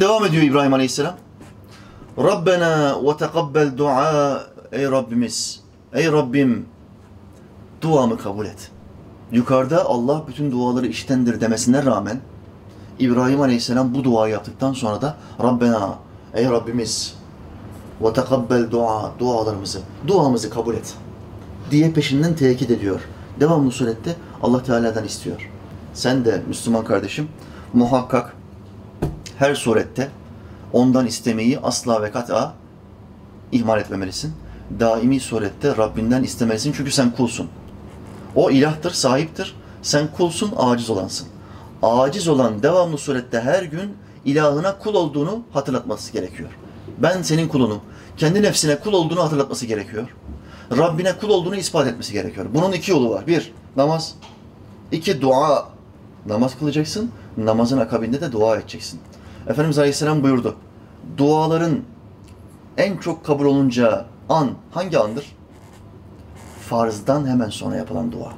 Devam 0.00 0.24
ediyor 0.24 0.42
İbrahim 0.42 0.74
Aleyhisselam. 0.74 1.16
Rabbena 2.18 3.02
ve 3.04 3.16
tekabbel 3.16 3.76
dua 3.76 4.42
ey 4.72 4.84
Rabbimiz. 4.84 5.60
Ey 5.94 6.12
Rabbim 6.12 6.66
duamı 7.80 8.18
kabul 8.18 8.46
et. 8.46 8.70
Yukarıda 9.32 9.84
Allah 9.84 10.24
bütün 10.28 10.52
duaları 10.52 10.86
iştendir 10.86 11.40
demesine 11.40 11.84
rağmen 11.84 12.20
İbrahim 12.98 13.40
Aleyhisselam 13.40 13.94
bu 13.94 14.04
duayı 14.04 14.32
yaptıktan 14.32 14.72
sonra 14.72 15.02
da 15.02 15.16
Rabbena 15.42 15.98
ey 16.34 16.44
Rabbimiz 16.44 17.14
ve 18.00 18.12
tekabbel 18.12 18.70
dua 18.70 19.12
dualarımızı 19.18 19.80
duamızı 20.06 20.50
kabul 20.50 20.74
et 20.74 20.94
diye 21.70 21.92
peşinden 21.92 22.34
tekit 22.34 22.70
ediyor. 22.70 23.00
Devamlı 23.40 23.70
surette 23.70 24.16
Allah 24.42 24.62
Teala'dan 24.62 25.04
istiyor. 25.04 25.50
Sen 25.94 26.24
de 26.24 26.42
Müslüman 26.48 26.84
kardeşim 26.84 27.28
muhakkak 27.72 28.36
her 29.38 29.54
surette 29.54 30.08
ondan 30.72 31.06
istemeyi 31.06 31.58
asla 31.60 32.02
ve 32.02 32.10
kat'a 32.10 32.54
ihmal 33.52 33.80
etmemelisin. 33.80 34.32
Daimi 34.80 35.20
surette 35.20 35.76
Rabbinden 35.76 36.22
istemelisin 36.22 36.72
çünkü 36.76 36.90
sen 36.90 37.10
kulsun. 37.10 37.48
O 38.36 38.50
ilahtır, 38.50 38.90
sahiptir. 38.90 39.54
Sen 39.82 40.08
kulsun, 40.16 40.52
aciz 40.56 40.90
olansın. 40.90 41.28
Aciz 41.82 42.28
olan 42.28 42.62
devamlı 42.62 42.98
surette 42.98 43.40
her 43.40 43.62
gün 43.62 43.96
ilahına 44.24 44.78
kul 44.78 44.94
olduğunu 44.94 45.42
hatırlatması 45.52 46.12
gerekiyor. 46.12 46.50
Ben 46.98 47.22
senin 47.22 47.48
kulunum. 47.48 47.80
Kendi 48.16 48.42
nefsine 48.42 48.80
kul 48.80 48.92
olduğunu 48.92 49.22
hatırlatması 49.22 49.66
gerekiyor. 49.66 50.08
Rabbine 50.78 51.18
kul 51.18 51.28
olduğunu 51.28 51.56
ispat 51.56 51.86
etmesi 51.86 52.12
gerekiyor. 52.12 52.46
Bunun 52.54 52.72
iki 52.72 52.90
yolu 52.90 53.10
var. 53.10 53.26
Bir, 53.26 53.52
namaz. 53.76 54.14
İki 54.92 55.20
dua 55.20 55.68
namaz 56.26 56.58
kılacaksın. 56.58 57.10
Namazın 57.36 57.78
akabinde 57.78 58.20
de 58.20 58.32
dua 58.32 58.56
edeceksin. 58.56 59.00
Efendimiz 59.48 59.78
Aleyhisselam 59.78 60.22
buyurdu. 60.22 60.56
Duaların 61.16 61.80
en 62.76 62.96
çok 62.96 63.24
kabul 63.24 63.44
olunca 63.44 64.06
an 64.28 64.50
hangi 64.70 64.98
andır? 64.98 65.36
Farzdan 66.70 67.26
hemen 67.26 67.50
sonra 67.50 67.76
yapılan 67.76 68.12
dua. 68.12 68.32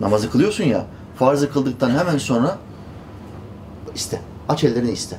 Namazı 0.00 0.30
kılıyorsun 0.30 0.64
ya, 0.64 0.86
farzı 1.16 1.52
kıldıktan 1.52 1.90
hemen 1.90 2.18
sonra 2.18 2.58
iste. 3.94 4.20
Aç 4.48 4.64
ellerini 4.64 4.90
iste. 4.90 5.16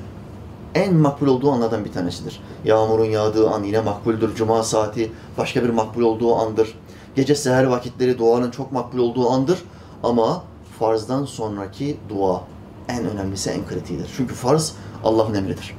En 0.75 0.95
makbul 0.95 1.27
olduğu 1.27 1.51
anlardan 1.51 1.85
bir 1.85 1.91
tanesidir. 1.91 2.39
Yağmurun 2.65 3.05
yağdığı 3.05 3.49
an 3.49 3.63
yine 3.63 3.81
makbuldür. 3.81 4.35
Cuma 4.35 4.63
saati 4.63 5.11
başka 5.37 5.63
bir 5.63 5.69
makbul 5.69 6.01
olduğu 6.01 6.35
andır. 6.35 6.79
Gece 7.15 7.35
seher 7.35 7.63
vakitleri 7.63 8.17
duanın 8.17 8.51
çok 8.51 8.71
makbul 8.71 8.99
olduğu 8.99 9.29
andır. 9.29 9.63
Ama 10.03 10.43
farzdan 10.79 11.25
sonraki 11.25 11.97
dua 12.09 12.41
en 12.89 13.05
önemlisi, 13.05 13.49
en 13.49 13.67
kritiğidir. 13.67 14.09
Çünkü 14.17 14.35
farz 14.35 14.75
Allah'ın 15.03 15.33
emridir. 15.33 15.75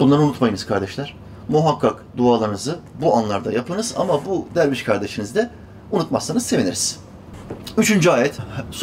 Bunları 0.00 0.20
unutmayınız 0.20 0.66
kardeşler. 0.66 1.25
Muhakkak 1.48 2.04
dualarınızı 2.16 2.78
bu 3.00 3.16
anlarda 3.16 3.52
yapınız 3.52 3.94
ama 3.98 4.24
bu 4.26 4.46
derviş 4.54 4.82
kardeşiniz 4.82 5.34
de 5.34 5.50
unutmazsanız 5.92 6.46
seviniriz. 6.46 7.00
Üçüncü 7.78 8.10
ayet. 8.10 8.38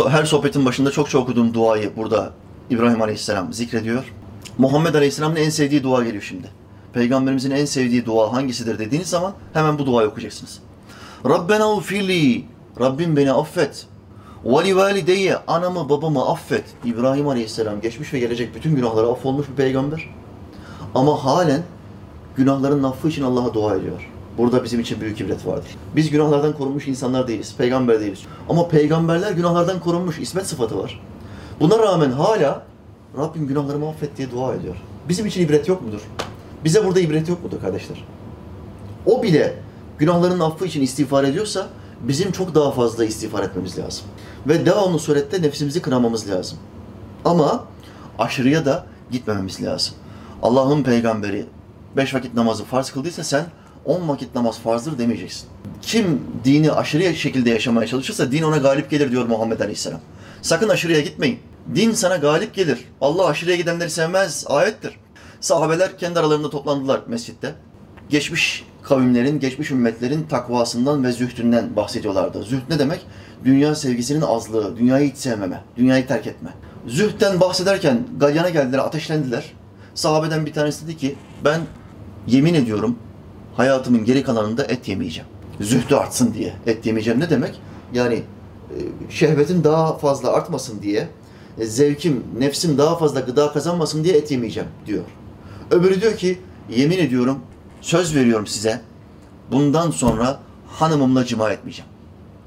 Her 0.08 0.26
sohbetin 0.26 0.66
başında 0.66 0.92
çok 0.92 1.10
çok 1.10 1.24
okuduğum 1.24 1.54
duayı 1.54 1.96
burada 1.96 2.34
İbrahim 2.70 3.02
Aleyhisselam 3.02 3.54
zikrediyor. 3.54 4.14
Muhammed 4.58 4.94
Aleyhisselam'ın 4.96 5.36
en 5.36 5.50
sevdiği 5.50 5.84
dua 5.84 6.04
geliyor 6.04 6.24
şimdi. 6.24 6.48
Peygamberimizin 6.94 7.52
en 7.52 7.66
sevdiği 7.66 8.06
dua 8.06 8.34
hangisidir 8.34 8.80
dediğiniz 8.80 9.10
zaman 9.10 9.34
hemen 9.54 9.80
bu 9.80 9.86
duayı 9.86 10.10
okuyacaksınız. 10.10 10.60
Rabbena 11.26 11.74
ufirli. 11.74 12.46
Rabbim 12.80 13.18
beni 13.18 13.32
affet. 13.32 13.86
Ve 14.46 14.66
li 14.66 14.76
valideyye. 14.76 15.38
Anamı 15.48 15.90
babamı 15.90 16.30
affet. 16.30 16.64
İbrahim 16.86 17.28
Aleyhisselam 17.28 17.82
geçmiş 17.82 18.14
ve 18.14 18.20
gelecek 18.20 18.56
bütün 18.56 18.76
günahları 18.76 19.08
affolmuş 19.08 19.50
bir 19.50 19.56
peygamber. 19.56 20.10
Ama 20.96 21.26
halen 21.26 21.64
günahların 22.38 22.84
affı 22.84 23.08
için 23.08 23.24
Allah'a 23.24 23.54
dua 23.54 23.76
ediyor. 23.76 24.10
Burada 24.38 24.64
bizim 24.64 24.80
için 24.80 25.02
büyük 25.02 25.22
ibret 25.22 25.48
vardır. 25.48 25.76
Biz 25.96 26.10
günahlardan 26.10 26.54
korunmuş 26.54 26.88
insanlar 26.88 27.28
değiliz, 27.28 27.56
peygamber 27.58 28.00
değiliz. 28.00 28.20
Ama 28.50 28.68
peygamberler 28.68 29.32
günahlardan 29.32 29.80
korunmuş, 29.80 30.20
ismet 30.20 30.48
sıfatı 30.48 30.80
var. 30.80 31.02
Buna 31.60 31.80
rağmen 31.80 32.12
hala 32.12 32.64
Rabbim 33.18 33.48
günahlarımı 33.48 33.90
affet 33.90 34.18
diye 34.18 34.32
dua 34.32 34.56
ediyor. 34.56 34.76
Bizim 35.10 35.26
için 35.26 35.46
ibret 35.46 35.68
yok 35.68 35.82
mudur? 35.82 36.02
Bize 36.64 36.86
burada 36.86 37.00
ibret 37.00 37.30
yok 37.30 37.44
mudur 37.44 37.62
kardeşler? 37.62 38.06
O 39.06 39.24
bile 39.24 39.56
günahların 40.00 40.40
affı 40.40 40.66
için 40.66 40.82
istiğfar 40.82 41.24
ediyorsa 41.24 41.68
bizim 42.02 42.32
çok 42.32 42.56
daha 42.56 42.72
fazla 42.72 43.06
istiğfar 43.06 43.44
etmemiz 43.44 43.80
lazım. 43.80 44.06
Ve 44.48 44.66
devamlı 44.66 45.00
surette 45.00 45.42
nefsimizi 45.42 45.82
kınamamız 45.82 46.30
lazım. 46.30 46.58
Ama 47.26 47.64
aşırıya 48.20 48.66
da 48.66 48.86
gitmememiz 49.12 49.64
lazım. 49.64 49.94
Allah'ın 50.42 50.84
peygamberi 50.84 51.46
beş 51.98 52.14
vakit 52.14 52.34
namazı 52.34 52.64
farz 52.64 52.92
kıldıysa 52.92 53.24
sen 53.24 53.46
on 53.86 54.08
vakit 54.08 54.36
namaz 54.36 54.60
farzdır 54.60 54.98
demeyeceksin. 54.98 55.50
Kim 55.82 56.22
dini 56.44 56.72
aşırı 56.72 57.16
şekilde 57.16 57.50
yaşamaya 57.50 57.88
çalışırsa 57.88 58.32
din 58.32 58.44
ona 58.44 58.58
galip 58.58 58.90
gelir 58.90 59.12
diyor 59.12 59.26
Muhammed 59.26 59.60
Aleyhisselam. 59.60 60.00
Sakın 60.42 60.70
aşırıya 60.70 61.00
gitmeyin. 61.00 61.40
Din 61.76 61.92
sana 61.92 62.16
galip 62.18 62.54
gelir. 62.54 62.86
Allah 63.02 63.28
aşırıya 63.28 63.56
gidenleri 63.56 63.90
sevmez. 63.90 64.46
Ayettir. 64.48 65.00
Sahabeler 65.42 65.98
kendi 65.98 66.20
aralarında 66.20 66.50
toplandılar 66.50 67.02
mescitte. 67.08 67.56
Geçmiş 68.10 68.66
kavimlerin, 68.84 69.40
geçmiş 69.40 69.72
ümmetlerin 69.72 70.24
takvasından 70.24 71.04
ve 71.04 71.12
zühdünden 71.12 71.76
bahsediyorlardı. 71.76 72.44
Zühd 72.44 72.70
ne 72.70 72.80
demek? 72.80 73.06
Dünya 73.46 73.76
sevgisinin 73.76 74.22
azlığı, 74.22 74.78
dünyayı 74.78 75.12
hiç 75.12 75.18
sevmeme, 75.18 75.64
dünyayı 75.78 76.08
terk 76.08 76.28
etme. 76.28 76.50
Zühdten 76.88 77.40
bahsederken 77.40 78.04
galyana 78.18 78.50
geldiler, 78.50 78.80
ateşlendiler. 78.80 79.54
Sahabeden 79.96 80.46
bir 80.46 80.54
tanesi 80.54 80.86
dedi 80.86 80.98
ki, 80.98 81.16
ben 81.46 81.62
yemin 82.28 82.54
ediyorum 82.54 82.96
hayatımın 83.56 84.06
geri 84.06 84.24
kalanında 84.24 84.64
et 84.64 84.88
yemeyeceğim. 84.88 85.30
Zühdü 85.62 85.96
artsın 85.96 86.34
diye. 86.34 86.54
Et 86.66 86.86
yemeyeceğim 86.86 87.20
ne 87.20 87.30
demek? 87.30 87.60
Yani 87.94 88.16
e, 88.16 88.78
şehvetin 89.10 89.64
daha 89.64 89.98
fazla 89.98 90.34
artmasın 90.34 90.82
diye, 90.82 91.08
e, 91.58 91.66
zevkim, 91.66 92.24
nefsim 92.40 92.78
daha 92.78 92.98
fazla 92.98 93.20
gıda 93.20 93.54
kazanmasın 93.54 94.04
diye 94.04 94.18
et 94.18 94.32
yemeyeceğim 94.32 94.70
diyor. 94.86 95.04
Öbürü 95.72 96.02
diyor 96.02 96.18
ki, 96.18 96.40
yemin 96.70 96.98
ediyorum, 96.98 97.40
söz 97.82 98.16
veriyorum 98.16 98.48
size, 98.48 98.82
bundan 99.52 99.92
sonra 99.92 100.40
hanımımla 100.68 101.26
cima 101.26 101.52
etmeyeceğim. 101.52 101.92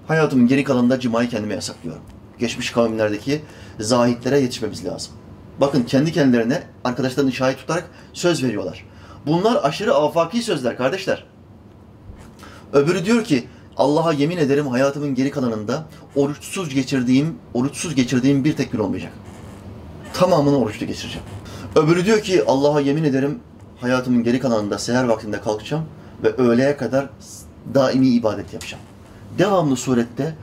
Hayatımın 0.09 0.47
geri 0.47 0.65
kalanında 0.65 1.01
cimayı 1.01 1.29
kendime 1.29 1.55
yasaklıyorum. 1.55 2.03
Geçmiş 2.39 2.71
kavimlerdeki 2.71 3.43
zahitlere 3.81 4.41
yetişmemiz 4.41 4.85
lazım. 4.85 5.13
Bakın 5.61 5.83
kendi 5.83 6.13
kendilerine 6.13 6.63
arkadaşlarını 6.85 7.33
şahit 7.33 7.59
tutarak 7.59 7.91
söz 8.13 8.45
veriyorlar. 8.45 8.85
Bunlar 9.27 9.65
aşırı 9.65 9.95
afaki 9.95 10.43
sözler 10.43 10.77
kardeşler. 10.77 11.25
Öbürü 12.73 13.05
diyor 13.05 13.25
ki 13.25 13.45
Allah'a 13.77 14.13
yemin 14.13 14.37
ederim 14.37 14.67
hayatımın 14.67 15.15
geri 15.15 15.31
kalanında 15.31 15.85
oruçsuz 16.17 16.75
geçirdiğim, 16.75 17.39
oruçsuz 17.55 17.95
geçirdiğim 17.95 18.45
bir 18.45 18.57
tek 18.57 18.73
gün 18.73 18.79
olmayacak. 18.79 19.13
Tamamını 20.15 20.59
oruçlu 20.59 20.87
geçireceğim. 20.87 21.27
Öbürü 21.77 22.05
diyor 22.05 22.21
ki 22.21 22.45
Allah'a 22.47 22.81
yemin 22.81 23.05
ederim 23.05 23.39
hayatımın 23.81 24.25
geri 24.25 24.41
kalanında 24.41 24.79
seher 24.79 25.05
vaktinde 25.05 25.41
kalkacağım 25.41 25.85
ve 26.23 26.33
öğleye 26.37 26.77
kadar 26.77 27.09
daimi 27.75 28.09
ibadet 28.09 28.53
yapacağım. 28.53 28.83
Devamlı 29.39 29.77
surette 29.77 30.35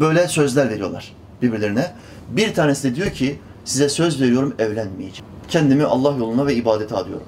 böyle 0.00 0.28
sözler 0.28 0.70
veriyorlar 0.70 1.14
birbirlerine. 1.42 1.92
Bir 2.28 2.54
tanesi 2.54 2.90
de 2.90 2.96
diyor 2.96 3.10
ki 3.10 3.38
size 3.64 3.88
söz 3.88 4.20
veriyorum 4.20 4.54
evlenmeyeceğim. 4.58 5.24
Kendimi 5.48 5.84
Allah 5.84 6.16
yoluna 6.16 6.46
ve 6.46 6.54
ibadete 6.54 6.96
adıyorum. 6.96 7.26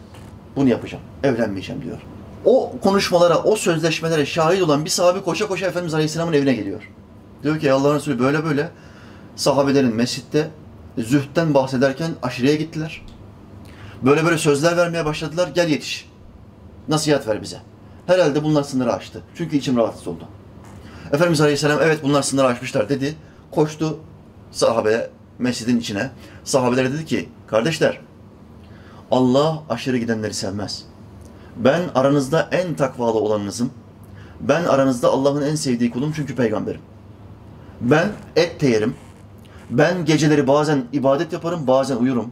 Bunu 0.57 0.69
yapacağım. 0.69 1.05
Evlenmeyeceğim 1.23 1.83
diyor. 1.83 1.99
O 2.45 2.73
konuşmalara, 2.83 3.39
o 3.43 3.57
sözleşmelere 3.57 4.27
şahit 4.27 4.63
olan 4.63 4.85
bir 4.85 4.91
sahabe 4.91 5.21
koşa 5.21 5.49
koşa 5.49 5.67
Efendimiz 5.67 5.95
Aleyhisselam'ın 5.95 6.33
evine 6.33 6.55
geliyor. 6.55 6.91
Diyor 7.43 7.61
ki 7.61 7.73
Allah'ın 7.73 7.95
Resulü 7.95 8.19
böyle 8.19 8.45
böyle 8.45 8.71
sahabelerin 9.37 9.95
mescitte 9.95 10.51
zühtten 10.99 11.55
bahsederken 11.55 12.11
aşireye 12.23 12.57
gittiler. 12.57 13.03
Böyle 14.03 14.25
böyle 14.25 14.39
sözler 14.39 14.77
vermeye 14.77 15.05
başladılar. 15.05 15.51
Gel 15.55 15.69
yetiş. 15.69 16.09
Nasihat 16.89 17.29
ver 17.29 17.43
bize. 17.43 17.57
Herhalde 18.07 18.45
bunlar 18.45 18.63
sınırı 18.63 18.93
aştı. 18.93 19.23
Çünkü 19.35 19.57
içim 19.57 19.77
rahatsız 19.77 20.09
oldu. 20.09 20.25
Efendimiz 21.13 21.41
Aleyhisselam 21.41 21.79
evet 21.83 22.03
bunlar 22.03 22.23
sınırı 22.23 22.47
aşmışlar 22.47 22.89
dedi. 22.89 23.15
Koştu 23.51 23.99
sahabeye, 24.51 25.11
mescidin 25.39 25.81
içine. 25.81 26.11
Sahabelere 26.45 26.93
dedi 26.93 27.05
ki 27.05 27.29
kardeşler 27.47 28.01
Allah 29.11 29.63
aşırı 29.69 29.99
gidenleri 29.99 30.35
sevmez. 30.35 30.85
Ben 31.57 31.83
aranızda 31.95 32.49
en 32.53 32.75
takvalı 32.75 33.19
olanınızım. 33.19 33.71
Ben 34.41 34.65
aranızda 34.65 35.09
Allah'ın 35.09 35.43
en 35.43 35.55
sevdiği 35.55 35.91
kulum 35.91 36.13
çünkü 36.17 36.37
peygamberim. 36.37 36.81
Ben 37.81 38.09
et 38.37 38.61
de 38.61 38.67
yerim. 38.67 38.95
Ben 39.71 40.05
geceleri 40.05 40.47
bazen 40.47 40.85
ibadet 40.93 41.33
yaparım, 41.33 41.67
bazen 41.67 41.97
uyurum. 41.97 42.31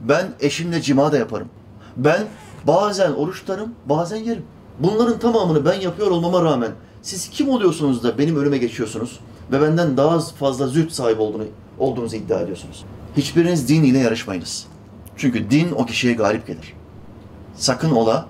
Ben 0.00 0.28
eşimle 0.40 0.82
cima 0.82 1.12
da 1.12 1.18
yaparım. 1.18 1.48
Ben 1.96 2.26
bazen 2.66 3.12
oruç 3.12 3.40
tutarım, 3.40 3.74
bazen 3.86 4.16
yerim. 4.16 4.42
Bunların 4.78 5.18
tamamını 5.18 5.64
ben 5.64 5.80
yapıyor 5.80 6.10
olmama 6.10 6.42
rağmen 6.44 6.70
siz 7.02 7.30
kim 7.30 7.48
oluyorsunuz 7.48 8.02
da 8.02 8.18
benim 8.18 8.36
önüme 8.36 8.58
geçiyorsunuz 8.58 9.20
ve 9.52 9.60
benden 9.60 9.96
daha 9.96 10.20
fazla 10.20 10.66
züht 10.66 10.92
sahibi 10.92 11.20
olduğunu, 11.22 11.44
olduğunuzu 11.78 12.16
iddia 12.16 12.40
ediyorsunuz? 12.40 12.84
Hiçbiriniz 13.16 13.68
din 13.68 13.82
ile 13.82 13.98
yarışmayınız. 13.98 14.66
Çünkü 15.20 15.50
din 15.50 15.70
o 15.72 15.86
kişiye 15.86 16.14
galip 16.14 16.46
gelir. 16.46 16.74
Sakın 17.54 17.90
ola 17.90 18.26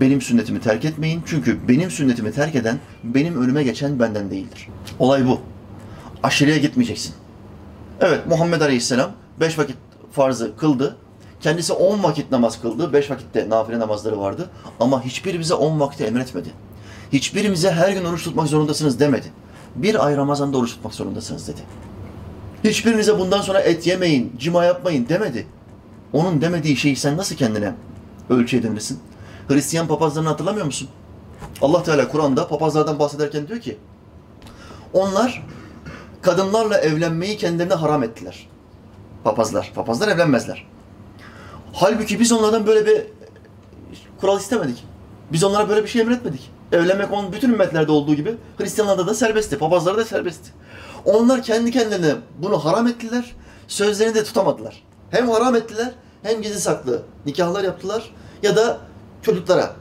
benim 0.00 0.20
sünnetimi 0.20 0.60
terk 0.60 0.84
etmeyin. 0.84 1.22
Çünkü 1.26 1.68
benim 1.68 1.90
sünnetimi 1.90 2.32
terk 2.32 2.54
eden 2.54 2.78
benim 3.04 3.42
önüme 3.42 3.62
geçen 3.62 4.00
benden 4.00 4.30
değildir. 4.30 4.68
Olay 4.98 5.26
bu. 5.26 5.40
Aşırıya 6.22 6.56
gitmeyeceksin. 6.56 7.14
Evet 8.00 8.26
Muhammed 8.26 8.60
Aleyhisselam 8.60 9.10
beş 9.40 9.58
vakit 9.58 9.76
farzı 10.12 10.56
kıldı. 10.56 10.96
Kendisi 11.40 11.72
on 11.72 12.02
vakit 12.02 12.30
namaz 12.30 12.60
kıldı. 12.62 12.92
Beş 12.92 13.10
vakitte 13.10 13.48
nafile 13.48 13.78
namazları 13.78 14.20
vardı. 14.20 14.50
Ama 14.80 15.04
hiçbirimize 15.04 15.54
on 15.54 15.80
vakti 15.80 16.04
emretmedi. 16.04 16.48
Hiçbirimize 17.12 17.70
her 17.70 17.92
gün 17.92 18.04
oruç 18.04 18.24
tutmak 18.24 18.48
zorundasınız 18.48 19.00
demedi. 19.00 19.32
Bir 19.76 20.06
ay 20.06 20.16
Ramazan'da 20.16 20.58
oruç 20.58 20.70
tutmak 20.70 20.94
zorundasınız 20.94 21.48
dedi. 21.48 21.60
Hiçbirinize 22.64 23.18
bundan 23.18 23.40
sonra 23.40 23.60
et 23.60 23.86
yemeyin, 23.86 24.32
cima 24.38 24.64
yapmayın 24.64 25.08
demedi. 25.08 25.46
Onun 26.12 26.40
demediği 26.40 26.76
şeyi 26.76 26.96
sen 26.96 27.16
nasıl 27.16 27.36
kendine 27.36 27.74
ölçü 28.30 28.56
edinirsin? 28.56 29.00
Hristiyan 29.48 29.86
papazlarını 29.86 30.28
hatırlamıyor 30.28 30.66
musun? 30.66 30.88
Allah 31.62 31.82
Teala 31.82 32.08
Kur'an'da 32.08 32.48
papazlardan 32.48 32.98
bahsederken 32.98 33.48
diyor 33.48 33.60
ki 33.60 33.78
onlar 34.92 35.46
kadınlarla 36.22 36.78
evlenmeyi 36.78 37.36
kendilerine 37.36 37.74
haram 37.74 38.02
ettiler. 38.02 38.48
Papazlar. 39.24 39.72
Papazlar 39.74 40.08
evlenmezler. 40.08 40.66
Halbuki 41.72 42.20
biz 42.20 42.32
onlardan 42.32 42.66
böyle 42.66 42.86
bir 42.86 43.06
kural 44.20 44.38
istemedik. 44.38 44.84
Biz 45.32 45.44
onlara 45.44 45.68
böyle 45.68 45.82
bir 45.82 45.88
şey 45.88 46.02
emretmedik. 46.02 46.50
Evlenmek 46.72 47.12
onun 47.12 47.32
bütün 47.32 47.52
ümmetlerde 47.52 47.92
olduğu 47.92 48.14
gibi 48.14 48.34
Hristiyanlarda 48.58 49.06
da 49.06 49.14
serbestti. 49.14 49.58
Papazlarda 49.58 49.98
da 49.98 50.04
serbestti. 50.04 50.50
Onlar 51.04 51.42
kendi 51.42 51.70
kendilerine 51.70 52.14
bunu 52.38 52.64
haram 52.64 52.86
ettiler. 52.86 53.36
Sözlerini 53.68 54.14
de 54.14 54.24
tutamadılar. 54.24 54.87
Hem 55.10 55.28
haram 55.28 55.56
ettiler 55.56 55.92
hem 56.22 56.42
gizli 56.42 56.60
saklı 56.60 57.02
nikahlar 57.26 57.64
yaptılar 57.64 58.10
ya 58.42 58.56
da 58.56 58.78
çocuklara 59.22 59.72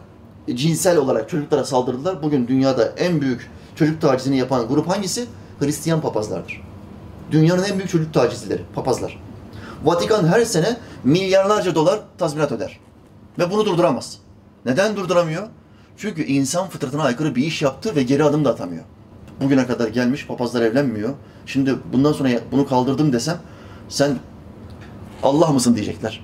cinsel 0.53 0.97
olarak 0.97 1.29
çocuklara 1.29 1.65
saldırdılar. 1.65 2.23
Bugün 2.23 2.47
dünyada 2.47 2.85
en 2.97 3.21
büyük 3.21 3.51
çocuk 3.75 4.01
tacizini 4.01 4.37
yapan 4.37 4.67
grup 4.67 4.89
hangisi? 4.89 5.25
Hristiyan 5.59 6.01
papazlardır. 6.01 6.61
Dünyanın 7.31 7.63
en 7.63 7.77
büyük 7.77 7.89
çocuk 7.89 8.13
tacizcileri, 8.13 8.61
papazlar. 8.75 9.19
Vatikan 9.83 10.27
her 10.27 10.45
sene 10.45 10.77
milyarlarca 11.03 11.75
dolar 11.75 11.99
tazminat 12.17 12.51
öder. 12.51 12.79
Ve 13.39 13.51
bunu 13.51 13.65
durduramaz. 13.65 14.17
Neden 14.65 14.95
durduramıyor? 14.95 15.47
Çünkü 15.97 16.23
insan 16.23 16.67
fıtratına 16.67 17.03
aykırı 17.03 17.35
bir 17.35 17.43
iş 17.43 17.61
yaptı 17.61 17.95
ve 17.95 18.03
geri 18.03 18.23
adım 18.23 18.45
da 18.45 18.49
atamıyor. 18.49 18.83
Bugüne 19.41 19.67
kadar 19.67 19.87
gelmiş 19.87 20.27
papazlar 20.27 20.61
evlenmiyor. 20.61 21.13
Şimdi 21.45 21.75
bundan 21.93 22.13
sonra 22.13 22.29
bunu 22.51 22.67
kaldırdım 22.67 23.13
desem 23.13 23.37
sen 23.89 24.17
Allah 25.23 25.47
mısın 25.47 25.75
diyecekler. 25.75 26.23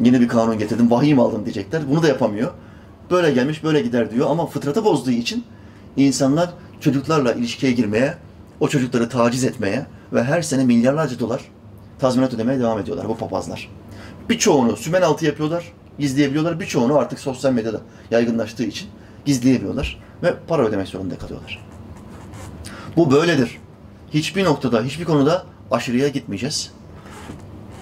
Yine 0.00 0.20
bir 0.20 0.28
kanun 0.28 0.58
getirdim, 0.58 0.90
vahiy 0.90 1.14
mi 1.14 1.22
aldın 1.22 1.44
diyecekler. 1.44 1.90
Bunu 1.90 2.02
da 2.02 2.08
yapamıyor. 2.08 2.52
Böyle 3.10 3.30
gelmiş, 3.30 3.64
böyle 3.64 3.80
gider 3.80 4.10
diyor 4.10 4.30
ama 4.30 4.46
fıtratı 4.46 4.84
bozduğu 4.84 5.10
için 5.10 5.44
insanlar 5.96 6.50
çocuklarla 6.80 7.32
ilişkiye 7.32 7.72
girmeye, 7.72 8.14
o 8.60 8.68
çocukları 8.68 9.08
taciz 9.08 9.44
etmeye 9.44 9.86
ve 10.12 10.24
her 10.24 10.42
sene 10.42 10.64
milyarlarca 10.64 11.18
dolar 11.18 11.40
tazminat 11.98 12.34
ödemeye 12.34 12.60
devam 12.60 12.78
ediyorlar 12.78 13.08
bu 13.08 13.16
papazlar. 13.16 13.68
Birçoğunu 14.28 14.76
sümen 14.76 15.02
altı 15.02 15.26
yapıyorlar, 15.26 15.72
gizleyebiliyorlar. 15.98 16.60
Birçoğunu 16.60 16.98
artık 16.98 17.18
sosyal 17.18 17.52
medyada 17.52 17.80
yaygınlaştığı 18.10 18.64
için 18.64 18.88
gizleyebiliyorlar 19.24 19.98
ve 20.22 20.34
para 20.48 20.62
ödemek 20.62 20.88
zorunda 20.88 21.18
kalıyorlar. 21.18 21.66
Bu 22.96 23.10
böyledir. 23.10 23.58
Hiçbir 24.14 24.44
noktada, 24.44 24.82
hiçbir 24.82 25.04
konuda 25.04 25.46
aşırıya 25.70 26.08
gitmeyeceğiz. 26.08 26.72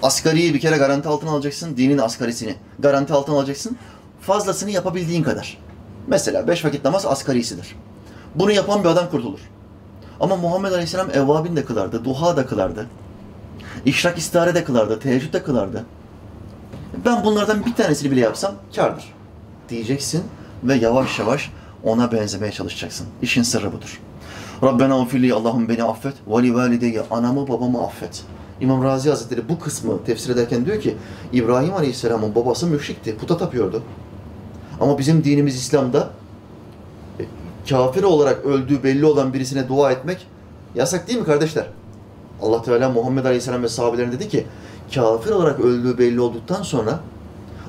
Asgariyi 0.02 0.54
bir 0.54 0.61
kere 0.61 0.76
garanti 0.76 1.08
altına 1.08 1.30
alacaksın, 1.30 1.76
dinin 1.76 1.98
asgarisini 1.98 2.54
garanti 2.78 3.12
altına 3.12 3.37
alacaksın. 3.37 3.76
Fazlasını 4.20 4.70
yapabildiğin 4.70 5.22
kadar. 5.22 5.58
Mesela 6.06 6.48
beş 6.48 6.64
vakit 6.64 6.84
namaz 6.84 7.06
asgarisidir. 7.06 7.76
Bunu 8.34 8.52
yapan 8.52 8.84
bir 8.84 8.88
adam 8.88 9.11
kurtulur. 9.11 9.40
Ama 10.20 10.37
Muhammed 10.37 10.72
Aleyhisselam 10.72 11.11
evvabin 11.11 11.56
de 11.56 11.64
kılardı, 11.64 12.04
duha 12.04 12.37
da 12.37 12.46
kılardı. 12.46 12.87
İşrak 13.84 14.18
istihare 14.18 14.54
de 14.54 14.64
kılardı, 14.64 15.00
teheccüd 15.00 15.32
de 15.32 15.42
kılardı. 15.42 15.84
Ben 17.04 17.24
bunlardan 17.24 17.66
bir 17.66 17.74
tanesini 17.74 18.11
bile 18.11 18.20
yapsam 18.20 18.54
kârdır. 18.76 19.14
Diyeceksin 19.68 20.24
ve 20.64 20.74
yavaş 20.74 21.18
yavaş 21.18 21.50
ona 21.84 22.12
benzemeye 22.12 22.52
çalışacaksın. 22.52 23.06
İşin 23.22 23.42
sırrı 23.42 23.72
budur. 23.72 24.00
Rabbena 24.62 25.00
ufilli 25.00 25.34
Allah'ım 25.34 25.68
beni 25.68 25.84
affet. 25.84 26.14
Ve 26.26 26.42
li 26.42 27.02
anamı 27.11 27.48
babamı 27.48 27.82
affet. 27.82 28.24
İmam 28.61 28.85
Razi 28.85 29.11
Hazretleri 29.11 29.49
bu 29.49 29.59
kısmı 29.59 30.05
tefsir 30.05 30.31
ederken 30.31 30.66
diyor 30.66 30.81
ki 30.81 30.97
İbrahim 31.33 31.75
Aleyhisselam'ın 31.75 32.35
babası 32.35 32.66
müşrikti, 32.66 33.16
puta 33.16 33.37
tapıyordu. 33.37 33.83
Ama 34.81 34.99
bizim 34.99 35.25
dinimiz 35.25 35.57
İslam'da 35.57 36.11
e, 37.21 37.25
kafir 37.68 38.03
olarak 38.03 38.44
öldüğü 38.44 38.83
belli 38.83 39.07
olan 39.07 39.33
birisine 39.33 39.68
dua 39.68 39.92
etmek 39.92 40.27
yasak 40.75 41.09
değil 41.09 41.18
mi 41.18 41.25
kardeşler? 41.25 41.66
Allah 42.42 42.62
Teala 42.62 42.88
Muhammed 42.88 43.25
Aleyhisselam 43.25 43.62
ve 43.62 43.68
sahabelerine 43.68 44.12
dedi 44.12 44.29
ki 44.29 44.47
kafir 44.94 45.31
olarak 45.31 45.61
öldüğü 45.61 45.99
belli 45.99 46.21
olduktan 46.21 46.62
sonra 46.62 47.01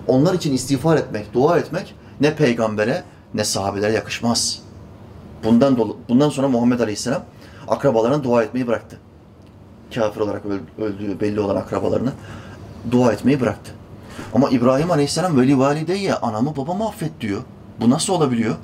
onlar 0.07 0.33
için 0.33 0.53
istiğfar 0.53 0.97
etmek, 0.97 1.33
dua 1.33 1.57
etmek 1.57 1.95
ne 2.21 2.35
peygambere 2.35 3.03
ne 3.33 3.43
sahabelere 3.43 3.93
yakışmaz. 3.93 4.61
Bundan 5.43 5.77
dolu, 5.77 5.97
bundan 6.09 6.29
sonra 6.29 6.47
Muhammed 6.47 6.79
Aleyhisselam 6.79 7.23
akrabalarına 7.67 8.23
dua 8.23 8.43
etmeyi 8.43 8.67
bıraktı. 8.67 8.97
Kafir 9.95 10.21
olarak 10.21 10.43
öldüğü 10.77 11.19
belli 11.19 11.39
olan 11.39 11.55
akrabalarına 11.55 12.13
dua 12.91 13.11
etmeyi 13.13 13.41
bıraktı. 13.41 13.71
Ama 14.33 14.49
İbrahim 14.49 14.91
Aleyhisselam 14.91 15.39
veli 15.39 15.59
valideyye 15.59 16.15
anamı 16.15 16.55
babamı 16.55 16.87
affet 16.87 17.21
diyor. 17.21 17.41
Bu 17.79 17.89
nasıl 17.89 18.13
olabiliyor? 18.13 18.55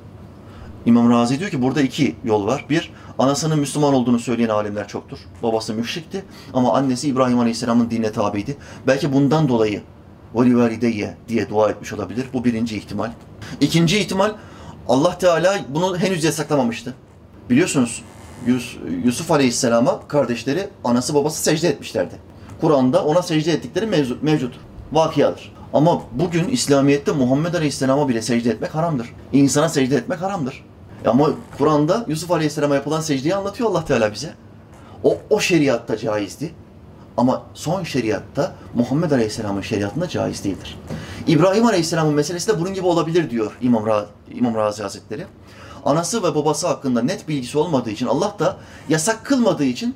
İmam 0.86 1.10
Razi 1.10 1.40
diyor 1.40 1.52
ki 1.52 1.62
burada 1.62 1.82
iki 1.82 2.16
yol 2.24 2.48
var. 2.48 2.66
Bir, 2.70 2.94
anasının 3.20 3.60
Müslüman 3.60 3.94
olduğunu 3.94 4.20
söyleyen 4.20 4.50
alimler 4.50 4.88
çoktur. 4.88 5.20
Babası 5.44 5.74
müşrikti 5.74 6.26
ama 6.54 6.74
annesi 6.74 7.08
İbrahim 7.08 7.40
Aleyhisselam'ın 7.40 7.90
dinine 7.90 8.12
tabiydi. 8.12 8.58
Belki 8.88 9.14
bundan 9.14 9.48
dolayı 9.48 9.82
veli 10.36 10.58
valideyye 10.58 11.18
diye 11.28 11.50
dua 11.50 11.70
etmiş 11.70 11.94
olabilir. 11.94 12.26
Bu 12.34 12.44
birinci 12.44 12.78
ihtimal. 12.78 13.12
İkinci 13.62 14.00
ihtimal 14.00 14.32
Allah 14.88 15.18
Teala 15.18 15.60
bunu 15.70 15.98
henüz 15.98 16.24
yasaklamamıştı. 16.24 16.94
Biliyorsunuz 17.50 18.04
Yus 18.46 18.78
Yusuf 19.04 19.32
Aleyhisselam'a 19.32 20.08
kardeşleri 20.08 20.70
anası 20.84 21.16
babası 21.16 21.44
secde 21.44 21.68
etmişlerdi. 21.68 22.16
Kur'an'da 22.62 23.06
ona 23.06 23.22
secde 23.22 23.52
ettikleri 23.52 23.86
mevcut, 23.88 24.24
mevcut. 24.24 24.60
Vakiyadır. 24.92 25.56
Ama 25.74 26.02
bugün 26.12 26.48
İslamiyet'te 26.48 27.12
Muhammed 27.12 27.54
Aleyhisselam'a 27.54 28.10
bile 28.10 28.22
secde 28.22 28.50
etmek 28.50 28.76
haramdır. 28.76 29.10
İnsana 29.34 29.70
secde 29.70 29.96
etmek 29.96 30.22
haramdır. 30.22 30.64
Ama 31.06 31.30
Kur'an'da 31.58 32.06
Yusuf 32.08 32.32
Aleyhisselam'a 32.32 32.76
yapılan 32.76 33.02
secdeyi 33.02 33.36
anlatıyor 33.36 33.70
Allah 33.70 33.86
Teala 33.86 34.14
bize. 34.14 34.34
O, 35.04 35.18
o 35.30 35.40
şeriatta 35.40 35.98
caizdi. 35.98 36.52
Ama 37.18 37.44
son 37.54 37.84
şeriatta 37.84 38.56
Muhammed 38.74 39.12
Aleyhisselam'ın 39.12 39.62
şeriatında 39.62 40.10
caiz 40.10 40.44
değildir. 40.44 40.78
İbrahim 41.28 41.66
Aleyhisselam'ın 41.66 42.14
meselesi 42.14 42.48
de 42.48 42.60
bunun 42.60 42.74
gibi 42.74 42.86
olabilir 42.86 43.30
diyor 43.30 43.58
İmam, 43.62 43.86
Ra 43.86 44.06
İmam 44.32 44.56
Razi 44.56 44.84
Hazretleri. 44.84 45.26
Anası 45.86 46.24
ve 46.24 46.36
babası 46.36 46.68
hakkında 46.68 47.02
net 47.02 47.28
bilgisi 47.28 47.58
olmadığı 47.58 47.90
için 47.90 48.08
Allah 48.08 48.36
da 48.40 48.58
yasak 48.90 49.26
kılmadığı 49.26 49.64
için 49.64 49.96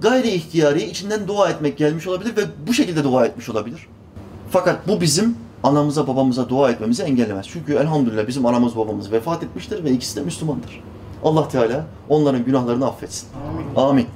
gayri 0.00 0.30
ihtiyari 0.30 0.82
içinden 0.82 1.28
dua 1.28 1.50
etmek 1.50 1.78
gelmiş 1.78 2.06
olabilir 2.06 2.36
ve 2.36 2.42
bu 2.66 2.74
şekilde 2.74 3.04
dua 3.04 3.26
etmiş 3.26 3.48
olabilir. 3.48 3.88
Fakat 4.50 4.88
bu 4.88 5.00
bizim 5.00 5.36
anamıza 5.62 6.06
babamıza 6.06 6.48
dua 6.48 6.70
etmemizi 6.70 7.02
engellemez. 7.02 7.46
Çünkü 7.48 7.74
elhamdülillah 7.74 8.26
bizim 8.26 8.46
anamız 8.46 8.76
babamız 8.76 9.12
vefat 9.12 9.42
etmiştir 9.42 9.84
ve 9.84 9.90
ikisi 9.90 10.16
de 10.16 10.20
Müslümandır. 10.20 10.82
Allah 11.24 11.48
Teala 11.48 11.86
onların 12.08 12.44
günahlarını 12.44 12.86
affetsin. 12.86 13.28
Amin. 13.76 13.88
Amin. 13.88 14.06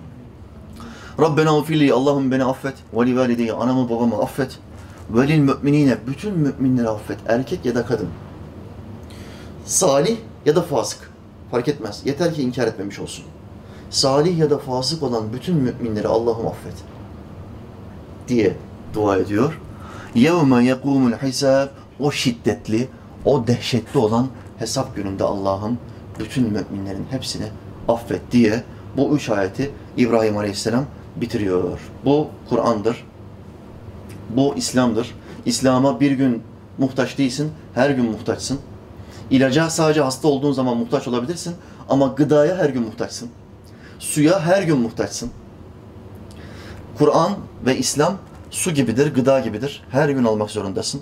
Rabbena 1.21 1.59
ufili 1.59 1.93
Allah'ım 1.93 2.31
beni 2.31 2.45
affet. 2.45 2.75
Ve 2.95 3.07
li 3.07 3.19
valideyye 3.19 3.53
anamı 3.53 3.91
babamı 3.91 4.19
affet. 4.19 4.59
Ve 5.11 5.29
lil 5.29 5.39
müminine 5.39 5.97
bütün 6.07 6.39
müminleri 6.39 6.89
affet. 6.89 7.19
Erkek 7.29 7.65
ya 7.65 7.75
da 7.75 7.87
kadın. 7.87 8.09
Salih 9.65 10.17
ya 10.46 10.56
da 10.56 10.62
fasık. 10.62 11.12
Fark 11.52 11.68
etmez. 11.68 12.02
Yeter 12.06 12.34
ki 12.34 12.42
inkar 12.42 12.68
etmemiş 12.68 13.00
olsun. 13.00 13.26
Salih 13.90 14.38
ya 14.38 14.50
da 14.50 14.58
fasık 14.58 15.04
olan 15.04 15.34
bütün 15.34 15.56
müminleri 15.56 16.08
Allah'ım 16.08 16.48
affet. 16.48 16.74
Diye 18.28 18.56
dua 18.94 19.18
ediyor. 19.18 19.60
يَوْمَ 20.16 20.74
يَقُومُ 20.74 21.16
الْحِسَابِ 21.16 21.68
O 22.00 22.12
şiddetli, 22.12 22.90
o 23.26 23.48
dehşetli 23.48 24.00
olan 24.00 24.28
hesap 24.60 24.96
gününde 24.96 25.24
Allah'ım 25.24 25.78
bütün 26.20 26.44
müminlerin 26.44 27.06
hepsini 27.10 27.46
affet 27.88 28.32
diye 28.32 28.64
bu 28.98 29.16
üç 29.16 29.30
ayeti 29.30 29.72
İbrahim 29.98 30.38
Aleyhisselam 30.38 30.86
bitiriyor. 31.16 31.80
Bu 32.06 32.28
Kur'an'dır. 32.50 33.08
Bu 34.30 34.54
İslam'dır. 34.56 35.16
İslam'a 35.46 36.00
bir 36.00 36.12
gün 36.12 36.44
muhtaç 36.78 37.18
değilsin, 37.18 37.52
her 37.74 37.90
gün 37.90 38.06
muhtaçsın. 38.06 38.60
İlaca 39.31 39.71
sadece 39.71 40.01
hasta 40.01 40.29
olduğun 40.29 40.53
zaman 40.53 40.77
muhtaç 40.77 41.09
olabilirsin 41.09 41.55
ama 41.89 42.07
gıdaya 42.07 42.57
her 42.57 42.69
gün 42.69 42.83
muhtaçsın. 42.83 43.29
Suya 43.99 44.41
her 44.41 44.63
gün 44.63 44.79
muhtaçsın. 44.79 45.31
Kur'an 46.99 47.33
ve 47.67 47.79
İslam 47.79 48.15
su 48.51 48.71
gibidir, 48.71 49.15
gıda 49.15 49.41
gibidir. 49.41 49.83
Her 49.91 50.09
gün 50.09 50.25
almak 50.25 50.51
zorundasın. 50.51 51.01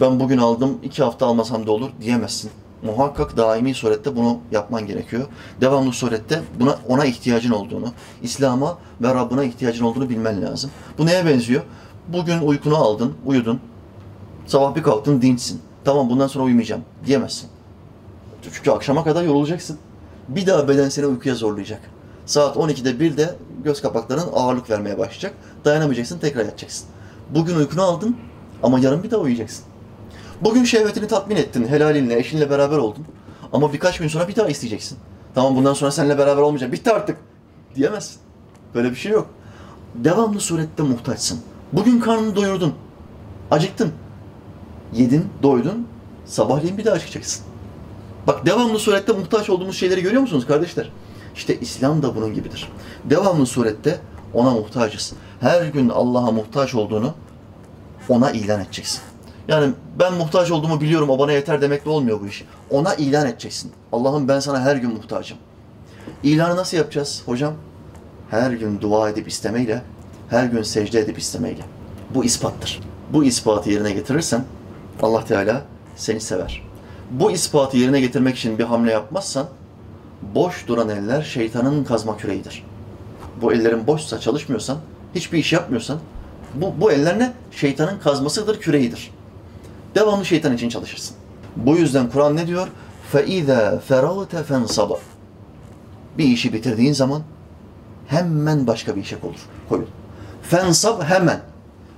Ben 0.00 0.20
bugün 0.20 0.38
aldım, 0.38 0.78
iki 0.82 1.02
hafta 1.02 1.26
almasam 1.26 1.66
da 1.66 1.72
olur 1.72 1.90
diyemezsin. 2.00 2.50
Muhakkak 2.82 3.36
daimi 3.36 3.74
surette 3.74 4.16
bunu 4.16 4.38
yapman 4.52 4.86
gerekiyor. 4.86 5.26
Devamlı 5.60 5.92
surette 5.92 6.40
buna 6.60 6.78
ona 6.88 7.04
ihtiyacın 7.04 7.50
olduğunu, 7.50 7.92
İslam'a 8.22 8.78
ve 9.00 9.14
Rabbına 9.14 9.44
ihtiyacın 9.44 9.84
olduğunu 9.84 10.08
bilmen 10.08 10.42
lazım. 10.42 10.70
Bu 10.98 11.06
neye 11.06 11.26
benziyor? 11.26 11.62
Bugün 12.08 12.38
uykunu 12.38 12.76
aldın, 12.76 13.14
uyudun. 13.26 13.60
Sabah 14.46 14.74
bir 14.74 14.82
kalktın, 14.82 15.22
dinçsin. 15.22 15.60
Tamam 15.84 16.10
bundan 16.10 16.26
sonra 16.26 16.44
uyumayacağım 16.44 16.82
diyemezsin. 17.06 17.48
Çünkü 18.52 18.70
akşama 18.70 19.04
kadar 19.04 19.22
yorulacaksın. 19.22 19.78
Bir 20.28 20.46
daha 20.46 20.68
beden 20.68 20.88
seni 20.88 21.06
uykuya 21.06 21.34
zorlayacak. 21.34 21.80
Saat 22.26 22.56
12'de 22.56 22.90
1'de 22.90 23.34
göz 23.64 23.82
kapakların 23.82 24.28
ağırlık 24.32 24.70
vermeye 24.70 24.98
başlayacak. 24.98 25.34
Dayanamayacaksın, 25.64 26.18
tekrar 26.18 26.44
yatacaksın. 26.44 26.86
Bugün 27.30 27.56
uykunu 27.56 27.82
aldın 27.82 28.16
ama 28.62 28.78
yarın 28.78 29.02
bir 29.02 29.10
daha 29.10 29.20
uyuyacaksın. 29.20 29.64
Bugün 30.40 30.64
şehvetini 30.64 31.08
tatmin 31.08 31.36
ettin, 31.36 31.68
helalinle, 31.68 32.18
eşinle 32.18 32.50
beraber 32.50 32.78
oldun. 32.78 33.06
Ama 33.52 33.72
birkaç 33.72 33.98
gün 33.98 34.08
sonra 34.08 34.28
bir 34.28 34.36
daha 34.36 34.48
isteyeceksin. 34.48 34.98
Tamam 35.34 35.56
bundan 35.56 35.74
sonra 35.74 35.90
seninle 35.90 36.18
beraber 36.18 36.42
olmayacağım, 36.42 36.72
bitti 36.72 36.92
artık 36.92 37.16
diyemezsin. 37.74 38.16
Böyle 38.74 38.90
bir 38.90 38.96
şey 38.96 39.12
yok. 39.12 39.26
Devamlı 39.94 40.40
surette 40.40 40.82
muhtaçsın. 40.82 41.40
Bugün 41.72 42.00
karnını 42.00 42.36
doyurdun, 42.36 42.74
acıktın. 43.50 43.92
Yedin, 44.92 45.28
doydun, 45.42 45.86
sabahleyin 46.24 46.78
bir 46.78 46.84
daha 46.84 46.98
çıkacaksın. 46.98 47.44
Bak 48.26 48.46
devamlı 48.46 48.78
surette 48.78 49.12
muhtaç 49.12 49.50
olduğumuz 49.50 49.76
şeyleri 49.76 50.02
görüyor 50.02 50.22
musunuz 50.22 50.46
kardeşler? 50.46 50.92
İşte 51.34 51.60
İslam 51.60 52.02
da 52.02 52.16
bunun 52.16 52.34
gibidir. 52.34 52.68
Devamlı 53.04 53.46
surette 53.46 54.00
ona 54.34 54.50
muhtacız. 54.50 55.12
Her 55.40 55.66
gün 55.66 55.88
Allah'a 55.88 56.30
muhtaç 56.30 56.74
olduğunu 56.74 57.14
ona 58.08 58.30
ilan 58.30 58.60
edeceksin. 58.60 59.00
Yani 59.48 59.72
ben 59.98 60.14
muhtaç 60.14 60.50
olduğumu 60.50 60.80
biliyorum 60.80 61.10
o 61.10 61.18
bana 61.18 61.32
yeter 61.32 61.60
demekle 61.60 61.90
olmuyor 61.90 62.20
bu 62.20 62.26
iş. 62.26 62.44
Ona 62.70 62.94
ilan 62.94 63.26
edeceksin. 63.26 63.72
Allah'ım 63.92 64.28
ben 64.28 64.40
sana 64.40 64.60
her 64.60 64.76
gün 64.76 64.92
muhtacım. 64.92 65.38
İlanı 66.22 66.56
nasıl 66.56 66.76
yapacağız 66.76 67.22
hocam? 67.26 67.54
Her 68.30 68.50
gün 68.50 68.80
dua 68.80 69.10
edip 69.10 69.28
istemeyle, 69.28 69.82
her 70.30 70.44
gün 70.44 70.62
secde 70.62 71.00
edip 71.00 71.18
istemeyle. 71.18 71.62
Bu 72.14 72.24
ispattır. 72.24 72.80
Bu 73.12 73.24
ispatı 73.24 73.70
yerine 73.70 73.92
getirirsen 73.92 74.44
Allah 75.01 75.25
Teala 75.25 75.61
seni 75.95 76.21
sever. 76.21 76.63
Bu 77.11 77.31
ispatı 77.31 77.77
yerine 77.77 78.01
getirmek 78.01 78.37
için 78.37 78.59
bir 78.59 78.63
hamle 78.63 78.91
yapmazsan 78.91 79.47
boş 80.35 80.67
duran 80.67 80.89
eller 80.89 81.21
şeytanın 81.21 81.83
kazma 81.83 82.17
küreğidir. 82.17 82.63
Bu 83.41 83.53
ellerin 83.53 83.87
boşsa, 83.87 84.19
çalışmıyorsan, 84.19 84.77
hiçbir 85.15 85.37
iş 85.37 85.53
yapmıyorsan 85.53 85.99
bu, 86.53 86.73
bu 86.81 86.91
eller 86.91 87.19
ne? 87.19 87.33
Şeytanın 87.51 87.99
kazmasıdır, 87.99 88.59
küreğidir. 88.59 89.11
Devamlı 89.95 90.25
şeytan 90.25 90.53
için 90.53 90.69
çalışırsın. 90.69 91.15
Bu 91.55 91.75
yüzden 91.75 92.09
Kur'an 92.09 92.35
ne 92.35 92.47
diyor? 92.47 92.67
فَاِذَا 93.13 93.79
فَرَغْتَ 93.89 94.43
فَانْصَبَ 94.43 94.97
Bir 96.17 96.23
işi 96.23 96.53
bitirdiğin 96.53 96.93
zaman 96.93 97.21
hemen 98.07 98.67
başka 98.67 98.95
bir 98.95 99.01
işe 99.01 99.19
koyul. 99.19 99.35
koyul. 99.69 99.85
Fensab 100.41 101.03
hemen. 101.03 101.39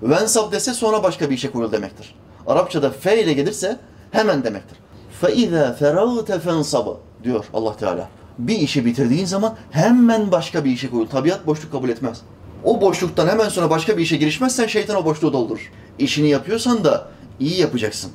Vensab 0.03 0.51
dese 0.51 0.73
sonra 0.73 1.03
başka 1.03 1.29
bir 1.29 1.35
işe 1.35 1.51
koyul 1.51 1.71
demektir. 1.71 2.15
Arapçada 2.47 2.89
fe 2.89 3.23
ile 3.23 3.33
gelirse 3.33 3.79
hemen 4.11 4.43
demektir. 4.43 4.77
فَاِذَا 5.21 5.77
فَرَغْتَ 5.77 6.39
فَانْصَبَ 6.39 6.97
diyor 7.23 7.45
Allah 7.53 7.77
Teala. 7.77 8.09
Bir 8.39 8.59
işi 8.59 8.85
bitirdiğin 8.85 9.25
zaman 9.25 9.55
hemen 9.71 10.31
başka 10.31 10.65
bir 10.65 10.71
işe 10.71 10.89
koyul. 10.89 11.07
Tabiat 11.07 11.47
boşluk 11.47 11.71
kabul 11.71 11.89
etmez. 11.89 12.21
O 12.63 12.81
boşluktan 12.81 13.27
hemen 13.27 13.49
sonra 13.49 13.69
başka 13.69 13.97
bir 13.97 14.03
işe 14.03 14.17
girişmezsen 14.17 14.67
şeytan 14.67 14.95
o 14.95 15.05
boşluğu 15.05 15.33
doldurur. 15.33 15.71
İşini 15.99 16.29
yapıyorsan 16.29 16.83
da 16.83 17.07
iyi 17.39 17.59
yapacaksın. 17.59 18.11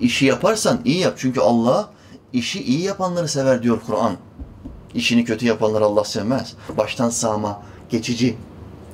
İşi 0.00 0.26
yaparsan 0.26 0.80
iyi 0.84 0.98
yap. 0.98 1.14
Çünkü 1.16 1.40
Allah 1.40 1.90
işi 2.32 2.62
iyi 2.62 2.82
yapanları 2.82 3.28
sever 3.28 3.62
diyor 3.62 3.80
Kur'an. 3.86 4.12
İşini 4.94 5.24
kötü 5.24 5.46
yapanları 5.46 5.84
Allah 5.84 6.04
sevmez. 6.04 6.54
Baştan 6.76 7.10
sağma, 7.10 7.62
geçici. 7.90 8.36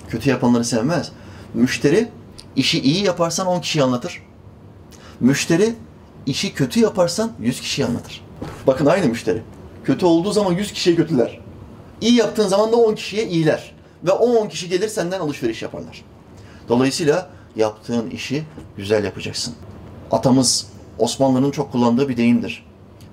Kötü 0.08 0.30
yapanları 0.30 0.64
sevmez. 0.64 1.12
Müşteri 1.54 2.08
işi 2.56 2.80
iyi 2.80 3.04
yaparsan 3.04 3.46
10 3.46 3.60
kişiyi 3.60 3.82
anlatır. 3.82 4.22
Müşteri 5.19 5.75
işi 6.25 6.53
kötü 6.53 6.79
yaparsan 6.79 7.31
100 7.39 7.61
kişiyi 7.61 7.85
anlatır. 7.85 8.25
Bakın 8.67 8.85
aynı 8.85 9.05
müşteri. 9.05 9.41
Kötü 9.83 10.05
olduğu 10.05 10.31
zaman 10.31 10.51
100 10.51 10.73
kişiye 10.73 10.95
kötüler. 10.95 11.39
İyi 12.01 12.15
yaptığın 12.15 12.47
zaman 12.47 12.71
da 12.71 12.75
10 12.75 12.95
kişiye 12.95 13.27
iyiler. 13.27 13.75
Ve 14.03 14.11
o 14.11 14.35
10 14.35 14.47
kişi 14.49 14.69
gelir 14.69 14.87
senden 14.87 15.19
alışveriş 15.19 15.61
yaparlar. 15.61 16.05
Dolayısıyla 16.69 17.29
yaptığın 17.55 18.09
işi 18.09 18.43
güzel 18.77 19.03
yapacaksın. 19.03 19.53
Atamız 20.11 20.67
Osmanlı'nın 20.97 21.51
çok 21.51 21.71
kullandığı 21.71 22.09
bir 22.09 22.17
deyimdir. 22.17 22.65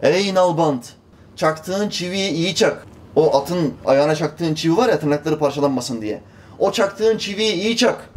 Ey 0.02 0.34
nalbant, 0.34 0.92
çaktığın 1.36 1.88
çiviyi 1.88 2.30
iyi 2.30 2.54
çak. 2.54 2.86
O 3.16 3.36
atın 3.36 3.74
ayağına 3.86 4.14
çaktığın 4.14 4.54
çivi 4.54 4.76
var 4.76 4.88
ya 4.88 5.00
tırnakları 5.00 5.38
parçalanmasın 5.38 6.02
diye. 6.02 6.22
O 6.58 6.72
çaktığın 6.72 7.18
çiviyi 7.18 7.52
iyi 7.52 7.76
çak. 7.76 8.10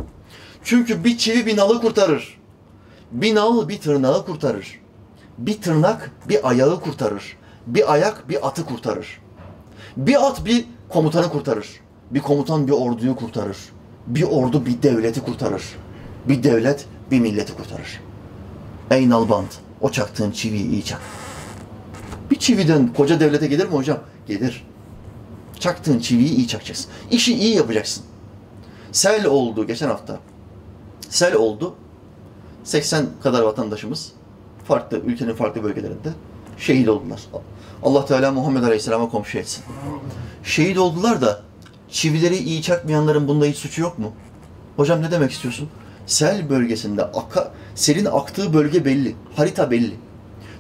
Çünkü 0.64 1.04
bir 1.04 1.18
çivi 1.18 1.46
bir 1.46 1.58
nalı 1.58 1.82
kurtarır. 1.82 2.39
Bir 3.12 3.36
nal 3.36 3.70
bir 3.70 3.82
tırnağı 3.82 4.26
kurtarır. 4.26 4.80
Bir 5.38 5.62
tırnak 5.62 6.12
bir 6.30 6.50
ayağı 6.50 6.82
kurtarır. 6.82 7.38
Bir 7.68 7.94
ayak 7.94 8.30
bir 8.30 8.48
atı 8.48 8.66
kurtarır. 8.66 9.22
Bir 9.98 10.28
at 10.28 10.46
bir 10.46 10.66
komutanı 10.90 11.30
kurtarır. 11.30 11.80
Bir 12.12 12.20
komutan 12.20 12.68
bir 12.68 12.72
orduyu 12.72 13.16
kurtarır. 13.16 13.58
Bir 14.08 14.24
ordu 14.24 14.66
bir 14.66 14.82
devleti 14.82 15.22
kurtarır. 15.22 15.64
Bir 16.28 16.44
devlet 16.44 16.86
bir 17.12 17.20
milleti 17.20 17.56
kurtarır. 17.56 18.02
Ey 18.92 19.10
nalbant, 19.10 19.58
o 19.82 19.92
çaktığın 19.92 20.32
çiviyi 20.32 20.72
iyi 20.72 20.86
çak. 20.86 21.02
Bir 22.32 22.36
çividen 22.36 22.94
koca 22.94 23.20
devlete 23.20 23.48
gelir 23.48 23.66
mi 23.66 23.74
hocam? 23.74 24.00
Gelir. 24.28 24.68
Çaktığın 25.60 26.00
çiviyi 26.00 26.36
iyi 26.36 26.48
çakacaksın. 26.48 26.92
İşi 27.12 27.34
iyi 27.34 27.56
yapacaksın. 27.56 28.04
Sel 28.92 29.26
oldu 29.26 29.68
geçen 29.68 29.88
hafta. 29.88 30.20
Sel 31.10 31.36
oldu. 31.36 31.76
80 32.70 33.06
kadar 33.24 33.42
vatandaşımız 33.42 34.12
farklı 34.68 34.98
ülkenin 34.98 35.34
farklı 35.34 35.64
bölgelerinde 35.64 36.10
şehit 36.58 36.90
oldular. 36.90 37.22
Allah 37.84 38.06
Teala 38.06 38.32
Muhammed 38.32 38.64
Aleyhisselam'a 38.64 39.10
komşu 39.10 39.38
etsin. 39.38 39.64
Şehit 40.44 40.78
oldular 40.78 41.22
da 41.22 41.42
çivileri 41.90 42.38
iyi 42.38 42.62
çakmayanların 42.62 43.28
bunda 43.28 43.46
hiç 43.46 43.58
suçu 43.58 43.82
yok 43.82 44.00
mu? 44.00 44.12
Hocam 44.76 45.02
ne 45.02 45.12
demek 45.12 45.32
istiyorsun? 45.32 45.70
Sel 46.06 46.50
bölgesinde 46.50 47.04
aka, 47.04 47.52
selin 47.76 48.06
aktığı 48.06 48.54
bölge 48.54 48.86
belli. 48.86 49.16
Harita 49.36 49.72
belli. 49.72 49.96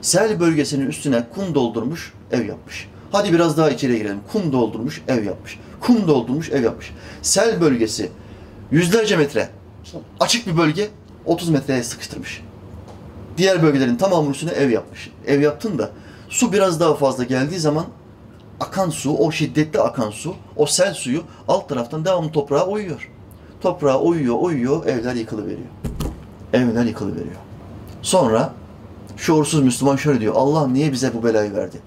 Sel 0.01 0.39
bölgesinin 0.39 0.87
üstüne 0.87 1.27
kum 1.35 1.55
doldurmuş, 1.55 2.13
ev 2.31 2.45
yapmış. 2.45 2.89
Hadi 3.11 3.33
biraz 3.33 3.57
daha 3.57 3.69
içeri 3.69 3.97
girelim. 3.97 4.19
Kum 4.31 4.53
doldurmuş, 4.53 5.01
ev 5.07 5.23
yapmış. 5.23 5.59
Kum 5.79 6.07
doldurmuş, 6.07 6.49
ev 6.49 6.63
yapmış. 6.63 6.93
Sel 7.21 7.61
bölgesi 7.61 8.11
yüzlerce 8.71 9.17
metre. 9.17 9.49
Açık 10.19 10.47
bir 10.47 10.57
bölge 10.57 10.89
30 11.25 11.49
metreye 11.49 11.83
sıkıştırmış. 11.83 12.43
Diğer 13.37 13.63
bölgelerin 13.63 13.95
tamamının 13.95 14.31
üstüne 14.31 14.51
ev 14.51 14.69
yapmış. 14.69 15.11
Ev 15.27 15.41
yaptın 15.41 15.77
da 15.77 15.89
su 16.29 16.53
biraz 16.53 16.79
daha 16.79 16.95
fazla 16.95 17.23
geldiği 17.23 17.59
zaman 17.59 17.85
akan 18.59 18.89
su, 18.89 19.17
o 19.17 19.31
şiddetli 19.31 19.79
akan 19.79 20.09
su, 20.09 20.35
o 20.55 20.65
sel 20.65 20.93
suyu 20.93 21.23
alt 21.47 21.69
taraftan 21.69 22.05
devamlı 22.05 22.31
toprağa 22.31 22.65
oyuyor. 22.65 23.09
Toprağa 23.61 23.99
oyuyor, 23.99 24.35
oyuyor, 24.39 24.85
evler 24.85 25.15
yıkılıveriyor. 25.15 25.67
Evler 26.53 26.83
yıkılıveriyor. 26.83 27.35
Sonra 28.01 28.53
şuursuz 29.17 29.63
Müslüman 29.63 29.95
şöyle 29.95 30.19
diyor. 30.19 30.33
Allah 30.37 30.67
niye 30.67 30.91
bize 30.91 31.13
bu 31.13 31.23
belayı 31.23 31.53
verdi? 31.53 31.77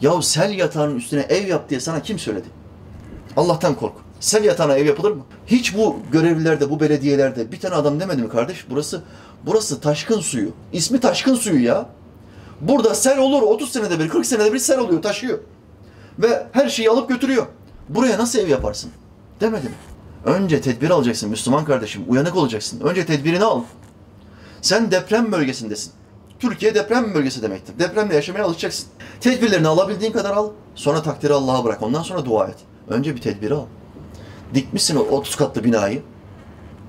Yahu 0.00 0.22
sel 0.22 0.58
yatağının 0.58 0.96
üstüne 0.96 1.20
ev 1.20 1.46
yap 1.46 1.70
diye 1.70 1.80
sana 1.80 2.02
kim 2.02 2.18
söyledi? 2.18 2.46
Allah'tan 3.36 3.74
kork. 3.74 4.03
Sel 4.24 4.44
yatağına 4.44 4.74
ev 4.76 4.86
yapılır 4.86 5.12
mı? 5.12 5.22
Hiç 5.46 5.76
bu 5.76 5.96
görevlilerde, 6.12 6.70
bu 6.70 6.80
belediyelerde 6.80 7.52
bir 7.52 7.60
tane 7.60 7.74
adam 7.74 8.00
demedi 8.00 8.22
mi 8.22 8.28
kardeş? 8.28 8.66
Burası 8.70 9.02
burası 9.46 9.80
taşkın 9.80 10.20
suyu. 10.20 10.50
İsmi 10.72 11.00
taşkın 11.00 11.34
suyu 11.34 11.64
ya. 11.64 11.86
Burada 12.60 12.94
sel 12.94 13.18
olur 13.18 13.42
30 13.42 13.72
senede 13.72 13.98
bir, 13.98 14.08
40 14.08 14.26
senede 14.26 14.52
bir 14.52 14.58
sel 14.58 14.78
oluyor, 14.78 15.02
taşıyor. 15.02 15.38
Ve 16.18 16.46
her 16.52 16.68
şeyi 16.68 16.90
alıp 16.90 17.08
götürüyor. 17.08 17.46
Buraya 17.88 18.18
nasıl 18.18 18.38
ev 18.38 18.48
yaparsın? 18.48 18.90
Demedi 19.40 19.66
mi? 19.66 19.74
Önce 20.24 20.60
tedbir 20.60 20.90
alacaksın 20.90 21.30
Müslüman 21.30 21.64
kardeşim. 21.64 22.04
Uyanık 22.08 22.36
olacaksın. 22.36 22.80
Önce 22.80 23.06
tedbirini 23.06 23.44
al. 23.44 23.62
Sen 24.62 24.90
deprem 24.90 25.32
bölgesindesin. 25.32 25.92
Türkiye 26.38 26.74
deprem 26.74 27.14
bölgesi 27.14 27.42
demektir. 27.42 27.78
Depremle 27.78 28.14
yaşamaya 28.14 28.44
alışacaksın. 28.44 28.86
Tedbirlerini 29.20 29.68
alabildiğin 29.68 30.12
kadar 30.12 30.30
al. 30.30 30.50
Sonra 30.74 31.02
takdiri 31.02 31.32
Allah'a 31.32 31.64
bırak. 31.64 31.82
Ondan 31.82 32.02
sonra 32.02 32.24
dua 32.24 32.46
et. 32.46 32.56
Önce 32.88 33.16
bir 33.16 33.20
tedbiri 33.20 33.54
al. 33.54 33.64
Dikmişsin 34.54 34.96
o 34.96 35.00
30 35.00 35.36
katlı 35.36 35.64
binayı 35.64 36.02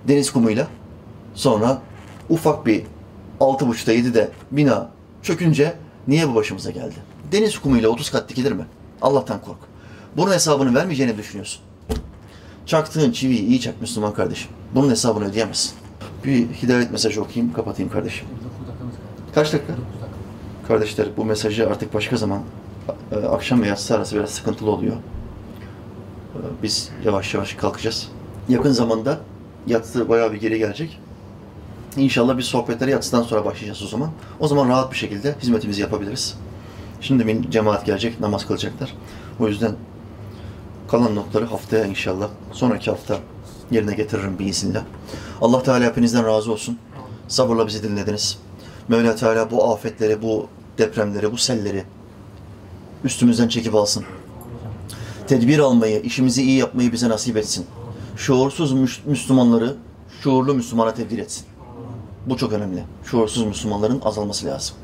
deniz 0.08 0.32
kumuyla. 0.32 0.68
Sonra 1.34 1.82
ufak 2.30 2.66
bir 2.66 2.84
6.5'ta 3.40 3.94
7'de 3.94 4.32
bina 4.52 4.90
çökünce 5.24 5.76
niye 6.08 6.30
bu 6.30 6.36
başımıza 6.36 6.72
geldi? 6.72 6.96
Deniz 7.32 7.60
kumuyla 7.60 7.90
30 7.90 8.10
kat 8.10 8.30
dikilir 8.30 8.52
mi? 8.52 8.66
Allah'tan 9.02 9.42
kork. 9.42 9.58
Bunun 10.18 10.34
hesabını 10.34 10.76
vermeyeceğini 10.76 11.18
düşünüyorsun. 11.18 11.62
Çaktığın 12.66 13.12
çiviyi 13.12 13.46
iyi 13.46 13.62
çak 13.62 13.82
Müslüman 13.82 14.14
kardeşim. 14.14 14.52
Bunun 14.76 14.90
hesabını 14.90 15.26
ödeyemezsin. 15.26 15.74
Bir 16.26 16.48
hidayet 16.48 16.92
mesajı 16.92 17.22
okuyayım, 17.22 17.54
kapatayım 17.54 17.92
kardeşim. 17.92 18.28
Kaç 19.36 19.54
dakika? 19.54 19.74
Kardeşler 20.68 21.08
bu 21.18 21.26
mesajı 21.26 21.70
artık 21.70 21.94
başka 21.94 22.18
zaman 22.18 22.42
e, 23.12 23.16
akşam 23.16 23.62
ve 23.62 23.68
yatsı 23.68 23.96
arası 23.96 24.16
biraz 24.16 24.30
sıkıntılı 24.30 24.72
oluyor. 24.72 24.96
Biz 26.64 26.90
yavaş 27.06 27.34
yavaş 27.34 27.54
kalkacağız. 27.54 28.08
Yakın 28.50 28.72
zamanda 28.72 29.20
yatsı 29.68 30.10
bayağı 30.10 30.34
bir 30.34 30.42
geri 30.42 30.60
gelecek. 30.60 31.00
İnşallah 31.98 32.38
biz 32.38 32.46
sohbetlere 32.46 32.92
yatsıdan 32.92 33.24
sonra 33.24 33.46
başlayacağız 33.46 33.84
o 33.84 33.88
zaman. 33.88 34.10
O 34.40 34.48
zaman 34.48 34.70
rahat 34.70 34.92
bir 34.92 34.98
şekilde 34.98 35.36
hizmetimizi 35.42 35.82
yapabiliriz. 35.82 36.36
Şimdi 37.02 37.28
bir 37.28 37.52
cemaat 37.52 37.86
gelecek, 37.86 38.20
namaz 38.20 38.48
kılacaklar. 38.48 38.94
O 39.40 39.48
yüzden 39.48 39.76
kalan 40.88 41.16
notları 41.16 41.46
haftaya 41.46 41.86
inşallah, 41.86 42.30
sonraki 42.52 42.92
hafta 42.92 43.20
yerine 43.72 43.94
getiririm 43.94 44.40
biiznillah. 44.40 44.84
Allah 45.42 45.64
Teala 45.64 45.86
hepinizden 45.86 46.26
razı 46.26 46.52
olsun. 46.52 46.78
Sabırla 47.28 47.68
bizi 47.68 47.84
dinlediniz. 47.84 48.38
Mevla 48.88 49.16
Teala 49.16 49.52
bu 49.52 49.72
afetleri, 49.74 50.22
bu 50.22 50.48
depremleri, 50.78 51.32
bu 51.32 51.38
selleri 51.38 51.84
üstümüzden 53.04 53.48
çekip 53.48 53.76
alsın. 53.76 54.06
Tedbir 55.28 55.60
almayı, 55.60 56.02
işimizi 56.02 56.44
iyi 56.44 56.58
yapmayı 56.58 56.92
bize 56.92 57.10
nasip 57.10 57.38
etsin. 57.38 57.66
Şuursuz 58.18 58.74
Müslümanları 59.06 59.76
şuurlu 60.22 60.54
Müslümana 60.54 60.94
tebdil 60.94 61.20
etsin. 61.20 61.46
Bu 62.26 62.38
çok 62.38 62.54
önemli. 62.54 62.84
Şuursuz 63.06 63.46
Müslümanların 63.46 64.02
azalması 64.06 64.46
lazım. 64.46 64.76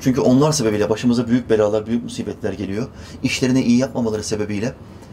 Çünkü 0.00 0.20
onlar 0.20 0.52
sebebiyle 0.52 0.90
başımıza 0.90 1.28
büyük 1.28 1.50
belalar, 1.50 1.86
büyük 1.86 2.04
musibetler 2.04 2.52
geliyor. 2.52 2.86
İşlerini 3.22 3.62
iyi 3.62 3.78
yapmamaları 3.78 4.24
sebebiyle 4.24 4.72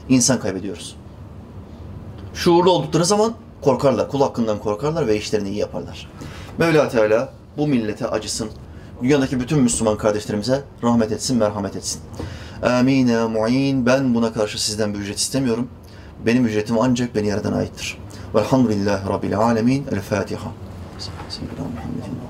insan 0.09 0.39
kaybediyoruz. 0.39 0.95
Şuurlu 2.34 2.72
oldukları 2.72 3.05
zaman 3.05 3.34
korkarlar, 3.62 4.09
kul 4.09 4.22
hakkından 4.22 4.59
korkarlar 4.59 5.07
ve 5.07 5.18
işlerini 5.18 5.49
iyi 5.49 5.57
yaparlar. 5.57 6.09
Mevla 6.57 6.89
Teala 6.89 7.34
bu 7.57 7.68
millete 7.68 8.07
acısın. 8.07 8.49
Dünyadaki 9.03 9.39
bütün 9.39 9.59
Müslüman 9.59 9.97
kardeşlerimize 9.97 10.64
rahmet 10.84 11.12
etsin, 11.12 11.38
merhamet 11.38 11.76
etsin. 11.76 12.01
Amin 12.64 13.07
ya 13.07 13.28
mu'in. 13.28 13.86
Ben 13.86 14.16
buna 14.16 14.34
karşı 14.34 14.64
sizden 14.64 14.93
bir 14.93 14.99
ücret 14.99 15.18
istemiyorum. 15.18 15.68
Benim 16.26 16.45
ücretim 16.45 16.80
ancak 16.80 17.16
beni 17.16 17.28
yerden 17.28 17.53
aittir. 17.53 17.97
Velhamdülillahi 18.36 19.09
Rabbil 19.09 19.38
alemin. 19.38 19.86
El 19.91 20.01
Fatiha. 20.01 20.51
Seyyidina 21.30 21.59
Muhammedin. 21.59 22.20